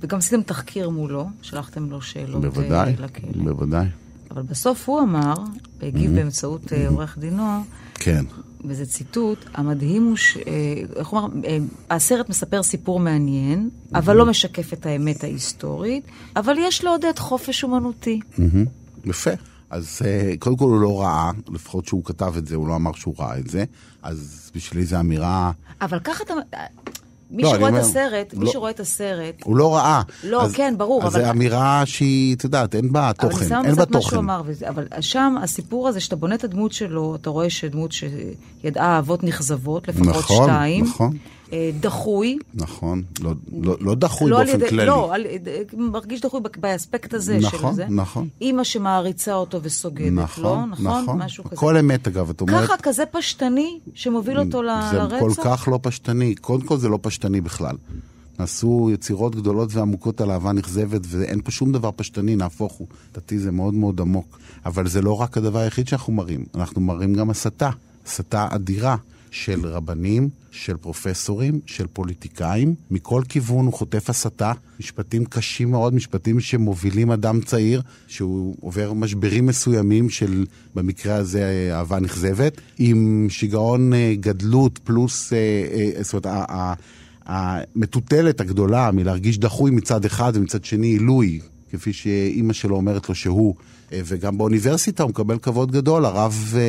וגם 0.00 0.18
עשיתם 0.18 0.42
תחקיר 0.42 0.90
מולו, 0.90 1.28
שלחתם 1.42 1.90
לו 1.90 2.02
שאלות 2.02 2.40
בוודאי, 2.40 2.94
אה, 2.98 3.04
לכלא. 3.04 3.44
בוודאי. 3.44 3.86
אבל 4.30 4.42
בסוף 4.42 4.88
הוא 4.88 5.00
אמר, 5.00 5.34
והגיב 5.80 6.10
Mm-hmm. 6.10 6.14
באמצעות 6.14 6.72
אה, 6.72 6.88
עורך 6.88 7.18
דינו, 7.18 7.62
כן. 7.94 8.24
וזה 8.64 8.86
ציטוט, 8.86 9.38
המדהים 9.54 10.04
הוא 10.04 10.16
ש... 10.16 10.36
אה, 10.36 10.42
איך? 10.96 11.14
אה, 11.44 11.58
הסרט 11.90 12.28
מספר 12.28 12.62
סיפור 12.62 13.00
מעניין, 13.00 13.70
אבל 13.94 14.16
לא 14.16 14.26
משקף 14.26 14.72
את 14.72 14.86
האמת 14.86 15.24
ההיסטורית, 15.24 16.04
אבל 16.36 16.54
יש 16.58 16.84
לעודד 16.84 17.18
חופש 17.18 17.64
אומנותי. 17.64 18.20
מהמם. 18.38 18.64
יפה. 19.04 19.30
אז 19.70 19.98
אה, 20.04 20.32
קודם 20.38 20.56
כל 20.56 20.64
הוא 20.64 20.80
לא 20.80 21.00
ראה, 21.00 21.30
לפחות 21.52 21.86
שהוא 21.86 22.04
כתב 22.04 22.34
את 22.38 22.46
זה, 22.46 22.56
הוא 22.56 22.68
לא 22.68 22.76
אמר 22.76 22.92
שהוא 22.92 23.14
ראה 23.18 23.38
את 23.38 23.48
זה, 23.50 23.64
אז 24.02 24.50
בשבילי 24.54 24.86
זו 24.86 25.00
אמירה, 25.00 25.50
אבל 25.80 25.98
ככה 25.98 26.24
אתה... 26.24 26.34
מי 27.30 27.42
לא, 27.42 27.50
שרואה 27.50 27.68
את 27.68 27.74
הסרט, 27.74 28.34
מי 28.34 28.44
לא. 28.44 28.52
שרואה 28.52 28.70
את 28.70 28.80
הסרט, 28.80 29.34
הוא 29.44 29.56
לא 29.56 29.74
ראה. 29.76 30.02
לא, 30.24 30.42
אז, 30.42 30.52
כן, 30.52 30.74
ברור, 30.78 31.04
אז 31.06 31.14
אבל- 31.16 31.24
זו 31.24 31.30
אמירה 31.30 31.82
שהיא, 31.86 32.36
את 32.36 32.44
יודעת, 32.44 32.74
אין 32.74 32.92
בה 32.92 33.12
תוכן, 33.12 33.44
אין 33.64 33.74
בה 33.74 33.84
בצד 33.84 33.94
מה 33.94 34.00
שהוא 34.00 34.02
תוכן. 34.02 34.16
אמר, 34.16 34.42
וזה, 34.46 34.68
אבל 34.68 34.86
שם 35.00 35.34
הסיפור 35.42 35.88
הזה, 35.88 36.00
שאתה 36.00 36.16
בונה 36.16 36.34
את 36.34 36.44
הדמות 36.44 36.72
שלו, 36.72 37.14
אתה 37.14 37.30
רואה 37.30 37.50
שדמות 37.50 37.92
שידעה 37.92 38.96
אהבות 38.96 39.24
נכזבות, 39.24 39.88
לפחות 39.88 40.06
נכון, 40.08 40.46
שתיים. 40.48 40.84
נכון. 40.84 41.12
אה, 41.12 41.35
דחוי. 41.80 42.38
נכון, 42.54 43.02
לא, 43.20 43.32
לא, 43.62 43.76
לא 43.80 43.94
דחוי 43.94 44.30
לא 44.30 44.38
באופן 44.38 44.54
ידי- 44.54 44.68
כללי. 44.68 44.86
לא, 44.86 45.14
על, 45.14 45.26
מרגיש 45.76 46.20
דחוי 46.20 46.40
באספקט 46.60 47.14
הזה 47.14 47.38
נכון, 47.38 47.70
של 47.70 47.76
זה. 47.76 47.86
נכון. 47.88 48.28
אימא 48.40 48.64
שמעריצה 48.64 49.34
אותו 49.34 49.58
וסוגדת 49.62 50.12
נכון, 50.12 50.44
לו, 50.44 50.66
נכון? 50.66 51.02
נכון. 51.02 51.18
משהו 51.22 51.44
כזה. 51.44 51.54
הכל 51.56 51.76
אמת 51.76 52.08
אגב, 52.08 52.30
את 52.30 52.40
אומרת. 52.40 52.64
ככה, 52.64 52.74
כזה 52.82 53.02
פשטני, 53.10 53.78
שמוביל 53.94 54.38
אותו 54.40 54.62
ל- 54.62 54.68
זה 54.90 54.98
לרצח? 54.98 55.20
כל 55.20 55.30
כך 55.44 55.68
לא 55.72 55.78
פשטני. 55.82 56.34
קודם 56.34 56.62
כל 56.66 56.76
זה 56.78 56.88
לא 56.88 56.98
פשטני 57.02 57.40
בכלל. 57.40 57.76
נעשו 58.38 58.90
יצירות 58.92 59.34
גדולות 59.36 59.74
ועמוקות 59.74 60.20
על 60.20 60.30
אהבה 60.30 60.52
נכזבת, 60.52 61.00
ואין 61.08 61.40
פה 61.40 61.50
שום 61.50 61.72
דבר 61.72 61.90
פשטני, 61.96 62.36
נהפוך 62.36 62.72
הוא. 62.72 62.86
לדעתי 63.12 63.38
זה 63.38 63.50
מאוד 63.52 63.74
מאוד 63.74 64.00
עמוק. 64.00 64.38
אבל 64.66 64.88
זה 64.88 65.02
לא 65.02 65.20
רק 65.20 65.36
הדבר 65.36 65.58
היחיד 65.58 65.88
שאנחנו 65.88 66.12
מראים, 66.12 66.44
אנחנו 66.54 66.80
מראים 66.80 67.14
גם 67.14 67.30
הסתה. 67.30 67.70
הסתה 68.06 68.48
אדירה 68.50 68.96
של 69.44 69.66
רבנים, 69.66 70.28
של 70.50 70.76
פרופסורים, 70.76 71.60
של 71.66 71.86
פוליטיקאים. 71.92 72.74
מכל 72.90 73.22
כיוון 73.28 73.66
הוא 73.66 73.72
חוטף 73.72 74.10
הסתה, 74.10 74.52
משפטים 74.80 75.24
קשים 75.24 75.70
מאוד, 75.70 75.94
משפטים 75.94 76.40
שמובילים 76.40 77.10
אדם 77.10 77.40
צעיר, 77.40 77.82
שהוא 78.06 78.54
עובר 78.60 78.92
משברים 78.92 79.46
מסוימים 79.46 80.10
של, 80.10 80.46
במקרה 80.74 81.14
הזה, 81.14 81.70
אהבה 81.72 82.00
נכזבת, 82.00 82.60
עם 82.78 83.26
שיגעון 83.30 83.92
אה, 83.92 84.14
גדלות 84.20 84.78
פלוס, 84.84 85.32
אה, 85.32 85.38
אה, 85.96 86.02
זאת 86.02 86.26
אומרת, 86.26 86.38
המטוטלת 87.26 88.40
הגדולה 88.40 88.90
מלהרגיש 88.92 89.38
דחוי 89.38 89.70
מצד 89.70 90.04
אחד 90.04 90.32
ומצד 90.34 90.64
שני 90.64 90.86
עילוי, 90.86 91.40
כפי 91.70 91.92
שאימא 91.92 92.52
שלו 92.52 92.76
אומרת 92.76 93.08
לו 93.08 93.14
שהוא, 93.14 93.54
וגם 93.92 94.38
באוניברסיטה 94.38 95.02
הוא 95.02 95.10
מקבל 95.10 95.38
כבוד 95.38 95.72
גדול, 95.72 96.04
הרב 96.04 96.54
אה, 96.56 96.62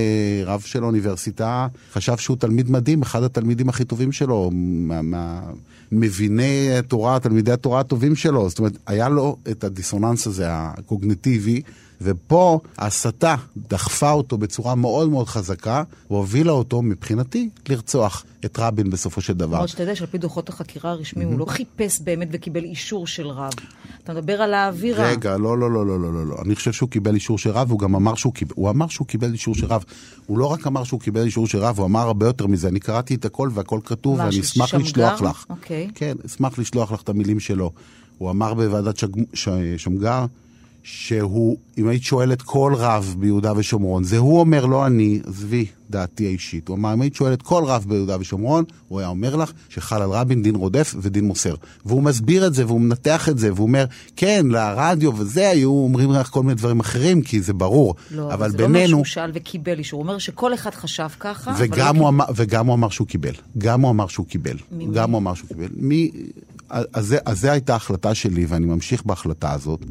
רב 0.45 0.61
של 0.61 0.83
האוניברסיטה 0.83 1.67
חשב 1.93 2.17
שהוא 2.17 2.37
תלמיד 2.37 2.71
מדהים, 2.71 3.01
אחד 3.01 3.23
התלמידים 3.23 3.69
הכי 3.69 3.85
טובים 3.85 4.11
שלו, 4.11 4.49
מה- 4.53 5.01
מה- 5.01 5.41
התורה, 6.77 7.19
תלמידי 7.19 7.51
התורה 7.51 7.79
הטובים 7.79 8.15
שלו, 8.15 8.49
זאת 8.49 8.59
אומרת, 8.59 8.77
היה 8.87 9.09
לו 9.09 9.37
את 9.51 9.63
הדיסוננס 9.63 10.27
הזה, 10.27 10.45
הקוגניטיבי, 10.49 11.61
ופה 12.01 12.59
ההסתה 12.77 13.35
דחפה 13.57 14.11
אותו 14.11 14.37
בצורה 14.37 14.75
מאוד 14.75 15.09
מאוד 15.09 15.27
חזקה, 15.27 15.83
והובילה 16.09 16.51
אותו, 16.51 16.81
מבחינתי, 16.81 17.49
לרצוח 17.69 18.25
את 18.45 18.59
רבין 18.59 18.89
בסופו 18.89 19.21
של 19.21 19.33
דבר. 19.33 19.55
למרות 19.55 19.69
שאתה 19.69 19.83
יודע 19.83 19.95
שעל 19.95 20.07
פי 20.07 20.17
דוחות 20.17 20.49
החקירה 20.49 20.91
הרשמיים 20.91 21.29
הוא 21.29 21.39
לא 21.39 21.45
חיפש 21.45 22.01
באמת 22.01 22.27
וקיבל 22.31 22.63
אישור 22.63 23.07
של 23.07 23.27
רב. 23.27 23.51
אתה 24.03 24.13
מדבר 24.13 24.41
על 24.41 24.53
האווירה. 24.53 25.09
רגע, 25.09 25.37
לא, 25.37 25.57
לא, 25.57 25.71
לא, 25.71 25.85
לא, 25.85 25.99
לא, 25.99 26.13
לא, 26.13 26.25
לא. 26.25 26.35
אני 26.45 26.55
חושב 26.55 26.71
שהוא 26.71 26.89
קיבל 26.89 27.15
אישור 27.15 27.37
של 27.37 27.49
רב, 27.49 27.67
והוא 27.67 27.79
גם 27.79 27.95
אמר 27.95 28.15
שהוא 28.15 28.33
קיבל, 28.33 28.53
הוא 28.55 28.69
אמר 28.69 28.87
שהוא 28.87 29.07
קיבל 29.07 29.31
אישור 29.33 29.55
של 29.55 29.65
רב. 29.65 29.83
הוא 30.25 30.37
לא 30.37 30.45
רק 30.45 30.67
אמר 30.67 30.83
שהוא 30.83 30.99
קיבל 30.99 31.21
אישור 31.21 31.47
של 31.47 31.57
רב, 31.57 31.79
הוא 31.79 31.85
אמר 31.85 31.99
הרבה 31.99 32.25
יותר 32.25 32.47
מזה. 32.47 32.67
אני 32.67 32.79
קראתי 32.79 33.15
את 33.15 33.25
הכל 33.25 33.49
והכל 33.53 33.79
כתוב, 33.85 34.19
ואני 34.19 34.39
אשמח? 34.39 34.73
לשלוח 34.73 35.21
לך. 35.21 35.45
אוקיי. 35.49 35.87
כן, 35.95 36.15
אשמח 36.25 36.59
לשלוח 36.59 36.91
לך 36.91 37.01
את 37.01 37.09
המילים 37.09 37.39
שלו. 37.39 37.71
הוא 38.17 38.29
אמר 38.29 38.53
בוועדת 38.53 38.97
שג... 38.97 39.07
ש... 39.33 39.49
שמגר, 39.77 40.25
שהוא, 40.89 41.57
אם 41.77 41.87
היית 41.87 42.03
שואלת 42.03 42.41
כל 42.41 42.73
רב 42.77 43.15
ביהודה 43.19 43.53
ושומרון, 43.57 44.03
זה 44.03 44.17
הוא 44.17 44.39
אומר, 44.39 44.65
לא 44.65 44.85
אני, 44.85 45.19
עזבי 45.27 45.65
דעתי 45.89 46.25
האישית. 46.25 46.67
הוא 46.67 46.77
אמר, 46.77 46.93
אם 46.93 47.01
היית 47.01 47.15
שואלת 47.15 47.41
כל 47.41 47.63
רב 47.65 47.85
ביהודה 47.87 48.17
ושומרון, 48.19 48.63
הוא 48.87 48.99
היה 48.99 49.07
אומר 49.07 49.35
לך 49.35 49.51
שחל 49.69 50.01
על 50.01 50.09
רבין 50.09 50.43
דין 50.43 50.55
רודף 50.55 50.95
ודין 51.01 51.25
מוסר. 51.25 51.55
והוא 51.85 52.03
מסביר 52.03 52.47
את 52.47 52.53
זה, 52.53 52.65
והוא 52.65 52.81
מנתח 52.81 53.29
את 53.29 53.39
זה, 53.39 53.53
והוא 53.53 53.67
אומר, 53.67 53.85
כן, 54.15 54.45
לרדיו 54.49 55.17
וזה, 55.17 55.49
היו 55.49 55.69
אומרים 55.69 56.11
לך 56.11 56.27
כל 56.27 56.43
מיני 56.43 56.55
דברים 56.55 56.79
אחרים, 56.79 57.21
כי 57.21 57.41
זה 57.41 57.53
ברור. 57.53 57.95
לא, 58.11 58.33
אבל 58.33 58.51
זה 58.51 58.57
לא 58.57 58.63
אומר 58.63 58.73
בינינו... 58.79 58.97
שהוא 58.97 59.05
שאל 59.05 59.31
וקיבל 59.33 59.79
אישור, 59.79 59.99
הוא 59.99 60.07
אומר 60.07 60.17
שכל 60.17 60.53
אחד 60.53 60.73
חשב 60.73 61.07
ככה, 61.19 61.51
אבל 61.51 61.65
וגם 61.65 61.95
לא 61.95 62.01
הוא, 62.01 62.09
אמר, 62.09 62.25
וגם 62.35 62.67
הוא 62.67 62.75
אמר 62.75 62.89
שהוא 62.89 63.07
קיבל. 63.07 63.33
גם 63.57 63.81
הוא 63.81 63.89
אמר 63.91 64.07
שהוא 64.07 64.25
קיבל. 64.25 64.57
ממי? 64.71 64.87
גם 64.93 65.11
הוא 65.11 65.19
אמר 65.19 65.33
שהוא 65.33 65.47
קיבל. 65.47 65.67
מי, 65.75 66.11
אז, 66.69 67.15
אז 67.25 67.39
זה 67.39 67.51
הייתה 67.51 67.73
ההחלטה 67.73 68.15
שלי, 68.15 68.45
ואני 68.45 68.65
ממשיך 68.65 69.05
בהחלטה 69.05 69.51
הזאת, 69.51 69.85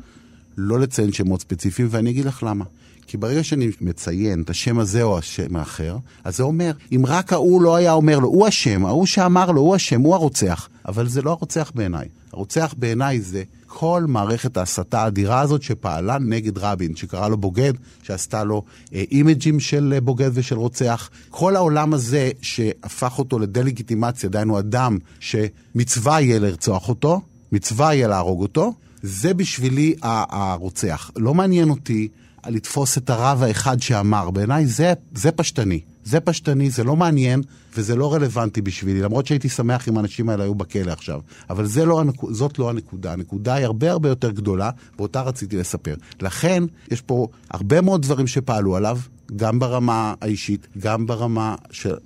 לא 0.59 0.81
לציין 0.81 1.13
שמות 1.13 1.41
ספציפיים, 1.41 1.89
ואני 1.91 2.11
אגיד 2.11 2.25
לך 2.25 2.43
למה. 2.43 2.65
כי 3.07 3.17
ברגע 3.17 3.45
שאני 3.45 3.71
מציין 3.81 4.43
את 4.43 4.51
השם 4.51 4.79
הזה 4.79 5.03
או 5.03 5.19
השם 5.19 5.57
האחר, 5.57 5.97
אז 6.25 6.37
זה 6.37 6.43
אומר, 6.43 6.73
אם 6.93 7.03
רק 7.07 7.33
ההוא 7.33 7.63
לא 7.63 7.77
היה 7.77 7.93
אומר 7.93 8.19
לו, 8.19 8.29
הוא 8.29 8.49
אשם, 8.49 8.87
ההוא 8.87 9.07
שאמר 9.07 9.51
לו, 9.51 9.61
הוא 9.61 9.77
אשם, 9.77 10.01
הוא 10.01 10.15
הרוצח. 10.15 10.69
אבל 10.89 11.09
זה 11.09 11.23
לא 11.23 11.31
הרוצח 11.31 11.73
בעיניי. 11.75 12.09
הרוצח 12.33 12.75
בעיניי 12.79 13.21
זה 13.21 13.43
כל 13.67 14.05
מערכת 14.09 14.57
ההסתה 14.57 15.03
האדירה 15.03 15.41
הזאת 15.41 15.63
שפעלה 15.63 16.19
נגד 16.19 16.59
רבין, 16.59 16.97
שקרא 16.97 17.29
לו 17.29 17.37
בוגד, 17.37 17.73
שעשתה 18.03 18.45
לו 18.45 18.63
אה, 18.95 19.05
אימג'ים 19.11 19.61
של 19.61 19.93
אה, 19.95 20.01
בוגד 20.01 20.31
ושל 20.35 20.57
רוצח. 20.57 21.11
כל 21.31 21.57
העולם 21.57 21.95
הזה 21.95 22.31
שהפך 22.43 23.19
אותו 23.19 23.39
לדה-לגיטימציה, 23.39 24.29
דהיינו 24.29 24.59
אדם 24.59 24.99
שמצווה 25.21 26.21
יהיה 26.21 26.39
לרצוח 26.39 26.89
אותו, 26.89 27.21
מצווה 27.53 27.95
יהיה 27.95 28.09
להרוג 28.09 28.43
אותו, 28.43 28.73
זה 29.03 29.35
בשבילי 29.35 29.95
הרוצח. 30.03 31.11
לא 31.17 31.35
מעניין 31.35 31.71
אותי 31.71 32.09
לתפוס 32.47 32.99
את 32.99 33.11
הרב 33.11 33.43
האחד 33.43 33.83
שאמר, 33.83 34.31
בעיניי 34.31 34.67
זה, 34.67 34.93
זה 35.15 35.33
פשטני. 35.33 35.81
זה 36.05 36.21
פשטני, 36.21 36.71
זה 36.71 36.85
לא 36.85 36.97
מעניין 36.97 37.43
וזה 37.77 37.97
לא 37.97 38.15
רלוונטי 38.15 38.63
בשבילי, 38.63 39.01
למרות 39.01 39.27
שהייתי 39.27 39.49
שמח 39.49 39.89
אם 39.89 39.97
האנשים 39.97 40.29
האלה 40.29 40.45
היו 40.45 40.55
בכלא 40.55 40.93
עכשיו. 40.93 41.21
אבל 41.51 41.67
לא, 41.87 42.03
זאת 42.31 42.59
לא 42.59 42.71
הנקודה, 42.71 43.13
הנקודה 43.13 43.55
היא 43.55 43.65
הרבה 43.65 43.91
הרבה 43.91 44.09
יותר 44.09 44.31
גדולה, 44.31 44.71
ואותה 44.99 45.21
רציתי 45.21 45.57
לספר. 45.57 45.95
לכן, 46.21 46.65
יש 46.91 47.01
פה 47.01 47.29
הרבה 47.51 47.81
מאוד 47.81 48.03
דברים 48.03 48.27
שפעלו 48.27 48.77
עליו, 48.77 48.99
גם 49.37 49.59
ברמה 49.59 50.15
האישית, 50.21 50.67
גם 50.79 51.07
ברמה 51.07 51.55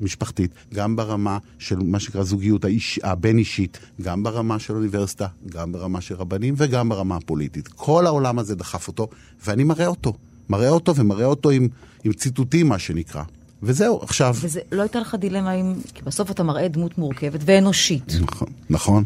המשפחתית, 0.00 0.50
גם 0.74 0.96
ברמה 0.96 1.38
של 1.58 1.78
מה 1.78 2.00
שנקרא 2.00 2.22
זוגיות 2.22 2.64
האיש, 2.64 3.00
הבין-אישית, 3.02 3.78
גם 4.02 4.22
ברמה 4.22 4.58
של 4.58 4.74
אוניברסיטה, 4.74 5.26
גם 5.46 5.72
ברמה 5.72 6.00
של 6.00 6.14
רבנים 6.14 6.54
וגם 6.56 6.88
ברמה 6.88 7.16
הפוליטית. 7.16 7.68
כל 7.68 8.06
העולם 8.06 8.38
הזה 8.38 8.54
דחף 8.54 8.88
אותו, 8.88 9.08
ואני 9.46 9.64
מראה 9.64 9.86
אותו. 9.86 10.12
מראה 10.48 10.68
אותו 10.68 10.96
ומראה 10.96 11.26
אותו 11.26 11.50
עם, 11.50 11.68
עם 12.04 12.12
ציטוטים, 12.12 12.68
מה 12.68 12.78
שנקרא. 12.78 13.22
וזהו, 13.62 14.00
עכשיו... 14.02 14.34
וזה, 14.40 14.60
לא 14.72 14.82
הייתה 14.82 15.00
לך 15.00 15.14
דילמה 15.14 15.52
אם... 15.52 15.74
כי 15.94 16.02
בסוף 16.02 16.30
אתה 16.30 16.42
מראה 16.42 16.68
דמות 16.68 16.98
מורכבת 16.98 17.40
ואנושית. 17.44 18.12
נכון, 18.20 18.48
נכון. 18.70 19.04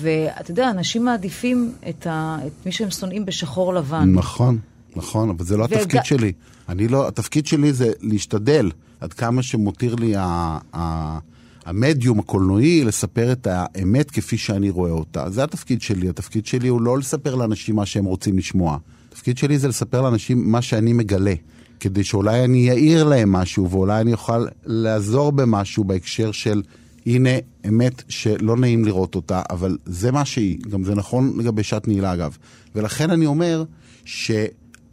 ואתה 0.00 0.50
יודע, 0.50 0.70
אנשים 0.70 1.04
מעדיפים 1.04 1.72
את, 1.88 2.06
ה, 2.06 2.38
את 2.46 2.66
מי 2.66 2.72
שהם 2.72 2.90
שונאים 2.90 3.24
בשחור 3.24 3.74
לבן. 3.74 4.12
נכון, 4.14 4.58
נכון, 4.96 5.30
אבל 5.30 5.44
זה 5.44 5.56
לא 5.56 5.64
וג... 5.64 5.72
התפקיד 5.74 6.04
שלי. 6.04 6.32
אני 6.68 6.88
לא, 6.88 7.08
התפקיד 7.08 7.46
שלי 7.46 7.72
זה 7.72 7.92
להשתדל, 8.00 8.70
עד 9.00 9.12
כמה 9.12 9.42
שמותיר 9.42 9.94
לי 9.94 10.16
ה, 10.16 10.58
ה, 10.76 11.18
המדיום 11.64 12.18
הקולנועי, 12.18 12.84
לספר 12.84 13.32
את 13.32 13.46
האמת 13.50 14.10
כפי 14.10 14.36
שאני 14.36 14.70
רואה 14.70 14.90
אותה. 14.90 15.30
זה 15.30 15.44
התפקיד 15.44 15.82
שלי. 15.82 16.08
התפקיד 16.08 16.46
שלי 16.46 16.68
הוא 16.68 16.82
לא 16.82 16.98
לספר 16.98 17.34
לאנשים 17.34 17.76
מה 17.76 17.86
שהם 17.86 18.04
רוצים 18.04 18.38
לשמוע. 18.38 18.78
התפקיד 19.08 19.38
שלי 19.38 19.58
זה 19.58 19.68
לספר 19.68 20.00
לאנשים 20.00 20.52
מה 20.52 20.62
שאני 20.62 20.92
מגלה. 20.92 21.34
כדי 21.80 22.04
שאולי 22.04 22.44
אני 22.44 22.70
אעיר 22.70 23.04
להם 23.04 23.32
משהו, 23.32 23.70
ואולי 23.70 24.00
אני 24.00 24.12
אוכל 24.12 24.46
לעזור 24.64 25.32
במשהו 25.32 25.84
בהקשר 25.84 26.32
של, 26.32 26.62
הנה, 27.06 27.30
אמת 27.68 28.02
שלא 28.08 28.56
נעים 28.56 28.84
לראות 28.84 29.14
אותה, 29.14 29.42
אבל 29.50 29.78
זה 29.86 30.12
מה 30.12 30.24
שהיא. 30.24 30.58
גם 30.70 30.84
זה 30.84 30.94
נכון 30.94 31.34
לגבי 31.38 31.62
שעת 31.62 31.88
נעילה, 31.88 32.12
אגב. 32.12 32.36
ולכן 32.74 33.10
אני 33.10 33.26
אומר 33.26 33.64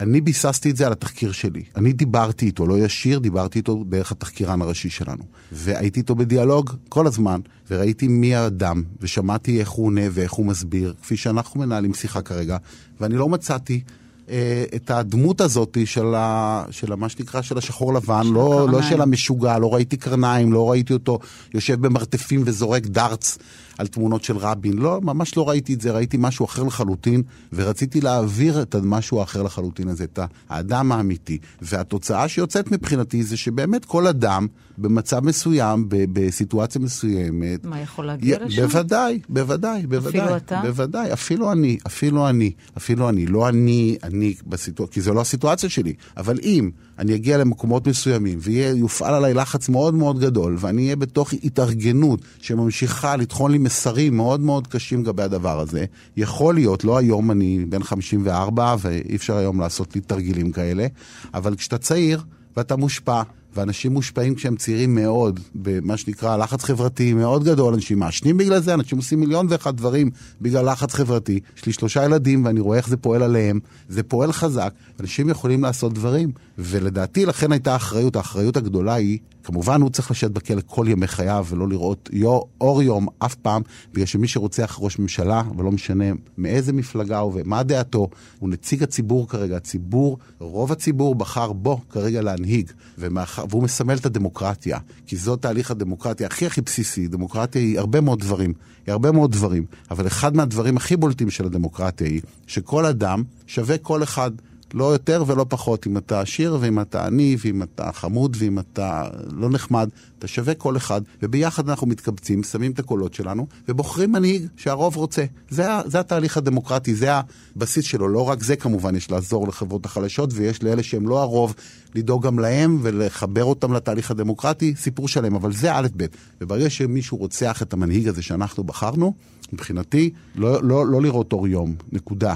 שאני 0.01 0.21
ביססתי 0.21 0.69
את 0.69 0.77
זה 0.77 0.85
על 0.85 0.91
התחקיר 0.91 1.31
שלי. 1.31 1.63
אני 1.75 1.93
דיברתי 1.93 2.45
איתו, 2.45 2.67
לא 2.67 2.79
ישיר, 2.79 3.19
דיברתי 3.19 3.59
איתו 3.59 3.83
דרך 3.89 4.11
התחקירן 4.11 4.61
הראשי 4.61 4.89
שלנו. 4.89 5.23
והייתי 5.51 5.99
איתו 5.99 6.15
בדיאלוג 6.15 6.69
כל 6.89 7.07
הזמן, 7.07 7.39
וראיתי 7.69 8.07
מי 8.07 8.35
האדם, 8.35 8.83
ושמעתי 9.01 9.59
איך 9.59 9.69
הוא 9.69 9.85
עונה 9.85 10.01
ואיך 10.11 10.31
הוא 10.31 10.45
מסביר, 10.45 10.93
כפי 11.01 11.17
שאנחנו 11.17 11.59
מנהלים 11.59 11.93
שיחה 11.93 12.21
כרגע, 12.21 12.57
ואני 12.99 13.15
לא 13.15 13.29
מצאתי 13.29 13.81
אה, 14.29 14.63
את 14.75 14.91
הדמות 14.91 15.41
הזאת 15.41 15.77
של, 15.85 16.15
ה, 16.15 16.63
של 16.71 16.93
ה, 16.93 16.95
מה 16.95 17.09
שנקרא, 17.09 17.41
של 17.41 17.57
השחור 17.57 17.93
לבן, 17.93 18.23
של 18.23 18.33
לא, 18.33 18.67
לא 18.71 18.81
של 18.81 19.01
המשוגע, 19.01 19.59
לא 19.59 19.73
ראיתי 19.73 19.97
קרניים, 19.97 20.53
לא 20.53 20.71
ראיתי 20.71 20.93
אותו 20.93 21.19
יושב 21.53 21.81
במרתפים 21.81 22.41
וזורק 22.45 22.85
דארטס 22.85 23.37
על 23.77 23.87
תמונות 23.87 24.23
של 24.23 24.37
רבין. 24.37 24.73
לא, 24.73 24.99
ממש 25.03 25.37
לא 25.37 25.49
ראיתי 25.49 25.73
את 25.73 25.81
זה, 25.81 25.91
ראיתי 25.91 26.17
משהו 26.19 26.45
אחר 26.45 26.63
לחלוטין, 26.63 27.21
ורציתי 27.53 28.01
להעביר 28.01 28.61
את 28.61 28.75
המשהו 28.75 29.19
האחר 29.19 29.43
לחלוטין 29.43 29.87
הזה, 29.87 30.03
את 30.03 30.19
האדם 30.49 30.91
האמיתי. 30.91 31.37
והתוצאה 31.61 32.27
שיוצאת 32.27 32.71
מבחינתי 32.71 33.23
זה 33.23 33.37
שבאמת 33.37 33.85
כל 33.85 34.07
אדם 34.07 34.47
במצב 34.77 35.25
מסוים, 35.25 35.85
בסיטואציה 35.89 36.81
מסוימת... 36.81 37.65
מה, 37.65 37.79
יכול 37.79 38.05
להגיע 38.05 38.37
י... 38.41 38.45
לשם? 38.45 38.61
בוודאי, 38.61 39.19
בוודאי, 39.29 39.87
בוודאי. 39.87 40.21
אפילו 40.21 40.37
אתה? 40.37 40.61
בוודאי, 40.63 41.13
אפילו 41.13 41.51
אני, 41.51 41.77
אפילו 41.87 42.29
אני, 42.29 42.51
אפילו 42.77 43.09
אני. 43.09 43.25
לא 43.25 43.49
אני, 43.49 43.97
אני 44.03 44.33
בסיטואציה, 44.47 44.93
כי 44.93 45.01
זו 45.01 45.13
לא 45.13 45.21
הסיטואציה 45.21 45.69
שלי, 45.69 45.93
אבל 46.17 46.39
אם 46.43 46.69
אני 46.99 47.15
אגיע 47.15 47.37
למקומות 47.37 47.87
מסוימים 47.87 48.39
ויופעל 48.41 49.13
עליי 49.13 49.33
לחץ 49.33 49.69
מאוד 49.69 49.93
מאוד 49.93 50.19
גדול, 50.19 50.55
ואני 50.59 50.83
אהיה 50.83 50.95
בתוך 50.95 51.33
התארגנות 51.43 52.19
שממשיכה 52.41 53.15
לטחון 53.15 53.51
לי 53.51 53.57
מסרים 53.57 54.17
מאוד 54.17 54.39
מאוד 54.41 54.67
קשים 54.67 55.01
לגבי 55.01 55.23
הדבר 55.23 55.59
הזה. 55.59 55.85
יכול 56.17 56.55
להיות, 56.55 56.83
לא 56.83 56.97
היום 56.97 57.31
אני 57.31 57.65
בן 57.69 57.83
54 57.83 58.75
ואי 58.79 59.15
אפשר 59.15 59.37
היום 59.37 59.59
לעשות 59.59 59.95
לי 59.95 60.01
תרגילים 60.01 60.51
כאלה, 60.51 60.87
אבל 61.33 61.55
כשאתה 61.55 61.77
צעיר 61.77 62.21
ואתה 62.57 62.75
מושפע, 62.75 63.21
ואנשים 63.55 63.93
מושפעים 63.93 64.35
כשהם 64.35 64.55
צעירים 64.55 64.95
מאוד, 64.95 65.39
במה 65.55 65.97
שנקרא 65.97 66.37
לחץ 66.37 66.63
חברתי 66.63 67.13
מאוד 67.13 67.43
גדול, 67.43 67.73
אנשים 67.73 67.99
מעשנים 67.99 68.37
בגלל 68.37 68.59
זה, 68.59 68.73
אנשים 68.73 68.97
עושים 68.97 69.19
מיליון 69.19 69.47
ואחד 69.49 69.77
דברים 69.77 70.09
בגלל 70.41 70.71
לחץ 70.71 70.93
חברתי. 70.93 71.39
יש 71.57 71.65
לי 71.65 71.73
שלושה 71.73 72.05
ילדים 72.05 72.45
ואני 72.45 72.59
רואה 72.59 72.77
איך 72.77 72.89
זה 72.89 72.97
פועל 72.97 73.23
עליהם, 73.23 73.59
זה 73.89 74.03
פועל 74.03 74.31
חזק, 74.31 74.73
אנשים 74.99 75.29
יכולים 75.29 75.63
לעשות 75.63 75.93
דברים, 75.93 76.31
ולדעתי 76.57 77.25
לכן 77.25 77.51
הייתה 77.51 77.75
אחריות, 77.75 78.15
האחריות 78.15 78.57
הגדולה 78.57 78.93
היא 78.93 79.19
כמובן 79.43 79.81
הוא 79.81 79.89
צריך 79.89 80.11
לשבת 80.11 80.31
בכלא 80.31 80.61
כל 80.65 80.85
ימי 80.89 81.07
חייו 81.07 81.45
ולא 81.49 81.69
לראות 81.69 82.09
יו, 82.13 82.39
אור 82.61 82.83
יום 82.83 83.07
אף 83.19 83.35
פעם, 83.35 83.61
בגלל 83.93 84.05
שמי 84.05 84.27
שרוצח 84.27 84.77
ראש 84.81 84.99
ממשלה, 84.99 85.43
ולא 85.57 85.71
משנה 85.71 86.05
מאיזה 86.37 86.73
מפלגה 86.73 87.19
הוא 87.19 87.33
ומה 87.35 87.63
דעתו, 87.63 88.07
הוא 88.39 88.49
נציג 88.49 88.83
הציבור 88.83 89.27
כרגע. 89.27 89.57
הציבור, 89.57 90.17
רוב 90.39 90.71
הציבור 90.71 91.15
בחר 91.15 91.53
בו 91.53 91.81
כרגע 91.89 92.21
להנהיג, 92.21 92.71
ומאח... 92.97 93.39
והוא 93.49 93.63
מסמל 93.63 93.95
את 93.95 94.05
הדמוקרטיה, 94.05 94.79
כי 95.07 95.17
זו 95.17 95.35
תהליך 95.35 95.71
הדמוקרטיה 95.71 96.27
הכי 96.27 96.45
הכי 96.45 96.61
בסיסי. 96.61 97.07
דמוקרטיה 97.07 97.61
היא 97.61 97.79
הרבה 97.79 98.01
מאוד 98.01 98.19
דברים, 98.19 98.53
היא 98.85 98.91
הרבה 98.91 99.11
מאוד 99.11 99.31
דברים, 99.31 99.65
אבל 99.91 100.07
אחד 100.07 100.35
מהדברים 100.35 100.77
הכי 100.77 100.97
בולטים 100.97 101.29
של 101.29 101.45
הדמוקרטיה 101.45 102.07
היא 102.07 102.21
שכל 102.47 102.85
אדם 102.85 103.23
שווה 103.47 103.77
כל 103.77 104.03
אחד. 104.03 104.31
לא 104.73 104.85
יותר 104.85 105.23
ולא 105.27 105.45
פחות. 105.49 105.87
אם 105.87 105.97
אתה 105.97 106.21
עשיר 106.21 106.57
ואם 106.61 106.79
אתה 106.79 107.05
עני 107.05 107.37
ואם 107.45 107.63
אתה 107.63 107.91
חמוד 107.91 108.37
ואם 108.39 108.59
אתה 108.59 109.03
לא 109.31 109.49
נחמד, 109.49 109.89
אתה 110.19 110.27
שווה 110.27 110.53
כל 110.53 110.77
אחד, 110.77 111.01
וביחד 111.23 111.69
אנחנו 111.69 111.87
מתקבצים, 111.87 112.43
שמים 112.43 112.71
את 112.71 112.79
הקולות 112.79 113.13
שלנו, 113.13 113.47
ובוחרים 113.67 114.11
מנהיג 114.11 114.47
שהרוב 114.57 114.95
רוצה. 114.95 115.25
זה, 115.49 115.67
זה 115.85 115.99
התהליך 115.99 116.37
הדמוקרטי, 116.37 116.95
זה 116.95 117.09
הבסיס 117.55 117.85
שלו. 117.85 118.07
לא 118.07 118.29
רק 118.29 118.43
זה 118.43 118.55
כמובן, 118.55 118.95
יש 118.95 119.11
לעזור 119.11 119.47
לחברות 119.47 119.85
החלשות, 119.85 120.29
ויש 120.33 120.63
לאלה 120.63 120.83
שהם 120.83 121.07
לא 121.07 121.21
הרוב, 121.21 121.53
לדאוג 121.95 122.25
גם 122.25 122.39
להם 122.39 122.79
ולחבר 122.81 123.43
אותם 123.43 123.73
לתהליך 123.73 124.11
הדמוקרטי, 124.11 124.73
סיפור 124.77 125.07
שלם, 125.07 125.35
אבל 125.35 125.53
זה 125.53 125.75
א' 125.75 125.87
ב'. 125.97 126.05
וברגע 126.41 126.69
שמישהו 126.69 127.17
רוצח 127.17 127.61
את 127.61 127.73
המנהיג 127.73 128.07
הזה 128.07 128.21
שאנחנו 128.21 128.63
בחרנו, 128.63 129.13
מבחינתי, 129.53 130.09
לא, 130.35 130.63
לא, 130.63 130.87
לא 130.87 131.01
לראות 131.01 131.33
אור 131.33 131.47
יום, 131.47 131.75
נקודה. 131.91 132.33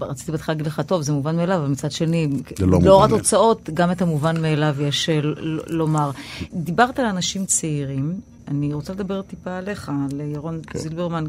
רציתי 0.00 0.32
בהתחלה 0.32 0.54
להגיד 0.54 0.66
לך, 0.66 0.80
טוב, 0.80 1.02
זה 1.02 1.12
מובן 1.12 1.36
מאליו, 1.36 1.58
אבל 1.58 1.68
מצד 1.68 1.90
שני, 1.90 2.28
לא 2.60 2.78
לאור 2.82 3.04
התוצאות, 3.04 3.70
גם 3.74 3.90
את 3.90 4.02
המובן 4.02 4.42
מאליו 4.42 4.82
יש 4.82 5.08
אה, 5.08 5.20
לומר. 5.66 6.10
דיברת 6.54 6.98
על 6.98 7.06
אנשים 7.06 7.46
צעירים, 7.46 8.20
אני 8.48 8.74
רוצה 8.74 8.92
לדבר 8.92 9.22
טיפה 9.22 9.56
עליך, 9.56 9.92
על 10.12 10.20
ירון 10.20 10.60
כן. 10.66 10.78
זילברמן, 10.78 11.24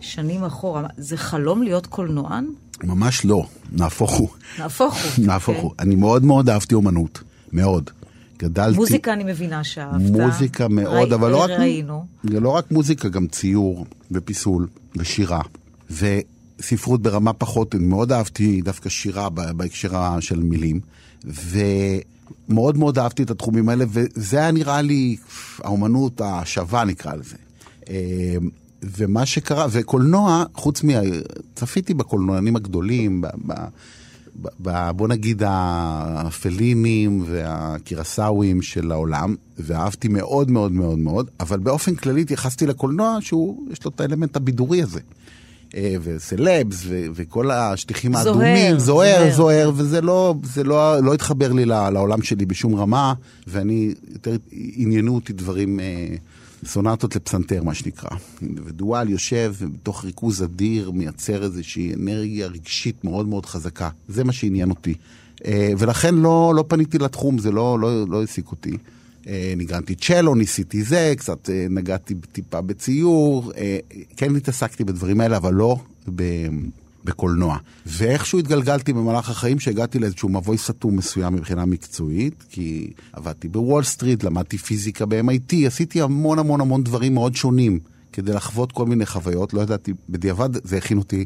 שנים 0.00 0.44
אחורה. 0.44 0.86
זה 0.96 1.16
חלום 1.16 1.62
להיות 1.62 1.86
קולנוען? 1.86 2.46
ממש 2.84 3.24
לא, 3.24 3.44
נהפוך 3.72 4.10
הוא. 4.10 4.28
נהפוך 4.58 4.94
הוא. 4.94 5.24
נהפוך 5.26 5.58
הוא. 5.58 5.72
אני 5.78 5.94
מאוד 5.94 6.24
מאוד 6.24 6.50
אהבתי 6.50 6.74
אומנות, 6.74 7.22
מאוד. 7.52 7.90
גדלתי... 8.38 8.76
מוזיקה 8.76 9.12
אני 9.12 9.24
מבינה 9.24 9.64
שאהבת. 9.64 10.10
מוזיקה 10.10 10.68
מאוד, 10.68 11.12
אבל 11.12 11.30
לא 11.30 11.42
רק... 11.42 11.50
ראינו. 11.50 12.06
לא 12.24 12.48
רק 12.48 12.70
מוזיקה, 12.70 13.08
גם 13.08 13.26
ציור 13.26 13.86
ופיסול 14.10 14.66
ושירה. 14.96 15.40
ו... 15.90 16.06
ספרות 16.60 17.02
ברמה 17.02 17.32
פחות, 17.32 17.74
מאוד 17.74 18.12
אהבתי 18.12 18.62
דווקא 18.62 18.88
שירה 18.88 19.28
בהקשר 19.30 20.20
של 20.20 20.42
מילים, 20.42 20.80
ומאוד 21.24 22.78
מאוד 22.78 22.98
אהבתי 22.98 23.22
את 23.22 23.30
התחומים 23.30 23.68
האלה, 23.68 23.84
וזה 23.88 24.38
היה 24.38 24.50
נראה 24.50 24.82
לי 24.82 25.16
האומנות 25.64 26.20
השווה 26.20 26.84
נקרא 26.84 27.14
לזה. 27.14 27.36
אה, 27.88 28.36
ומה 28.82 29.26
שקרה, 29.26 29.66
וקולנוע, 29.70 30.44
חוץ 30.54 30.84
מ... 30.84 30.88
צפיתי 31.54 31.94
בקולנוענים 31.94 32.56
הגדולים, 32.56 33.20
ב, 33.20 33.26
ב, 33.46 34.48
ב, 34.62 34.90
בוא 34.90 35.08
נגיד 35.08 35.42
הפלינים 35.46 37.24
והקירסאווים 37.26 38.62
של 38.62 38.92
העולם, 38.92 39.34
ואהבתי 39.58 40.08
מאוד 40.08 40.50
מאוד 40.50 40.72
מאוד 40.72 40.98
מאוד, 40.98 41.30
אבל 41.40 41.58
באופן 41.58 41.94
כללי 41.94 42.20
התייחסתי 42.20 42.66
לקולנוע 42.66 43.18
שהוא, 43.20 43.68
יש 43.72 43.84
לו 43.84 43.90
את 43.94 44.00
האלמנט 44.00 44.36
הבידורי 44.36 44.82
הזה. 44.82 45.00
אה, 45.74 45.94
וסלבס 46.02 46.82
וכל 46.88 47.50
השטיחים 47.50 48.14
האדומים, 48.14 48.78
זוהר, 48.78 49.34
זוהר, 49.34 49.72
וזה 49.76 50.00
לא, 50.00 50.34
זה 50.42 50.64
לא, 50.64 51.00
לא 51.02 51.14
התחבר 51.14 51.52
לי 51.52 51.64
לעולם 51.64 52.22
שלי 52.22 52.46
בשום 52.46 52.74
רמה, 52.74 53.14
ואני, 53.46 53.94
יותר 54.12 54.36
עניינו 54.52 55.14
אותי 55.14 55.32
דברים, 55.32 55.80
אה, 55.80 56.16
סונטות 56.64 57.16
לפסנתר, 57.16 57.62
מה 57.62 57.74
שנקרא. 57.74 58.10
ודואל 58.64 59.08
יושב 59.08 59.54
ובתוך 59.58 60.04
ריכוז 60.04 60.42
אדיר 60.42 60.90
מייצר 60.90 61.42
איזושהי 61.42 61.94
אנרגיה 61.94 62.46
רגשית 62.46 63.04
מאוד 63.04 63.28
מאוד 63.28 63.46
חזקה. 63.46 63.88
זה 64.08 64.24
מה 64.24 64.32
שעניין 64.32 64.70
אותי. 64.70 64.94
אה, 65.46 65.72
ולכן 65.78 66.14
לא, 66.14 66.52
לא 66.56 66.64
פניתי 66.68 66.98
לתחום, 66.98 67.38
זה 67.38 67.50
לא, 67.50 67.78
לא, 67.80 68.08
לא 68.08 68.20
העסיק 68.20 68.50
אותי. 68.50 68.78
אה, 69.28 69.52
ניגנתי 69.56 69.94
צ'לו, 69.94 70.34
ניסיתי 70.34 70.82
זה, 70.82 71.14
קצת 71.16 71.50
אה, 71.50 71.66
נגעתי 71.70 72.14
טיפה 72.32 72.60
בציור, 72.60 73.52
כן 74.16 74.36
התעסקתי 74.36 74.84
בדברים 74.84 75.20
האלה, 75.20 75.36
אבל 75.36 75.54
לא 75.54 75.76
ב... 76.14 76.22
בקולנוע. 77.04 77.58
ואיכשהו 77.86 78.38
התגלגלתי 78.38 78.92
במהלך 78.92 79.30
החיים 79.30 79.60
שהגעתי 79.60 79.98
לאיזשהו 79.98 80.28
מבוי 80.28 80.58
סתום 80.58 80.96
מסוים 80.96 81.34
מבחינה 81.34 81.66
מקצועית, 81.66 82.44
כי 82.50 82.90
עבדתי 83.12 83.48
בוול 83.48 83.84
סטריט, 83.84 84.24
למדתי 84.24 84.58
פיזיקה 84.58 85.06
ב-MIT, 85.06 85.66
עשיתי 85.66 86.02
המון 86.02 86.38
המון 86.38 86.60
המון 86.60 86.84
דברים 86.84 87.14
מאוד 87.14 87.36
שונים 87.36 87.78
כדי 88.12 88.32
לחוות 88.32 88.72
כל 88.72 88.86
מיני 88.86 89.06
חוויות, 89.06 89.54
לא 89.54 89.60
ידעתי, 89.60 89.92
בדיעבד 90.08 90.66
זה 90.66 90.76
הכין 90.76 90.98
אותי 90.98 91.24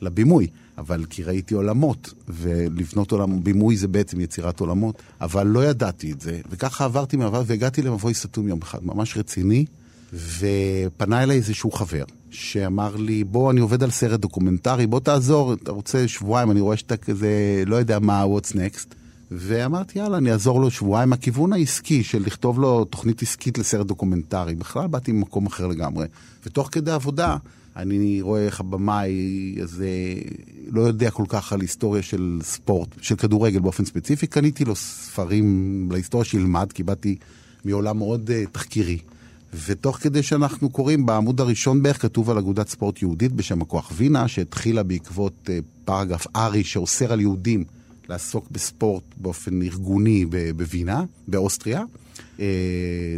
לבימוי, 0.00 0.46
אבל 0.78 1.04
כי 1.10 1.22
ראיתי 1.22 1.54
עולמות, 1.54 2.14
ולבנות 2.28 3.12
עולם, 3.12 3.44
בימוי 3.44 3.76
זה 3.76 3.88
בעצם 3.88 4.20
יצירת 4.20 4.60
עולמות, 4.60 5.02
אבל 5.20 5.46
לא 5.46 5.64
ידעתי 5.64 6.12
את 6.12 6.20
זה, 6.20 6.40
וככה 6.50 6.84
עברתי 6.84 7.16
מעבר 7.16 7.42
והגעתי 7.46 7.82
למבוי 7.82 8.14
סתום 8.14 8.48
יום 8.48 8.62
אחד, 8.62 8.78
ממש 8.82 9.16
רציני, 9.16 9.64
ופנה 10.12 11.22
אליי 11.22 11.36
איזשהו 11.36 11.70
חבר, 11.70 12.04
שאמר 12.30 12.96
לי, 12.96 13.24
בוא, 13.24 13.50
אני 13.50 13.60
עובד 13.60 13.82
על 13.82 13.90
סרט 13.90 14.20
דוקומנטרי, 14.20 14.86
בוא 14.86 15.00
תעזור, 15.00 15.54
אתה 15.54 15.72
רוצה 15.72 16.08
שבועיים, 16.08 16.50
אני 16.50 16.60
רואה 16.60 16.76
שאתה 16.76 16.96
כזה, 16.96 17.62
לא 17.66 17.76
יודע 17.76 17.98
מה, 17.98 18.24
what's 18.24 18.52
next. 18.52 18.94
ואמרתי, 19.30 19.98
יאללה, 19.98 20.16
אני 20.16 20.32
אעזור 20.32 20.60
לו 20.60 20.70
שבועיים. 20.70 21.12
הכיוון 21.12 21.52
העסקי 21.52 22.02
של 22.02 22.22
לכתוב 22.26 22.60
לו 22.60 22.84
תוכנית 22.84 23.22
עסקית 23.22 23.58
לסרט 23.58 23.86
דוקומנטרי, 23.86 24.54
בכלל 24.54 24.86
באתי 24.86 25.12
ממקום 25.12 25.46
אחר 25.46 25.66
לגמרי. 25.66 26.06
ותוך 26.46 26.68
כדי 26.72 26.90
עבודה, 26.90 27.36
אני 27.76 28.22
רואה 28.22 28.46
איך 28.46 28.60
הבמאי 28.60 29.54
הזה 29.62 29.88
לא 30.70 30.80
יודע 30.80 31.10
כל 31.10 31.24
כך 31.28 31.52
על 31.52 31.60
היסטוריה 31.60 32.02
של 32.02 32.38
ספורט, 32.42 32.88
של 33.00 33.16
כדורגל 33.16 33.58
באופן 33.58 33.84
ספציפי. 33.84 34.26
קניתי 34.26 34.64
לו 34.64 34.74
ספרים 34.76 35.88
להיסטוריה 35.92 36.24
שילמד, 36.24 36.72
כי 36.72 36.82
באתי 36.82 37.16
מעולם 37.64 37.98
מאוד 37.98 38.30
uh, 38.30 38.50
תחקירי. 38.52 38.98
ותוך 39.66 39.96
כדי 39.96 40.22
שאנחנו 40.22 40.70
קוראים, 40.70 41.06
בעמוד 41.06 41.40
הראשון 41.40 41.82
בערך 41.82 42.02
כתוב 42.02 42.30
על 42.30 42.38
אגודת 42.38 42.68
ספורט 42.68 43.02
יהודית 43.02 43.32
בשם 43.32 43.62
הכוח 43.62 43.92
וינה, 43.96 44.28
שהתחילה 44.28 44.82
בעקבות 44.82 45.32
uh, 45.46 45.50
פרגרף 45.84 46.26
ארי 46.36 46.64
שאוסר 46.64 47.12
על 47.12 47.20
יהודים 47.20 47.64
לעסוק 48.08 48.46
בספורט 48.50 49.02
באופן 49.16 49.62
ארגוני 49.62 50.24
בווינה, 50.56 51.04
באוסטריה, 51.28 51.82
uh, 52.36 52.40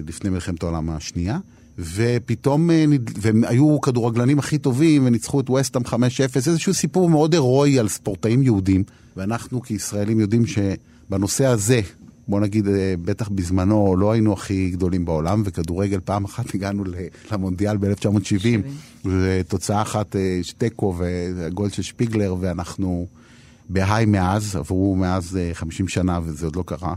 לפני 0.07 0.31
מלחמת 0.31 0.63
העולם 0.63 0.91
השנייה. 0.91 1.39
ופתאום, 1.79 2.71
אה, 2.71 2.85
והם 3.21 3.45
היו 3.45 3.81
כדורגלנים 3.81 4.39
הכי 4.39 4.59
טובים 4.59 5.07
וניצחו 5.07 5.41
את 5.41 5.51
ווסטהאם 5.51 5.85
5-0, 5.85 6.37
איזשהו 6.37 6.75
סיפור 6.75 7.11
מאוד 7.11 7.35
הירואי 7.35 7.79
על 7.79 7.89
ספורטאים 7.89 8.43
יהודים, 8.43 8.85
ואנחנו 9.17 9.63
כישראלים 9.63 10.21
יודעים 10.21 10.43
שבנושא 10.47 11.47
הזה, 11.47 11.81
בוא 12.29 12.41
נגיד, 12.41 12.69
אה, 12.69 12.95
בטח 13.05 13.29
בזמנו 13.29 13.97
לא 13.97 14.13
היינו 14.13 14.33
הכי 14.33 14.71
גדולים 14.71 15.05
בעולם, 15.05 15.43
וכדורגל 15.45 16.01
פעם 16.05 16.25
אחת 16.25 16.55
הגענו 16.55 16.85
למונדיאל 17.33 17.77
ב-1970, 17.77 18.47
ותוצאה 19.05 19.83
אחת 19.83 20.17
אה, 20.17 20.41
תיקו 20.59 20.95
והגול 20.99 21.71
של 21.71 21.83
שפיגלר, 21.83 22.35
ואנחנו 22.41 23.07
בהיי 23.69 24.07
מאז, 24.07 24.57
עברו 24.57 24.97
מאז 24.97 25.39
50 25.53 25.89
שנה 25.89 26.21
וזה 26.25 26.47
עוד 26.47 26.57
לא 26.57 26.65
קרה. 26.67 26.95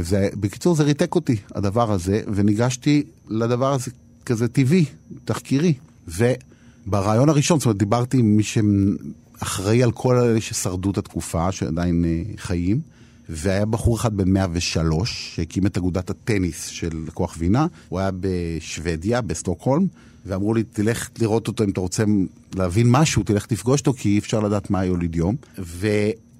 זה, 0.00 0.28
בקיצור, 0.34 0.74
זה 0.74 0.82
ריתק 0.82 1.14
אותי, 1.14 1.36
הדבר 1.54 1.92
הזה, 1.92 2.20
וניגשתי 2.34 3.02
לדבר 3.28 3.72
הזה 3.72 3.90
כזה 4.26 4.48
טבעי, 4.48 4.84
תחקירי. 5.24 5.74
וברעיון 6.08 7.28
הראשון, 7.28 7.58
זאת 7.58 7.66
אומרת, 7.66 7.78
דיברתי 7.78 8.18
עם 8.18 8.36
מי 8.36 8.42
שאחראי 8.42 9.82
על 9.82 9.92
כל 9.92 10.16
אלה 10.16 10.40
ששרדו 10.40 10.90
את 10.90 10.98
התקופה, 10.98 11.52
שעדיין 11.52 12.04
אה, 12.04 12.22
חיים, 12.36 12.80
והיה 13.28 13.66
בחור 13.66 13.96
אחד 13.96 14.16
בן 14.16 14.28
103, 14.28 15.32
שהקים 15.34 15.66
את 15.66 15.76
אגודת 15.76 16.10
הטניס 16.10 16.66
של 16.66 17.04
כוח 17.14 17.34
וינה, 17.38 17.66
הוא 17.88 17.98
היה 17.98 18.10
בשוודיה, 18.20 19.20
בסטוקהולם, 19.20 19.86
ואמרו 20.26 20.54
לי, 20.54 20.62
תלך 20.62 21.08
לראות 21.18 21.48
אותו 21.48 21.64
אם 21.64 21.70
אתה 21.70 21.80
רוצה 21.80 22.04
להבין 22.54 22.86
משהו, 22.90 23.22
תלך 23.22 23.46
תפגוש 23.46 23.80
אותו, 23.80 23.92
כי 23.92 24.08
אי 24.08 24.18
אפשר 24.18 24.40
לדעת 24.40 24.70
מה 24.70 24.84
יוליד 24.84 25.16
יום. 25.16 25.36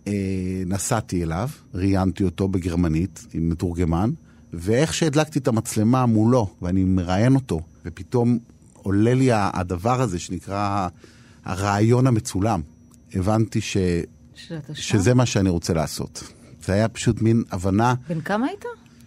ונסעתי 0.06 1.22
אליו, 1.22 1.48
ראיינתי 1.74 2.24
אותו 2.24 2.48
בגרמנית 2.48 3.26
עם 3.34 3.48
מתורגמן, 3.48 4.10
ואיך 4.58 4.94
שהדלקתי 4.94 5.38
את 5.38 5.48
המצלמה 5.48 6.06
מולו, 6.06 6.54
ואני 6.62 6.84
מראיין 6.84 7.34
אותו, 7.34 7.60
ופתאום 7.84 8.38
עולה 8.72 9.14
לי 9.14 9.28
הדבר 9.32 10.00
הזה 10.00 10.18
שנקרא 10.18 10.88
הרעיון 11.44 12.06
המצולם. 12.06 12.60
הבנתי 13.14 13.60
ש... 13.60 13.76
שזה 14.72 15.14
מה 15.14 15.26
שאני 15.26 15.48
רוצה 15.48 15.74
לעשות. 15.74 16.32
זה 16.64 16.72
היה 16.72 16.88
פשוט 16.88 17.22
מין 17.22 17.42
הבנה... 17.50 17.94
בן 18.08 18.20
כמה 18.20 18.46
היית? 18.46 18.64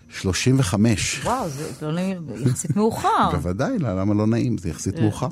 35. 0.10 1.22
וואו, 1.24 1.50
זה 1.50 1.72
לא 1.82 1.91
נעים, 1.91 2.28
יחסית 2.45 2.76
מאוחר. 2.76 3.30
בוודאי, 3.36 3.80
למה 3.80 4.14
לא 4.14 4.28
נעים? 4.28 4.58
זה 4.58 4.70
יחסית 4.70 4.95
אה. 4.95 5.02
מאוחר. 5.02 5.28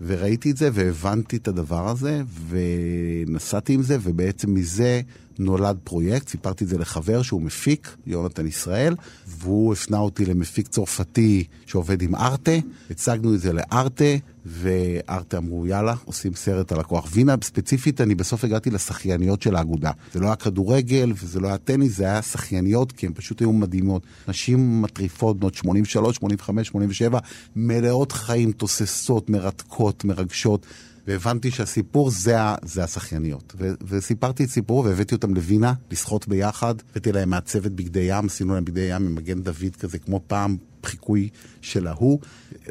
וראיתי 0.00 0.50
את 0.50 0.56
זה 0.56 0.70
והבנתי 0.72 1.36
את 1.36 1.48
הדבר 1.48 1.88
הזה, 1.88 2.22
ונסעתי 2.48 3.72
עם 3.72 3.82
זה, 3.82 3.98
ובעצם 4.02 4.54
מזה 4.54 5.00
נולד 5.38 5.78
פרויקט, 5.84 6.28
סיפרתי 6.28 6.64
את 6.64 6.68
זה 6.68 6.78
לחבר 6.78 7.22
שהוא 7.22 7.42
מפיק, 7.42 7.96
יונתן 8.06 8.46
ישראל, 8.46 8.94
והוא 9.26 9.72
הפנה 9.72 9.98
אותי 9.98 10.26
למפיק 10.26 10.68
צרפתי 10.68 11.44
שעובד 11.66 12.02
עם 12.02 12.14
ארטה, 12.14 12.52
הצגנו 12.90 13.34
את 13.34 13.40
זה 13.40 13.52
לארטה, 13.52 14.04
וארטה 14.46 15.36
אמרו 15.36 15.66
יאללה, 15.66 15.94
עושים 16.04 16.34
סרט 16.34 16.72
על 16.72 16.80
הכוח 16.80 17.08
וינה, 17.12 17.34
ספציפית 17.42 18.00
אני 18.00 18.14
בסוף 18.14 18.44
הגעתי 18.44 18.70
לשחייניות 18.70 19.42
של 19.42 19.56
האגודה. 19.56 19.90
זה 20.12 20.20
לא 20.20 20.26
היה 20.26 20.36
כדורגל 20.36 21.12
וזה 21.22 21.40
לא 21.40 21.48
היה 21.48 21.58
טניס, 21.58 21.96
זה 21.96 22.04
היה 22.04 22.22
שחייניות, 22.22 22.92
כי 22.92 23.06
הן 23.06 23.12
פשוט 23.14 23.40
היו 23.40 23.52
מדהימות. 23.52 24.02
נשים 24.28 24.82
מטריפות, 24.82 25.40
בנות 25.40 25.54
83, 25.54 26.16
85, 26.16 26.68
87, 26.68 27.18
מלאות 27.56 28.12
חיים, 28.12 28.52
תוססות, 28.52 29.30
מרתקות, 29.30 30.04
מרגשות. 30.04 30.66
והבנתי 31.06 31.50
שהסיפור 31.50 32.10
זה, 32.10 32.36
זה 32.62 32.84
השחייניות. 32.84 33.54
וסיפרתי 33.86 34.44
את 34.44 34.48
סיפורו 34.48 34.84
והבאתי 34.84 35.14
אותם 35.14 35.34
לווינה, 35.34 35.72
לשחות 35.90 36.28
ביחד, 36.28 36.74
הבאתי 36.90 37.12
להם 37.12 37.30
מעצבת 37.30 37.70
בגדי 37.70 38.06
ים, 38.08 38.26
עשינו 38.26 38.54
להם 38.54 38.64
בגדי 38.64 38.80
ים 38.80 39.06
עם 39.06 39.14
מגן 39.14 39.42
דוד 39.42 39.76
כזה, 39.80 39.98
כמו 39.98 40.20
פעם, 40.26 40.56
חיקוי 40.86 41.28
של 41.60 41.86
ההוא. 41.86 42.20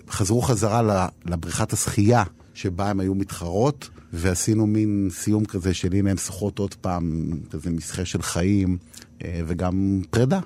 חזרו 0.10 0.42
חזרה 0.42 1.08
לבריכת 1.26 1.74
השחייה 1.74 2.24
שבה 2.54 2.90
הם 2.90 3.00
היו 3.00 3.16
מתחרות, 3.16 3.90
ועשינו 4.14 4.68
מין 4.68 5.10
סיום 5.12 5.46
כזה 5.46 5.74
של 5.74 5.94
הנה 5.94 6.12
הם 6.12 6.18
שחות 6.18 6.60
עוד 6.60 6.74
פעם, 6.74 7.32
כזה 7.50 7.70
מסחה 7.70 8.06
של 8.06 8.22
חיים, 8.22 8.78
אה, 9.24 9.42
וגם 9.48 10.02
פרידה. 10.10 10.40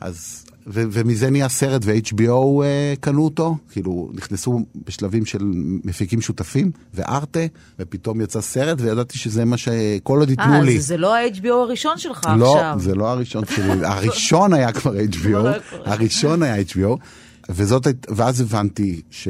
אז 0.00 0.44
ו- 0.68 0.84
ומזה 0.90 1.30
נהיה 1.30 1.48
סרט 1.48 1.82
ו-HBO 1.84 2.22
uh, 2.22 3.00
קנו 3.00 3.24
אותו, 3.24 3.56
כאילו 3.72 4.10
נכנסו 4.14 4.64
בשלבים 4.86 5.26
של 5.26 5.38
מפיקים 5.84 6.20
שותפים 6.20 6.70
וארטה, 6.94 7.40
ופתאום 7.78 8.20
יצא 8.20 8.40
סרט 8.40 8.80
וידעתי 8.80 9.18
שזה 9.18 9.44
מה 9.44 9.56
שכל 9.56 10.18
עוד 10.18 10.30
ייתנו 10.30 10.62
לי. 10.62 10.76
אה, 10.76 10.80
זה 10.80 10.96
לא 10.96 11.16
ה-HBO 11.16 11.52
הראשון 11.52 11.98
שלך 11.98 12.28
לא, 12.38 12.54
עכשיו. 12.54 12.72
לא, 12.74 12.82
זה 12.82 12.94
לא 12.94 13.08
הראשון 13.08 13.44
שלי, 13.56 13.86
הראשון 13.86 14.52
היה 14.52 14.72
כבר 14.72 14.94
HBO, 14.94 15.48
הראשון 15.84 16.42
היה 16.42 16.62
HBO. 16.62 16.96
וזאת, 17.48 17.86
ואז 18.08 18.40
הבנתי, 18.40 19.00
ש, 19.10 19.28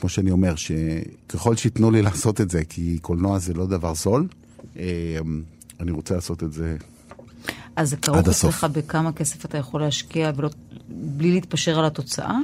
כמו 0.00 0.08
שאני 0.08 0.30
אומר, 0.30 0.54
שככל 0.56 1.56
שייתנו 1.56 1.90
לי 1.90 2.02
לעשות 2.02 2.40
את 2.40 2.50
זה, 2.50 2.64
כי 2.68 2.98
קולנוע 3.02 3.38
זה 3.38 3.54
לא 3.54 3.66
דבר 3.66 3.94
זול, 3.94 4.26
אה, 4.78 4.84
אני 5.80 5.90
רוצה 5.90 6.14
לעשות 6.14 6.42
את 6.42 6.52
זה 6.52 6.76
אז 7.78 7.90
זה 7.90 7.96
כרוך 7.96 8.28
אצלך 8.28 8.66
בכמה 8.72 9.12
כסף 9.12 9.44
אתה 9.44 9.58
יכול 9.58 9.80
להשקיע 9.80 10.32
ולא, 10.36 10.50
בלי 10.88 11.30
להתפשר 11.30 11.78
על 11.78 11.84
התוצאה? 11.84 12.36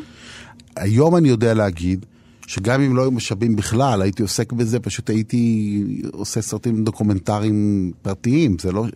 היום 0.77 1.17
אני 1.17 1.29
יודע 1.29 1.55
להגיד 1.55 2.07
שגם 2.47 2.81
אם 2.81 2.97
לא 2.97 3.03
היו 3.03 3.11
משאבים 3.11 3.57
בכלל, 3.57 4.03
הייתי 4.03 4.23
עוסק 4.23 4.53
בזה, 4.53 4.81
פשוט 4.81 5.11
הייתי 5.11 6.03
עושה 6.13 6.43
סרטים 6.43 6.85
דוקומנטריים 6.85 7.93
פרטיים. 8.03 8.57
זה 8.61 8.73
לא... 8.73 8.87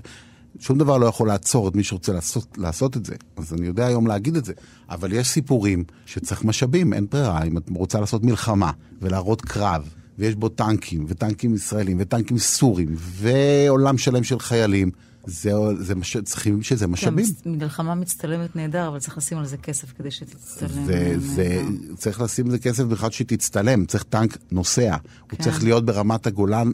שום 0.58 0.78
דבר 0.78 0.98
לא 0.98 1.06
יכול 1.06 1.28
לעצור 1.28 1.68
את 1.68 1.74
מי 1.74 1.84
שרוצה 1.84 2.12
לעשות, 2.12 2.58
לעשות 2.58 2.96
את 2.96 3.06
זה. 3.06 3.14
אז 3.36 3.54
אני 3.54 3.66
יודע 3.66 3.86
היום 3.86 4.06
להגיד 4.06 4.36
את 4.36 4.44
זה. 4.44 4.52
אבל 4.90 5.12
יש 5.12 5.28
סיפורים 5.28 5.84
שצריך 6.06 6.44
משאבים, 6.44 6.92
אין 6.92 7.06
ברירה. 7.10 7.42
אם 7.42 7.56
את 7.56 7.70
רוצה 7.76 8.00
לעשות 8.00 8.24
מלחמה 8.24 8.70
ולהראות 9.02 9.42
קרב, 9.42 9.88
ויש 10.18 10.34
בו 10.34 10.48
טנקים, 10.48 11.04
וטנקים 11.08 11.54
ישראלים, 11.54 11.96
וטנקים 12.00 12.38
סורים, 12.38 12.88
ועולם 12.96 13.98
שלם 13.98 14.24
של 14.24 14.38
חיילים, 14.38 14.90
זה, 15.28 15.52
זה 15.78 15.94
מש... 15.94 16.16
צריכים 16.16 16.62
שזה 16.62 16.86
משאבים. 16.86 17.24
כן, 17.24 17.50
מלחמה 17.50 17.94
מצטלמת 17.94 18.56
נהדר, 18.56 18.88
אבל 18.88 18.98
צריך 18.98 19.18
לשים 19.18 19.38
על 19.38 19.46
זה 19.46 19.56
כסף 19.56 19.92
כדי 19.98 20.10
שתצטלם. 20.10 20.84
זה, 20.86 21.14
זה, 21.18 21.62
צריך 21.96 22.20
לשים 22.20 22.44
על 22.46 22.50
זה 22.50 22.58
כסף 22.58 22.84
בכלל 22.84 23.10
שתצטלם, 23.10 23.84
צריך 23.84 24.02
טנק 24.02 24.36
נוסע. 24.50 24.96
כן. 24.96 25.36
הוא 25.36 25.44
צריך 25.44 25.64
להיות 25.64 25.84
ברמת 25.84 26.26
הגולן 26.26 26.70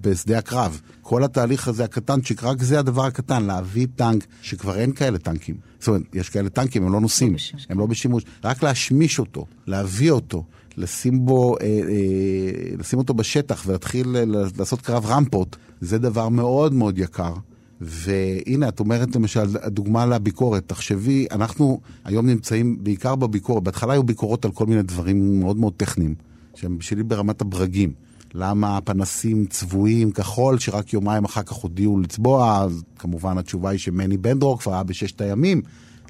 בשדה 0.00 0.38
הקרב. 0.38 0.80
כל 1.02 1.24
התהליך 1.24 1.68
הזה 1.68 1.84
הקטנצ'יק, 1.84 2.44
רק 2.44 2.62
זה 2.62 2.78
הדבר 2.78 3.04
הקטן, 3.04 3.44
להביא 3.44 3.86
טנק, 3.96 4.26
שכבר 4.42 4.76
אין 4.76 4.92
כאלה 4.92 5.18
טנקים. 5.18 5.56
זאת 5.78 5.88
אומרת, 5.88 6.02
יש 6.14 6.28
כאלה 6.28 6.48
טנקים, 6.48 6.82
הם 6.82 6.92
לא 6.92 7.00
נוסעים, 7.00 7.32
לא 7.32 7.38
הם 7.52 7.58
כן. 7.68 7.76
לא 7.76 7.86
בשימוש. 7.86 8.22
רק 8.44 8.62
להשמיש 8.62 9.18
אותו, 9.18 9.46
להביא 9.66 10.10
אותו. 10.10 10.44
לשים 10.76 11.26
בו, 11.26 11.56
אה, 11.60 11.66
אה, 11.66 12.76
לשים 12.78 12.98
אותו 12.98 13.14
בשטח 13.14 13.62
ולהתחיל 13.66 14.16
אה, 14.16 14.24
לעשות 14.58 14.80
קרב 14.80 15.06
רמפות, 15.06 15.56
זה 15.80 15.98
דבר 15.98 16.28
מאוד 16.28 16.72
מאוד 16.72 16.98
יקר. 16.98 17.34
והנה, 17.80 18.68
את 18.68 18.80
אומרת 18.80 19.16
למשל, 19.16 19.56
הדוגמה 19.62 20.06
לביקורת, 20.06 20.62
תחשבי, 20.66 21.26
אנחנו 21.30 21.80
היום 22.04 22.26
נמצאים 22.26 22.76
בעיקר 22.80 23.14
בביקורת, 23.14 23.62
בהתחלה 23.62 23.92
היו 23.92 24.02
ביקורות 24.02 24.44
על 24.44 24.50
כל 24.50 24.66
מיני 24.66 24.82
דברים 24.82 25.40
מאוד 25.40 25.56
מאוד 25.56 25.72
טכניים, 25.76 26.14
שהם 26.54 26.78
בשבילי 26.78 27.02
ברמת 27.02 27.40
הברגים. 27.40 27.92
למה 28.34 28.76
הפנסים 28.76 29.46
צבועים 29.46 30.10
כחול, 30.10 30.58
שרק 30.58 30.92
יומיים 30.92 31.24
אחר 31.24 31.42
כך 31.42 31.52
הודיעו 31.52 32.00
לצבוע, 32.00 32.60
אז 32.62 32.82
כמובן 32.98 33.38
התשובה 33.38 33.70
היא 33.70 33.78
שמני 33.78 34.16
בנדרור 34.16 34.58
כבר 34.58 34.72
היה 34.74 34.82
בששת 34.82 35.20
הימים. 35.20 35.62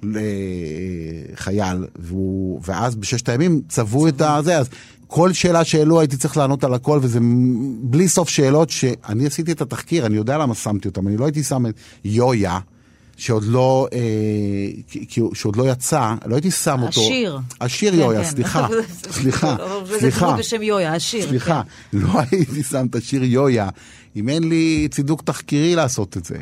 לחייל, 0.03 1.87
והוא, 1.97 2.61
ואז 2.67 2.97
בששת 2.97 3.29
הימים 3.29 3.61
צבעו 3.69 4.09
את 4.09 4.21
הזה, 4.21 4.59
אז 4.59 4.69
כל 5.09 5.33
שאלה 5.33 5.65
שהעלו 5.65 6.01
הייתי 6.01 6.17
צריך 6.17 6.37
לענות 6.37 6.65
על 6.65 6.75
הכל, 6.75 6.99
וזה 7.03 7.19
בלי 7.81 8.09
סוף 8.09 8.29
שאלות 8.29 8.71
שאני 8.71 9.27
עשיתי 9.27 9.53
את 9.53 9.61
התחקיר, 9.61 10.07
אני 10.07 10.17
יודע 10.17 10.39
למה 10.39 10.55
שמתי 10.55 10.89
אותם, 10.89 11.09
אני 11.09 11.17
לא 11.17 11.25
הייתי 11.25 11.43
שם 11.43 11.67
את 11.67 11.75
יויה. 12.05 12.59
שעוד 13.17 13.45
לא, 13.45 13.89
אה, 13.93 15.03
שעוד 15.35 15.57
לא 15.57 15.71
יצא, 15.71 16.15
לא 16.27 16.35
הייתי 16.35 16.51
שם 16.51 16.83
אותו. 16.83 17.01
השיר. 17.01 17.39
השיר 17.61 17.93
כן, 17.93 17.99
יויה, 17.99 18.25
כן. 18.25 18.31
סליחה, 18.31 18.67
סליחה, 19.19 19.57
סליחה. 19.99 20.27
זה 20.31 20.37
בשם 20.39 20.63
יויה, 20.63 20.95
השיר. 20.95 21.29
סליחה, 21.29 21.63
כן. 21.91 21.99
לא 21.99 22.21
הייתי 22.31 22.63
שם 22.63 22.87
את 22.91 22.95
השיר 22.95 23.25
יויה, 23.25 23.69
אם 24.17 24.29
אין 24.29 24.49
לי 24.49 24.89
צידוק 24.91 25.23
תחקירי 25.23 25.75
לעשות 25.75 26.17
את 26.17 26.25
זה. 26.25 26.37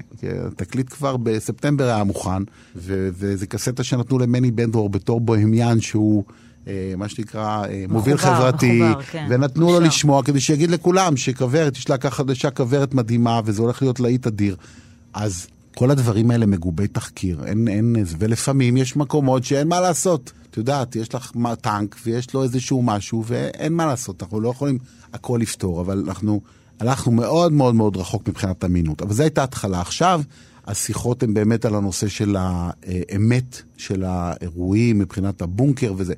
התקליט 0.47 0.93
כבר 0.93 1.17
בספטמבר 1.17 1.85
היה 1.85 2.05
מוכן, 2.05 2.43
וזה 2.77 3.47
קסטה 3.47 3.85
שנתנו 3.85 4.19
למני 4.19 4.51
בנדרור 4.51 4.91
בתור 4.91 5.21
בוהמיאן 5.21 5.81
שהוא... 5.81 6.25
אה, 6.69 6.95
מה 6.97 7.09
שנקרא, 7.09 7.65
אה, 7.69 7.85
מוביל 7.89 8.17
חברתי, 8.17 8.81
מחובר, 8.83 9.03
כן. 9.03 9.27
ונתנו 9.31 9.67
לו 9.67 9.81
לשמוע 9.81 10.23
כדי 10.23 10.41
שיגיד 10.41 10.71
לכולם 10.71 11.17
שכוורת, 11.17 11.77
יש 11.77 11.91
להקה 11.91 12.11
חדשה 12.11 12.51
כוורת 12.51 12.95
מדהימה, 12.95 13.41
וזה 13.45 13.63
הולך 13.63 13.83
להיות 13.83 14.01
להיט 14.01 14.27
אדיר. 14.27 14.57
אז 15.15 15.47
כל 15.75 15.91
הדברים 15.91 16.31
האלה 16.31 16.47
מגובי 16.47 16.89
תחקיר, 16.89 17.45
אין, 17.45 17.69
אין, 17.69 17.97
ולפעמים 18.19 18.77
יש 18.77 18.97
מקומות 18.97 19.45
שאין 19.45 19.69
מה 19.69 19.81
לעשות. 19.81 20.33
את 20.51 20.57
יודעת, 20.57 20.97
יש 20.97 21.15
לך 21.15 21.33
טנק 21.61 21.97
ויש 22.05 22.35
לו 22.35 22.43
איזשהו 22.43 22.83
משהו, 22.83 23.25
ואין 23.27 23.73
מה 23.73 23.87
לעשות, 23.87 24.23
אנחנו 24.23 24.41
לא 24.41 24.49
יכולים 24.49 24.79
הכל 25.13 25.39
לפתור, 25.43 25.81
אבל 25.81 26.05
אנחנו 26.07 26.41
הלכנו 26.81 27.13
מאוד 27.13 27.53
מאוד 27.53 27.75
מאוד 27.75 27.97
רחוק 27.97 28.29
מבחינת 28.29 28.65
אמינות. 28.65 29.03
אבל 29.03 29.13
זו 29.13 29.23
הייתה 29.23 29.43
התחלה. 29.43 29.81
עכשיו, 29.81 30.23
השיחות 30.67 31.23
הן 31.23 31.35
באמת 31.35 31.65
על 31.65 31.75
הנושא 31.75 32.09
של 32.09 32.37
האמת 32.39 33.63
של 33.77 34.05
האירועים 34.05 34.99
מבחינת 34.99 35.43
הבונקר 35.43 35.95
וזה. 35.97 36.15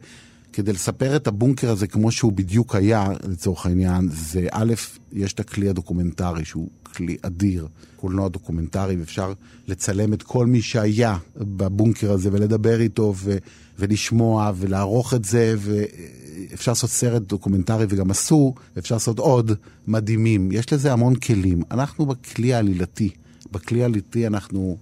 כדי 0.58 0.72
לספר 0.72 1.16
את 1.16 1.26
הבונקר 1.26 1.70
הזה 1.70 1.86
כמו 1.86 2.12
שהוא 2.12 2.32
בדיוק 2.32 2.74
היה, 2.74 3.08
לצורך 3.28 3.66
העניין, 3.66 4.08
זה 4.12 4.46
א', 4.50 4.74
יש 5.12 5.32
את 5.32 5.40
הכלי 5.40 5.68
הדוקומנטרי 5.68 6.44
שהוא 6.44 6.68
כלי 6.82 7.16
אדיר, 7.22 7.68
קולנוע 7.96 8.28
דוקומנטרי, 8.28 8.96
ואפשר 8.96 9.32
לצלם 9.68 10.12
את 10.12 10.22
כל 10.22 10.46
מי 10.46 10.62
שהיה 10.62 11.16
בבונקר 11.36 12.12
הזה 12.12 12.28
ולדבר 12.32 12.80
איתו 12.80 13.14
ו- 13.16 13.36
ולשמוע 13.78 14.52
ולערוך 14.56 15.14
את 15.14 15.24
זה, 15.24 15.54
ואפשר 15.58 16.70
לעשות 16.70 16.90
סרט 16.90 17.22
דוקומנטרי 17.22 17.86
וגם 17.88 18.10
עשו, 18.10 18.54
ואפשר 18.76 18.94
לעשות 18.94 19.18
עוד 19.18 19.52
מדהימים. 19.86 20.52
יש 20.52 20.72
לזה 20.72 20.92
המון 20.92 21.14
כלים. 21.14 21.62
אנחנו 21.70 22.06
בכלי 22.06 22.54
העלילתי, 22.54 23.10
בכלי 23.52 23.82
העלילתי 23.82 24.26
אנחנו, 24.26 24.76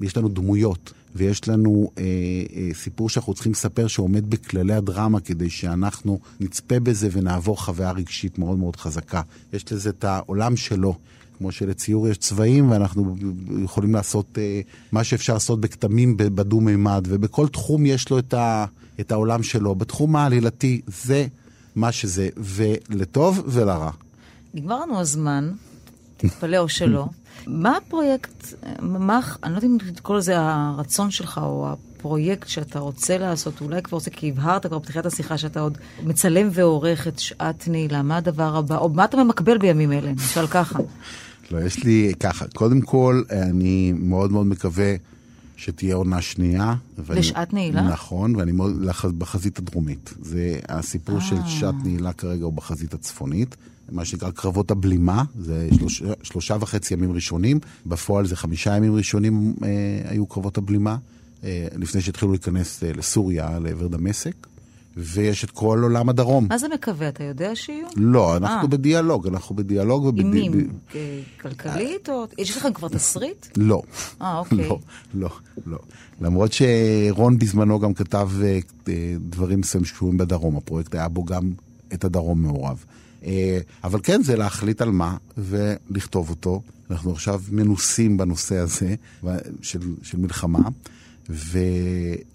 יש 0.00 0.16
לנו 0.16 0.28
דמויות. 0.28 0.92
ויש 1.14 1.48
לנו 1.48 1.90
אה, 1.98 2.02
אה, 2.56 2.68
סיפור 2.74 3.08
שאנחנו 3.08 3.34
צריכים 3.34 3.52
לספר 3.52 3.86
שעומד 3.86 4.30
בכללי 4.30 4.74
הדרמה 4.74 5.20
כדי 5.20 5.50
שאנחנו 5.50 6.18
נצפה 6.40 6.80
בזה 6.80 7.08
ונעבור 7.12 7.64
חוויה 7.64 7.90
רגשית 7.90 8.38
מאוד 8.38 8.58
מאוד 8.58 8.76
חזקה. 8.76 9.22
יש 9.52 9.72
לזה 9.72 9.90
את 9.90 10.04
העולם 10.04 10.56
שלו. 10.56 10.94
כמו 11.38 11.52
שלציור 11.52 12.08
יש 12.08 12.18
צבעים, 12.18 12.70
ואנחנו 12.70 13.16
יכולים 13.64 13.94
לעשות 13.94 14.38
אה, 14.38 14.60
מה 14.92 15.04
שאפשר 15.04 15.34
לעשות 15.34 15.60
בכתמים 15.60 16.16
בדו-מימד, 16.16 17.06
ובכל 17.08 17.48
תחום 17.48 17.86
יש 17.86 18.10
לו 18.10 18.18
את, 18.18 18.34
ה, 18.34 18.66
את 19.00 19.12
העולם 19.12 19.42
שלו. 19.42 19.74
בתחום 19.74 20.16
העלילתי 20.16 20.80
זה 20.86 21.26
מה 21.76 21.92
שזה, 21.92 22.28
ולטוב 22.36 23.42
ולרע. 23.46 23.90
נגמר 24.54 24.80
לנו 24.80 25.00
הזמן, 25.00 25.52
תתפלא 26.16 26.58
או 26.58 26.68
שלא. 26.68 27.06
מה 27.46 27.76
הפרויקט, 27.76 28.54
מה, 28.80 29.20
אני 29.42 29.52
לא 29.52 29.58
יודעת 29.58 29.70
אם 29.70 29.78
לקרוא 29.96 30.16
לזה 30.16 30.34
הרצון 30.38 31.10
שלך 31.10 31.40
או 31.42 31.72
הפרויקט 31.72 32.48
שאתה 32.48 32.78
רוצה 32.78 33.18
לעשות, 33.18 33.60
אולי 33.60 33.82
כבר 33.82 33.96
רוצה, 33.96 34.10
כי 34.10 34.28
הבהרת 34.28 34.66
כבר 34.66 34.78
בפתיחת 34.78 35.06
השיחה 35.06 35.38
שאתה 35.38 35.60
עוד 35.60 35.78
מצלם 36.02 36.48
ועורך 36.52 37.08
את 37.08 37.18
שעת 37.18 37.68
נעילה, 37.68 38.02
מה 38.02 38.16
הדבר 38.16 38.56
הבא, 38.56 38.78
או 38.78 38.88
מה 38.88 39.04
אתה 39.04 39.24
ממקבל 39.24 39.58
בימים 39.58 39.92
אלה, 39.92 40.12
נשאל 40.12 40.46
ככה. 40.46 40.78
לא, 41.50 41.58
יש 41.58 41.84
לי 41.84 42.12
ככה, 42.20 42.44
קודם 42.54 42.80
כל, 42.80 43.22
אני 43.30 43.92
מאוד 43.96 44.32
מאוד 44.32 44.46
מקווה 44.46 44.94
שתהיה 45.56 45.94
עונה 45.94 46.22
שנייה. 46.22 46.74
לשעת 47.08 47.52
נעילה? 47.52 47.82
נכון, 47.82 48.36
ואני 48.36 48.52
מאוד, 48.52 48.86
בחזית 49.18 49.58
הדרומית. 49.58 50.14
זה 50.20 50.60
הסיפור 50.68 51.20
של 51.20 51.36
אה. 51.36 51.48
שעת 51.48 51.74
נעילה 51.84 52.12
כרגע 52.12 52.44
הוא 52.44 52.52
בחזית 52.52 52.94
הצפונית. 52.94 53.56
מה 53.90 54.04
שנקרא 54.04 54.30
קרבות 54.30 54.70
הבלימה, 54.70 55.24
זה 55.38 55.68
שלוש, 55.78 56.02
שלושה 56.22 56.56
וחצי 56.60 56.94
ימים 56.94 57.12
ראשונים, 57.12 57.60
בפועל 57.86 58.26
זה 58.26 58.36
חמישה 58.36 58.76
ימים 58.76 58.94
ראשונים 58.94 59.54
אה, 59.64 59.68
היו 60.10 60.26
קרבות 60.26 60.58
הבלימה, 60.58 60.96
אה, 61.44 61.66
לפני 61.76 62.00
שהתחילו 62.00 62.32
להיכנס 62.32 62.84
אה, 62.84 62.92
לסוריה, 62.92 63.58
לעבר 63.58 63.86
דמשק. 63.86 64.46
ויש 64.96 65.44
את 65.44 65.50
כל 65.50 65.80
עולם 65.82 66.08
הדרום. 66.08 66.46
מה 66.48 66.58
זה 66.58 66.68
מקווה? 66.68 67.08
אתה 67.08 67.24
יודע 67.24 67.50
שיהיו? 67.54 67.86
לא, 67.96 68.36
אנחנו 68.36 68.68
아. 68.68 68.70
בדיאלוג, 68.70 69.26
אנחנו 69.26 69.56
בדיאלוג. 69.56 70.04
ובד... 70.04 70.20
עם 70.20 70.30
מי? 70.30 70.48
ב... 70.48 70.98
כלכלית? 71.40 72.08
או... 72.08 72.26
יש 72.38 72.56
לכם 72.56 72.72
כבר 72.72 72.88
תסריט? 72.88 73.46
לא. 73.56 73.82
אה, 74.22 74.38
אוקיי. 74.38 74.68
לא, 74.68 74.78
לא, 75.14 75.28
לא. 75.66 75.78
למרות 76.20 76.50
שרון 76.52 77.38
בזמנו 77.38 77.78
גם 77.78 77.94
כתב 77.94 78.30
דברים 79.20 79.60
מסוימים 79.60 79.84
שקשורים 79.86 80.18
בדרום, 80.18 80.56
הפרויקט 80.56 80.94
היה 80.94 81.08
בו 81.08 81.24
גם 81.24 81.52
את 81.94 82.04
הדרום 82.04 82.42
מעורב. 82.42 82.84
אה, 83.24 83.58
אבל 83.84 84.00
כן, 84.02 84.22
זה 84.22 84.36
להחליט 84.36 84.82
על 84.82 84.90
מה 84.90 85.16
ולכתוב 85.38 86.30
אותו. 86.30 86.62
אנחנו 86.90 87.12
עכשיו 87.12 87.42
מנוסים 87.50 88.16
בנושא 88.16 88.56
הזה 88.56 88.94
של, 89.62 89.80
של 90.02 90.18
מלחמה. 90.18 90.68
ו... 91.30 91.58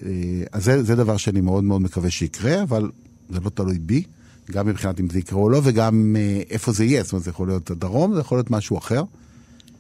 אה, 0.06 0.10
אז 0.52 0.64
זה, 0.64 0.84
זה 0.84 0.96
דבר 0.96 1.18
שאני 1.18 1.42
מאוד 1.42 1.64
מאוד 1.64 1.82
מקווה 1.82 2.10
שיקרה, 2.10 2.64
אבל 2.64 2.92
זה 3.30 3.40
לא 3.40 3.50
תלוי 3.50 3.80
בי, 3.80 4.04
גם 4.52 4.68
מבחינת 4.68 5.00
אם 5.00 5.10
זה 5.10 5.20
יקרה 5.20 5.40
או 5.40 5.50
לא, 5.50 5.62
וגם 5.64 6.16
אה, 6.20 6.42
איפה 6.50 6.72
זה 6.72 6.86
יהיה. 6.86 7.04
זאת 7.04 7.12
אומרת, 7.12 7.24
זה 7.24 7.30
יכול 7.30 7.48
להיות 7.48 7.72
הדרום, 7.72 8.14
זה 8.14 8.20
יכול 8.20 8.38
להיות 8.38 8.52
משהו 8.52 8.78
אחר. 8.78 9.04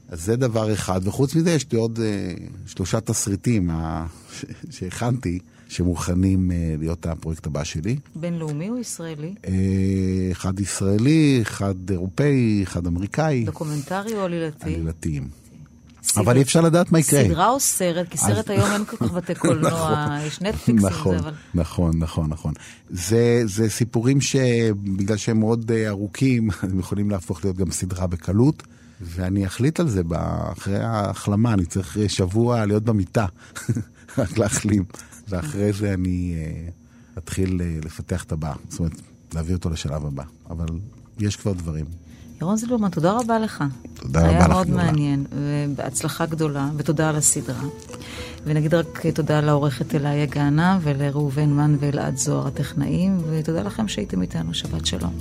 אז 0.09 0.23
זה 0.23 0.35
דבר 0.35 0.73
אחד, 0.73 1.07
וחוץ 1.07 1.35
מזה 1.35 1.51
יש 1.51 1.71
לי 1.71 1.77
עוד 1.77 1.99
אה, 2.03 2.33
שלושה 2.65 2.99
תסריטים 2.99 3.69
שהכנתי. 4.69 5.39
שמוכנים 5.69 6.51
אה, 6.51 6.75
להיות 6.79 7.05
הפרויקט 7.05 7.47
הבא 7.47 7.63
שלי. 7.63 7.95
בינלאומי 8.15 8.69
או 8.69 8.77
ישראלי? 8.77 9.33
אה, 9.47 9.51
אחד 10.31 10.59
ישראלי, 10.59 11.39
אחד 11.41 11.75
אירופאי, 11.91 12.63
אחד 12.63 12.87
אמריקאי. 12.87 13.43
דוקומנטרי 13.43 14.13
או 14.13 14.21
עלילתי? 14.21 14.75
עלילתיים. 14.75 15.27
אבל 16.17 16.37
אי 16.37 16.41
אפשר 16.41 16.61
לדעת 16.61 16.91
מה 16.91 16.99
יקרה. 16.99 17.23
סדרה 17.23 17.49
או 17.49 17.59
סרט? 17.59 18.07
כי 18.09 18.17
סרט 18.17 18.49
היום 18.49 18.71
אין 18.71 18.85
כל 18.85 18.97
כך 18.97 19.11
בתי 19.11 19.35
קולנוע, 19.45 20.05
נכון. 20.05 20.27
יש 20.27 20.41
נטפליקס 20.41 20.83
נכון, 20.83 21.15
אבל... 21.15 21.31
נכון, 21.53 21.99
נכון, 21.99 22.29
נכון. 22.29 22.53
זה, 22.89 23.41
זה 23.45 23.69
סיפורים 23.69 24.21
שבגלל 24.21 25.17
שהם 25.17 25.39
מאוד 25.39 25.71
אה, 25.71 25.87
ארוכים, 25.87 26.49
הם 26.61 26.79
יכולים 26.79 27.09
להפוך 27.09 27.43
להיות 27.43 27.57
גם 27.57 27.71
סדרה 27.71 28.07
בקלות. 28.07 28.63
ואני 29.01 29.45
אחליט 29.45 29.79
על 29.79 29.89
זה 29.89 30.01
אחרי 30.51 30.79
ההחלמה, 30.79 31.53
אני 31.53 31.65
צריך 31.65 31.97
שבוע 32.07 32.65
להיות 32.65 32.83
במיטה, 32.83 33.25
רק 34.17 34.37
להחלים. 34.37 34.83
ואחרי 35.29 35.73
זה 35.73 35.93
אני 35.93 36.35
uh, 36.35 37.17
אתחיל 37.17 37.61
uh, 37.61 37.85
לפתח 37.85 38.23
את 38.23 38.31
הבא, 38.31 38.53
זאת 38.69 38.79
אומרת, 38.79 39.01
להביא 39.33 39.55
אותו 39.55 39.69
לשלב 39.69 40.05
הבא. 40.05 40.23
אבל 40.49 40.65
יש 41.19 41.35
כבר 41.35 41.53
דברים. 41.53 41.85
ירון 42.41 42.57
זילברמן, 42.57 42.89
תודה 42.89 43.17
רבה 43.19 43.39
לך. 43.39 43.63
תודה 43.93 44.19
רבה 44.19 44.29
לך, 44.29 44.35
היה 44.35 44.47
מאוד 44.47 44.69
מעניין, 44.69 45.25
ובהצלחה 45.31 46.25
גדולה, 46.25 46.69
ותודה 46.77 47.09
על 47.09 47.15
הסדרה. 47.15 47.63
ונגיד 48.45 48.73
רק 48.73 49.05
תודה 49.05 49.41
לעורכת 49.41 49.95
אליה 49.95 50.25
גאנה 50.25 50.79
ולראובן 50.81 51.49
מן 51.49 51.75
ואלעד 51.79 52.17
זוהר 52.17 52.47
הטכנאים, 52.47 53.17
ותודה 53.29 53.61
לכם 53.61 53.87
שהייתם 53.87 54.21
איתנו, 54.21 54.53
שבת 54.53 54.85
שלום. 54.85 55.13